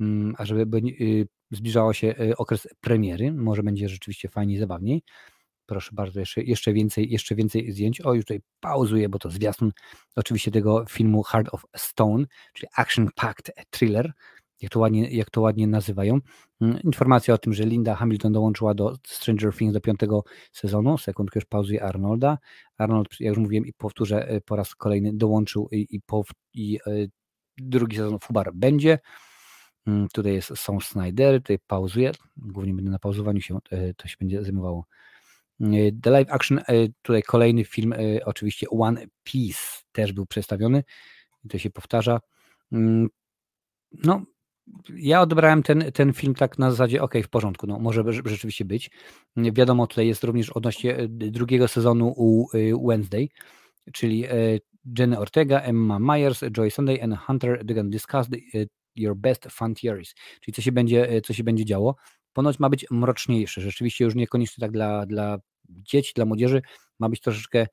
[0.00, 3.32] Mm, ażeby y, zbliżało się y, okres premiery.
[3.32, 5.02] Może będzie rzeczywiście fajniej, zabawniej.
[5.66, 8.00] Proszę bardzo, jeszcze, jeszcze, więcej, jeszcze więcej zdjęć.
[8.00, 9.72] O, już tutaj pauzuję, bo to zwiastun
[10.16, 12.24] oczywiście tego filmu Heart of Stone,
[12.54, 14.12] czyli action-packed thriller,
[14.60, 16.18] jak to, ładnie, jak to ładnie nazywają.
[16.60, 20.98] Mm, informacja o tym, że Linda Hamilton dołączyła do Stranger Things do piątego sezonu.
[20.98, 22.38] Sekundkę już pauzuje Arnolda.
[22.78, 26.00] Arnold, jak już mówiłem i powtórzę y, po raz kolejny, dołączył i, i,
[26.54, 26.78] i
[27.56, 28.98] drugi sezon Fubar będzie.
[29.88, 34.16] Mm, tutaj jest, są Snydery, tutaj pauzuję, głównie będę na pauzowaniu się, e, to się
[34.20, 34.86] będzie zajmowało.
[35.60, 35.66] E,
[36.02, 36.62] The Live Action, e,
[37.02, 39.60] tutaj kolejny film, oczywiście One Piece
[39.92, 40.84] też był przedstawiony,
[41.48, 42.20] to się powtarza.
[42.72, 43.08] Mm,
[44.04, 44.22] no,
[44.96, 48.90] ja odebrałem ten, ten film tak na zasadzie, ok, w porządku, no może rzeczywiście być.
[49.36, 52.48] Wiadomo, tutaj jest również odnośnie drugiego sezonu u
[52.88, 53.28] Wednesday,
[53.92, 54.24] czyli
[54.98, 58.30] Jenny Ortega, Emma Myers, Joy Sunday and Hunter Dugan discussed
[58.98, 61.96] Your Best Fun Theories, czyli co się będzie, e, co się będzie działo.
[62.32, 65.38] Ponoć ma być mroczniejsze, rzeczywiście już niekoniecznie tak dla, dla
[65.68, 66.62] dzieci, dla młodzieży,
[66.98, 67.66] ma być troszeczkę,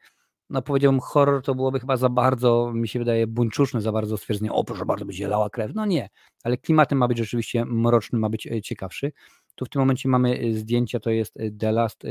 [0.50, 4.52] no powiedziałbym horror to byłoby chyba za bardzo, mi się wydaje, buńczuczne, za bardzo stwierdzenie,
[4.52, 5.72] o proszę bardzo, będzie lała krew.
[5.76, 6.10] No nie,
[6.44, 9.12] ale klimatem ma być rzeczywiście mroczny, ma być e, ciekawszy.
[9.56, 12.04] Tu w tym momencie mamy e, zdjęcia, to jest The Last,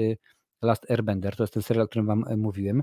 [0.62, 2.82] Last Airbender, to jest ten serial, o którym Wam mówiłem.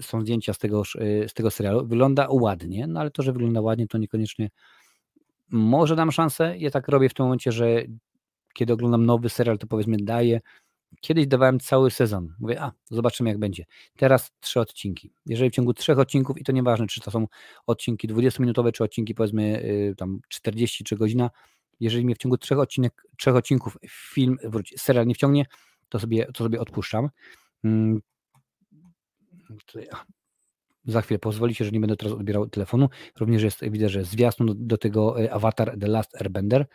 [0.00, 0.82] Są zdjęcia z tego,
[1.28, 1.86] z tego serialu.
[1.86, 4.50] Wygląda ładnie, no ale to, że wygląda ładnie, to niekoniecznie
[5.50, 6.58] może dam szansę.
[6.58, 7.82] Ja tak robię w tym momencie, że
[8.54, 10.40] kiedy oglądam nowy serial, to powiedzmy daję.
[11.00, 12.34] Kiedyś dawałem cały sezon.
[12.38, 13.64] Mówię, a zobaczymy jak będzie.
[13.96, 15.12] Teraz trzy odcinki.
[15.26, 17.26] Jeżeli w ciągu trzech odcinków, i to nieważne, czy to są
[17.66, 21.30] odcinki 20-minutowe, czy odcinki powiedzmy yy, tam 40 czy godzina,
[21.80, 25.46] jeżeli mnie w ciągu trzech, odcinek, trzech odcinków film, wróci, serial nie wciągnie,
[25.88, 27.08] to sobie, to sobie odpuszczam.
[27.62, 28.00] Hmm.
[30.88, 32.88] Za chwilę pozwolicie, że nie będę teraz odbierał telefonu.
[33.20, 36.66] Również jest, widzę, że zwiastun do, do tego e, Avatar The Last Airbender.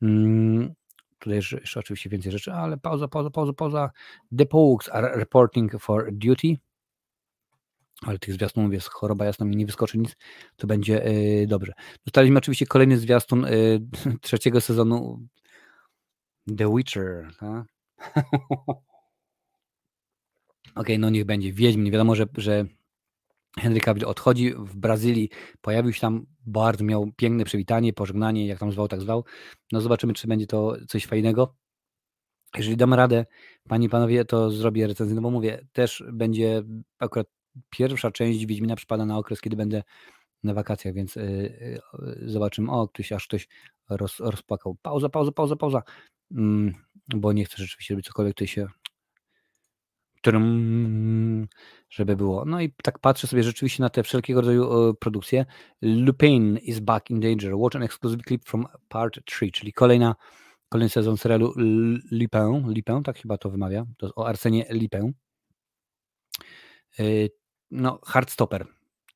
[0.00, 0.74] Hmm,
[1.18, 3.90] tutaj jeszcze, jeszcze, oczywiście więcej rzeczy, ale pauza, pauza, pauza, pauza.
[4.38, 6.56] The Pogues are reporting for duty.
[8.02, 10.16] Ale tych zwiastunów jest choroba jasna, mi nie wyskoczy nic,
[10.56, 11.72] to będzie yy, dobrze.
[12.04, 13.80] Dostaliśmy oczywiście kolejny zwiastun yy,
[14.22, 15.20] trzeciego sezonu
[16.58, 17.28] The Witcher.
[17.40, 17.64] Tak?
[20.76, 21.52] Okej, okay, no niech będzie.
[21.52, 22.64] Wiedźmin, wiadomo, że, że
[23.58, 25.30] Henry Cavill odchodzi w Brazylii,
[25.60, 29.24] pojawił się tam, bardzo miał piękne przywitanie, pożegnanie, jak tam zwał, tak zwał.
[29.72, 31.54] No zobaczymy, czy będzie to coś fajnego.
[32.56, 33.26] Jeżeli dam radę,
[33.68, 36.62] panie i panowie, to zrobię recenzję, no bo mówię, też będzie
[36.98, 37.26] akurat
[37.70, 39.82] pierwsza część Wiedźmina przypada na okres, kiedy będę
[40.42, 42.70] na wakacjach, więc yy, yy, zobaczymy.
[42.70, 43.48] O, ktoś aż ktoś
[43.90, 44.76] roz, rozpłakał.
[44.82, 45.82] Pauza, pauza, pauza, pauza.
[46.30, 46.74] Mm,
[47.16, 48.66] bo nie chcę rzeczywiście robić cokolwiek tutaj się
[51.90, 52.44] żeby było.
[52.44, 55.46] No i tak patrzę sobie rzeczywiście na te wszelkiego rodzaju produkcje.
[55.82, 57.56] Lupin is back in danger.
[57.56, 60.14] Watch an exclusive clip from part 3, czyli kolejna,
[60.68, 61.52] kolejny sezon serialu
[62.10, 65.12] Lupin, Lupin, tak chyba to wymawia, to o Arsenie Lupin.
[67.00, 67.30] Y,
[67.70, 68.66] no, Hardstopper,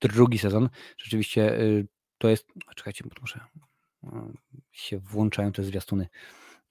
[0.00, 0.68] drugi sezon.
[0.98, 1.86] Rzeczywiście y,
[2.18, 2.46] to jest,
[2.76, 3.40] czekajcie, bo muszę
[4.72, 6.08] się włączają te zwiastuny.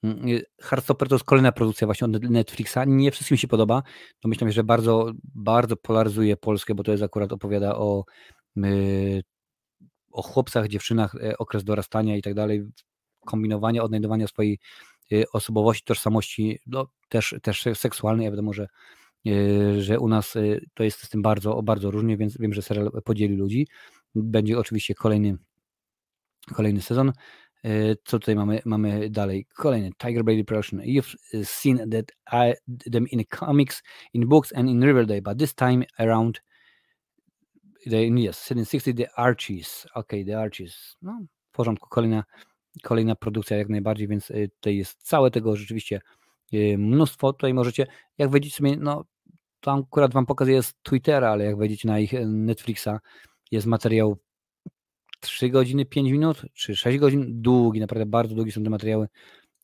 [0.02, 2.78] Mm, y, Hardstopper to jest kolejna produkcja właśnie od Netflixa.
[2.86, 3.82] Nie wszystkim się podoba.
[4.20, 8.04] To myślę, że bardzo, bardzo polaryzuje Polskę, bo to jest akurat opowiada o,
[8.56, 9.22] yy,
[10.12, 12.62] o chłopcach, dziewczynach, yy, okres dorastania i tak dalej,
[13.26, 14.58] kombinowania, odnajdowania swojej
[15.10, 18.24] yy, osobowości, tożsamości, no, też, też seksualnej.
[18.24, 18.66] Ja wiadomo, że,
[19.26, 22.62] y, że u nas y, to jest z tym bardzo, bardzo różnie, więc wiem, że
[22.62, 23.66] serial podzieli ludzi.
[24.14, 25.36] Będzie oczywiście kolejny,
[26.54, 27.12] kolejny sezon.
[27.64, 29.46] E, co tutaj mamy, mamy dalej?
[29.56, 30.80] Kolejny Tiger Brady Production.
[30.80, 32.54] You've e, seen that I,
[32.90, 33.82] them in comics,
[34.12, 36.40] in books and in Riverdale, but this time around
[37.90, 39.86] the, yes, 60 The Archies.
[39.94, 40.96] Ok, The Archies.
[41.02, 41.88] No, w porządku.
[41.88, 42.24] Kolejna,
[42.82, 46.00] kolejna produkcja jak najbardziej, więc e, tutaj jest całe tego rzeczywiście
[46.78, 47.32] mnóstwo.
[47.32, 47.86] Tutaj możecie,
[48.18, 49.04] jak wejdziecie sobie, no
[49.60, 52.88] tam akurat wam pokazuję z Twittera, ale jak wejdziecie na ich Netflixa,
[53.50, 54.16] jest materiał
[55.20, 59.08] 3 godziny, 5 minut, czy 6 godzin, długi, naprawdę bardzo długi są te materiały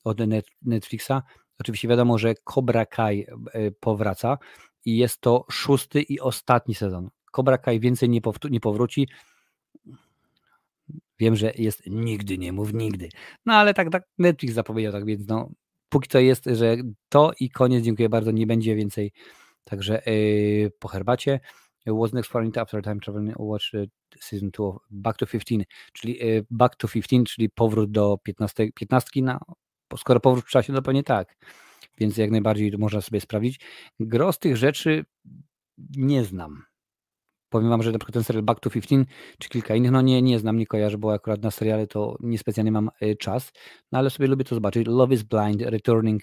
[0.04, 0.18] od
[0.62, 1.12] Netflixa.
[1.58, 4.38] Oczywiście wiadomo, że Cobra Kai e, powraca
[4.84, 7.10] i jest to szósty i ostatni sezon.
[7.32, 9.08] Cobra Kai więcej nie, nie powróci.
[11.18, 13.08] Wiem, że jest nigdy nie mów nigdy.
[13.46, 15.50] No ale tak, tak Netflix zapowiedział, tak więc no
[15.88, 16.76] póki to jest, że
[17.08, 19.12] to i koniec, dziękuję bardzo, nie będzie więcej.
[19.64, 21.40] Także yy, po herbacie.
[21.86, 23.72] Was next for after time travel watch
[24.20, 28.72] season 2 of Back to 15, czyli yy, Back to 15, czyli powrót do 15,
[28.72, 29.40] 15 na,
[29.96, 31.36] skoro powrót w czasie, to pewnie tak.
[31.98, 33.60] Więc jak najbardziej można sobie sprawdzić.
[34.00, 35.04] Gro z tych rzeczy
[35.96, 36.62] nie znam.
[37.48, 39.04] Powiem wam, że na przykład ten serial Back to 15
[39.38, 42.72] czy kilka innych, no nie, nie znam, nie kojarzę, bo akurat na seriale to niespecjalnie
[42.72, 43.52] mam y, czas,
[43.92, 44.86] no ale sobie lubię to zobaczyć.
[44.86, 46.22] Love is Blind, Returning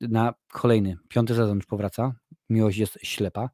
[0.00, 2.14] na kolejny, piąty sezon już powraca.
[2.50, 3.50] Miłość jest ślepa.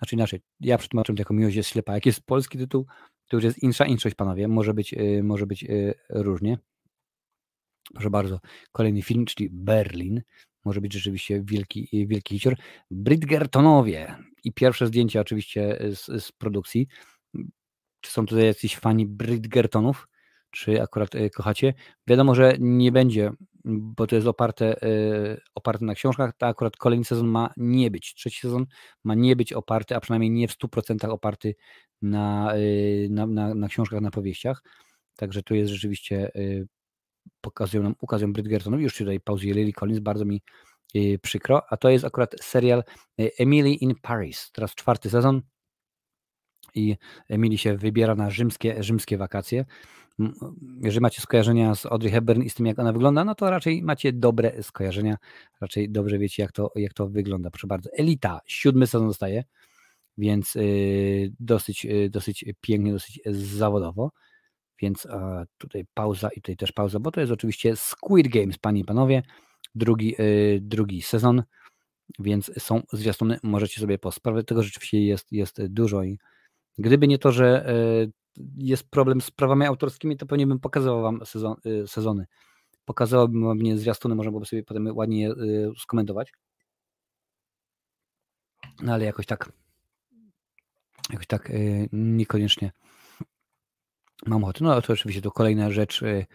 [0.00, 1.94] Znaczy inaczej, ja przetłumaczę to jako Miłość jest ślepa.
[1.94, 2.86] Jak jest polski tytuł,
[3.28, 4.48] to już jest insza inszość, panowie.
[4.48, 6.58] Może być, y, może być y, różnie.
[7.94, 8.40] Proszę bardzo,
[8.72, 10.22] kolejny film, czyli Berlin.
[10.64, 12.56] Może być rzeczywiście wielki, wielki hicior.
[12.90, 16.86] Bridgertonowie i pierwsze zdjęcia oczywiście z, z produkcji.
[18.00, 20.08] Czy są tutaj jacyś fani Bridgertonów?
[20.50, 21.74] Czy akurat y, kochacie?
[22.06, 23.30] Wiadomo, że nie będzie,
[23.64, 26.36] bo to jest oparte, y, oparte na książkach.
[26.38, 28.14] To akurat kolejny sezon ma nie być.
[28.14, 28.66] Trzeci sezon
[29.04, 31.54] ma nie być oparty, a przynajmniej nie w 100% oparty
[32.02, 34.62] na, y, na, na, na książkach, na powieściach.
[35.16, 36.30] Także tu jest rzeczywiście
[37.40, 40.42] pokazują nam, ukazują Bridgertonów, już tutaj pauzuje Lily Collins, bardzo mi
[41.22, 42.84] przykro, a to jest akurat serial
[43.18, 45.42] Emily in Paris, teraz czwarty sezon
[46.74, 46.96] i
[47.28, 49.64] Emily się wybiera na rzymskie, rzymskie wakacje.
[50.82, 53.82] Jeżeli macie skojarzenia z Audrey Hepburn i z tym, jak ona wygląda, no to raczej
[53.82, 55.16] macie dobre skojarzenia,
[55.60, 57.50] raczej dobrze wiecie, jak to, jak to wygląda.
[57.50, 57.90] Proszę bardzo.
[57.92, 59.44] Elita, siódmy sezon zostaje,
[60.18, 64.10] więc yy, dosyć, yy, dosyć pięknie, dosyć zawodowo.
[64.82, 65.08] Więc
[65.58, 69.22] tutaj pauza i tutaj też pauza, bo to jest oczywiście Squid Games, panie i panowie,
[69.74, 71.42] drugi, y, drugi sezon,
[72.18, 76.18] więc są zwiastuny, możecie sobie posprawę, tego rzeczywiście jest, jest dużo i
[76.78, 78.12] gdyby nie to, że y,
[78.56, 82.26] jest problem z prawami autorskimi, to pewnie bym pokazywał wam sezon, y, sezony.
[82.84, 86.32] Pokazałbym wam nie zwiastuny, można sobie potem ładnie je skomentować.
[88.82, 89.52] No ale jakoś tak
[91.10, 91.52] jakoś tak
[91.92, 92.72] niekoniecznie
[94.26, 94.64] mam ochotę.
[94.64, 96.26] No to oczywiście to kolejna rzecz, y,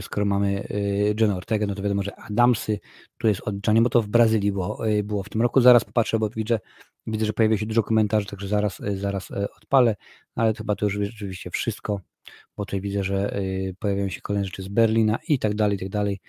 [0.00, 2.78] skoro mamy y, John Ortega, no to wiadomo, że Adamsy,
[3.18, 5.60] tu jest odliczanie, bo to w Brazylii było, y, było w tym roku.
[5.60, 6.60] Zaraz popatrzę, bo widzę,
[7.06, 9.96] widzę, że pojawia się dużo komentarzy, także zaraz, zaraz odpalę,
[10.34, 12.00] ale to chyba to już rzeczywiście wszystko,
[12.56, 13.40] bo tutaj widzę, że
[13.78, 16.20] pojawiają się kolejne rzeczy z Berlina i tak dalej, i tak dalej.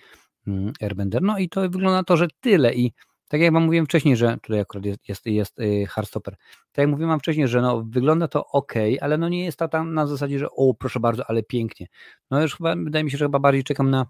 [0.46, 1.22] Mm, Airbender.
[1.22, 2.92] No i to wygląda na to, że tyle i
[3.28, 6.36] tak jak Wam mówiłem wcześniej, że tutaj akurat jest, jest, jest y, hardstopper.
[6.72, 9.68] Tak jak mówiłem Wam wcześniej, że no, wygląda to ok, ale no nie jest to
[9.68, 11.86] tam na zasadzie, że o proszę bardzo, ale pięknie.
[12.30, 14.06] No już chyba, wydaje mi się, że chyba bardziej czekam na,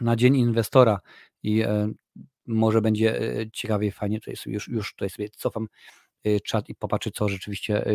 [0.00, 1.00] na dzień inwestora
[1.42, 1.92] i e,
[2.46, 4.20] może będzie e, ciekawie, fajnie.
[4.20, 5.66] Tutaj sobie już, już tutaj sobie cofam
[6.24, 7.92] e, czat i popatrzę, co rzeczywiście e,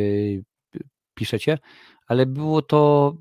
[1.14, 1.60] piszecie,
[2.08, 3.14] ale było to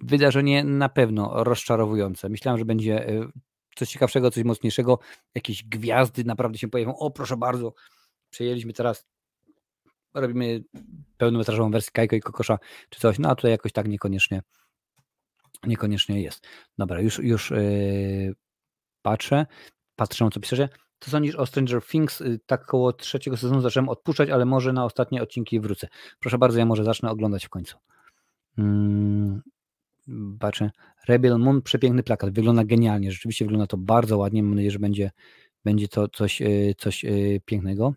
[0.00, 2.28] wydarzenie na pewno rozczarowujące.
[2.28, 3.28] Myślałem, że będzie e,
[3.80, 4.98] coś ciekawszego, coś mocniejszego,
[5.34, 6.96] jakieś gwiazdy naprawdę się pojawią.
[6.96, 7.74] O, proszę bardzo,
[8.30, 9.06] przejęliśmy teraz,
[10.14, 10.64] robimy
[11.16, 12.58] pełnometrażową wersję Kajko i Kokosza
[12.88, 14.42] czy coś, no a tutaj jakoś tak niekoniecznie
[15.66, 16.46] niekoniecznie jest.
[16.78, 18.34] Dobra, już, już yy,
[19.02, 19.46] patrzę,
[19.96, 20.68] patrzę, co piszecie.
[21.00, 22.20] Co sądzisz o Stranger Things?
[22.20, 25.88] Y, tak koło trzeciego sezonu zacząłem odpuszczać, ale może na ostatnie odcinki wrócę.
[26.20, 27.76] Proszę bardzo, ja może zacznę oglądać w końcu.
[28.56, 29.42] Hmm,
[30.38, 30.70] patrzę.
[31.08, 35.10] Rebel Moon, przepiękny plakat, wygląda genialnie, rzeczywiście wygląda to bardzo ładnie, mam nadzieję, że będzie,
[35.64, 37.08] będzie to coś, e, coś e,
[37.44, 37.94] pięknego.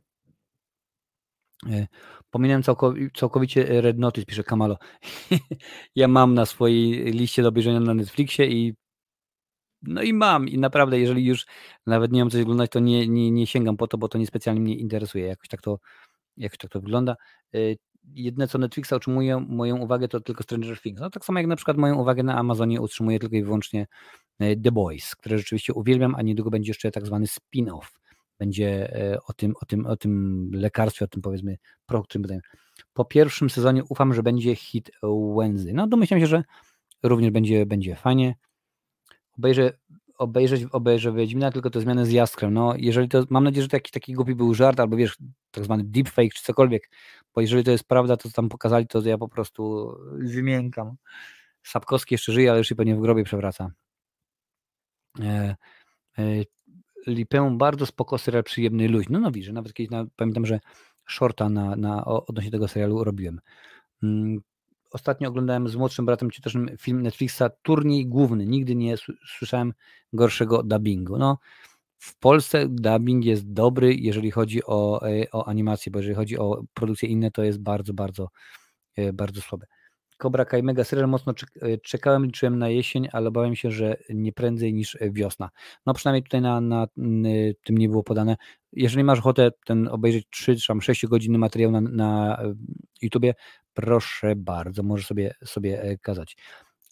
[1.69, 1.88] E,
[2.31, 2.64] pominąłem
[3.14, 4.77] całkowicie Red Notice, pisze Kamalo.
[5.95, 8.73] ja mam na swojej liście do obejrzenia na Netflixie i
[9.81, 11.45] no i mam i naprawdę, jeżeli już
[11.85, 14.61] nawet nie mam coś oglądać, to nie, nie, nie sięgam po to, bo to niespecjalnie
[14.61, 15.27] mnie interesuje.
[15.27, 15.80] Jakoś tak to,
[16.38, 17.15] jakoś tak to wygląda
[18.16, 21.02] jedne co Netflixa utrzymuje moją uwagę to tylko Stranger Things.
[21.02, 23.88] No tak samo jak na przykład moją uwagę na Amazonie utrzymuje tylko i wyłącznie
[24.40, 28.00] e, The Boys, które rzeczywiście uwielbiam, a niedługo będzie jeszcze tak zwany spin-off.
[28.40, 32.42] Będzie e, o tym, o tym, o tym lekarstwie, o tym powiedzmy pro, którym będę.
[32.94, 34.92] Po pierwszym sezonie ufam, że będzie hit
[35.38, 35.74] Wednesday.
[35.74, 36.44] No domyślam się, że
[37.04, 38.36] również będzie, będzie fajnie.
[39.38, 39.74] Obejrzę
[40.18, 42.54] obejrzeć, obejrzę Wiedźmina, tylko to zmiany z Jaskrem.
[42.54, 45.18] No, jeżeli to, mam nadzieję, że taki, taki głupi był żart, albo wiesz,
[45.52, 46.90] tak zwany deepfake, czy cokolwiek,
[47.36, 50.96] bo jeżeli to jest prawda, to co tam pokazali, to ja po prostu wymiękam.
[51.64, 53.72] Sapkowski jeszcze żyje, ale już się pewnie w grobie przewraca.
[55.20, 55.56] E,
[56.18, 56.24] e,
[57.08, 59.14] Lipę bardzo spoko serial przyjemny luźny.
[59.14, 60.60] No no widzę, nawet kiedyś na, pamiętam, że
[61.06, 63.40] shorta na, na, odnośnie tego serialu robiłem.
[64.04, 64.42] Mm,
[64.92, 68.46] ostatnio oglądałem z młodszym bratem też film Netflixa Turniej Główny.
[68.46, 68.96] Nigdy nie
[69.38, 69.74] słyszałem
[70.14, 71.18] gorszego dubbingu.
[71.18, 71.38] No,
[72.04, 76.64] w Polsce dubbing jest dobry, jeżeli chodzi o, e, o animację, bo jeżeli chodzi o
[76.74, 78.30] produkcje inne, to jest bardzo, bardzo,
[78.96, 79.66] e, bardzo słabe.
[80.18, 84.34] Cobra Kai mega serial, mocno e, czekałem, liczyłem na jesień, ale obawiam się, że nie
[84.34, 85.50] prędzej niż wiosna.
[85.86, 86.88] No przynajmniej tutaj na, na
[87.64, 88.36] tym nie było podane.
[88.74, 92.40] Jeżeli masz ochotę ten obejrzeć 3 czy 6 godziny materiał na, na
[93.02, 93.34] YouTubie,
[93.74, 96.38] proszę bardzo, możesz sobie, sobie kazać.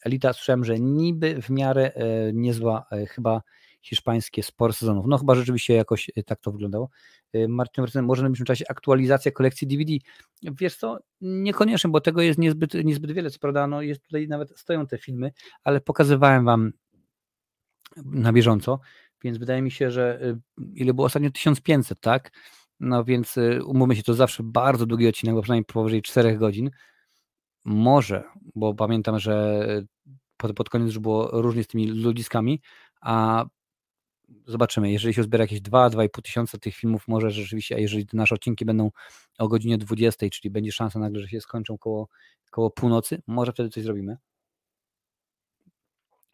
[0.06, 1.92] Elita słyszałem, że niby w miarę
[2.34, 3.42] niezła chyba
[3.82, 5.06] hiszpańskie spor sezonów.
[5.08, 6.90] No chyba rzeczywiście jakoś e, tak to wyglądało.
[7.34, 9.94] E, Martin Marcin, może na najbliższym czasie aktualizacja kolekcji DVD.
[10.42, 14.60] Wiesz co, niekoniecznie, bo tego jest niezbyt, niezbyt wiele, co prawda, no jest tutaj nawet
[14.60, 15.32] stoją te filmy,
[15.64, 16.72] ale pokazywałem Wam
[18.06, 18.80] na bieżąco,
[19.24, 20.40] więc wydaje mi się, że e,
[20.74, 22.32] ile było ostatnio 1500, tak?
[22.80, 23.36] No więc
[23.66, 26.70] umówmy się, to zawsze bardzo długi odcinek, bo przynajmniej powyżej 4 godzin.
[27.66, 28.24] Może,
[28.56, 29.66] bo pamiętam, że
[30.38, 32.62] pod, pod koniec już było różnie z tymi ludziskami,
[33.02, 33.46] a
[34.52, 38.66] zobaczymy, jeżeli się zbiera jakieś 2-2,5 tysiąca tych filmów, może rzeczywiście, a jeżeli nasze odcinki
[38.66, 38.92] będą
[39.38, 42.08] o godzinie 20, czyli będzie szansa nagle, że się skończą koło,
[42.52, 44.18] koło północy, może wtedy coś zrobimy.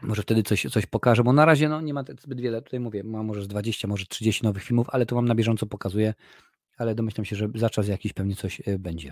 [0.01, 2.61] Może wtedy coś, coś pokażę, bo na razie no, nie ma zbyt wiele.
[2.61, 6.13] Tutaj mówię, mam może 20, może 30 nowych filmów, ale to mam na bieżąco pokazuję,
[6.77, 9.11] ale domyślam się, że za czas jakiś pewnie coś e, będzie.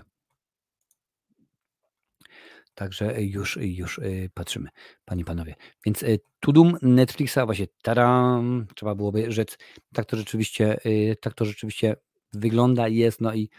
[2.76, 4.68] Także już, już y, patrzymy,
[5.04, 5.54] panie panowie.
[5.86, 6.04] Więc
[6.40, 9.58] Tudum Netflixa, właśnie taram, trzeba byłoby rzec,
[9.94, 10.78] tak to rzeczywiście,
[11.20, 11.96] tak to rzeczywiście
[12.32, 13.50] wygląda, jest, no i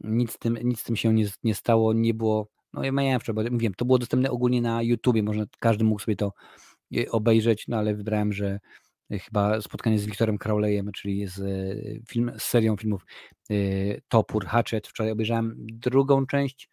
[0.00, 3.20] nic z tym, nic z tym się nie, nie stało, nie było, no ja miałem
[3.20, 6.32] wczoraj, mówiłem, to było dostępne ogólnie na YouTubie, można, każdy mógł sobie to
[7.10, 8.58] obejrzeć, no ale wybrałem, że
[9.10, 11.40] chyba spotkanie z Wiktorem Crowleyem, czyli z,
[12.08, 13.06] film, z serią filmów
[14.08, 16.68] Topór, Hatchet, wczoraj obejrzałem drugą część,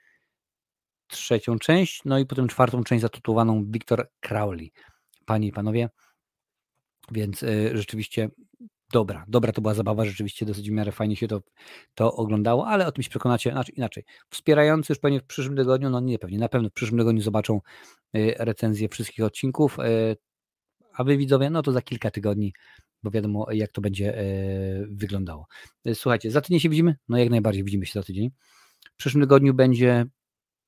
[1.13, 4.71] trzecią część, no i potem czwartą część zatytułowaną Victor Crowley.
[5.25, 5.89] Panie i panowie,
[7.11, 8.29] więc y, rzeczywiście
[8.93, 11.41] dobra, dobra to była zabawa, rzeczywiście dosyć w miarę fajnie się to,
[11.95, 14.03] to oglądało, ale o tym się przekonacie znaczy inaczej.
[14.29, 17.61] Wspierający już pewnie w przyszłym tygodniu, no nie pewnie, na pewno w przyszłym tygodniu zobaczą
[18.15, 20.17] y, recenzję wszystkich odcinków, y,
[20.93, 22.53] a wy widzowie, no to za kilka tygodni,
[23.03, 24.23] bo wiadomo jak to będzie
[24.89, 25.47] wyglądało.
[25.93, 26.95] Słuchajcie, za tydzień się widzimy?
[27.09, 28.29] No jak najbardziej widzimy się za tydzień.
[28.93, 30.05] W przyszłym tygodniu będzie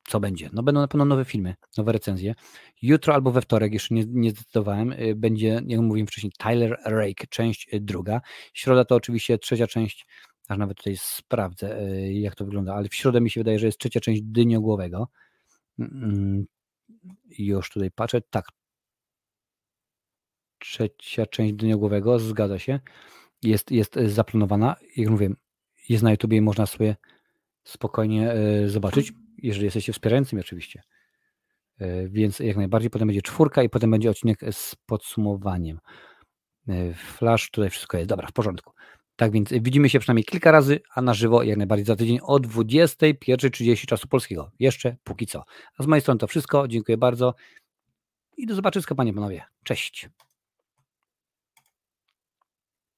[0.08, 0.50] co będzie.
[0.54, 2.36] No będą na pewno nowe filmy, nowe recenzje.
[2.82, 7.28] Jutro albo we wtorek, jeszcze nie, nie zdecydowałem, y, będzie, jak mówiłem wcześniej, Tyler Rake,
[7.30, 8.22] część y, druga.
[8.54, 10.06] Środa to oczywiście trzecia część,
[10.48, 13.66] aż nawet tutaj sprawdzę, y, jak to wygląda, ale w środę mi się wydaje, że
[13.66, 15.08] jest trzecia część Dyniogłowego.
[15.80, 16.46] Mm,
[17.38, 18.46] już tutaj patrzę, tak.
[20.60, 22.80] Trzecia część Dyniogłowego, zgadza się.
[23.44, 25.36] Jest, jest zaplanowana, jak mówiłem,
[25.90, 26.96] jest na YouTubie i można sobie
[27.64, 28.34] spokojnie
[28.66, 30.84] zobaczyć jeżeli jesteście wspierającymi oczywiście.
[31.80, 35.80] E, więc jak najbardziej potem będzie czwórka i potem będzie odcinek z podsumowaniem.
[36.68, 38.10] E, flash, tutaj wszystko jest.
[38.10, 38.74] Dobra, w porządku.
[39.16, 42.38] Tak więc widzimy się przynajmniej kilka razy, a na żywo jak najbardziej za tydzień o
[42.38, 44.52] 21.30 czasu polskiego.
[44.60, 45.44] Jeszcze póki co.
[45.78, 46.68] A z mojej strony to wszystko.
[46.68, 47.34] Dziękuję bardzo
[48.38, 49.44] i do zobaczenia, panie panowie.
[49.64, 50.10] Cześć.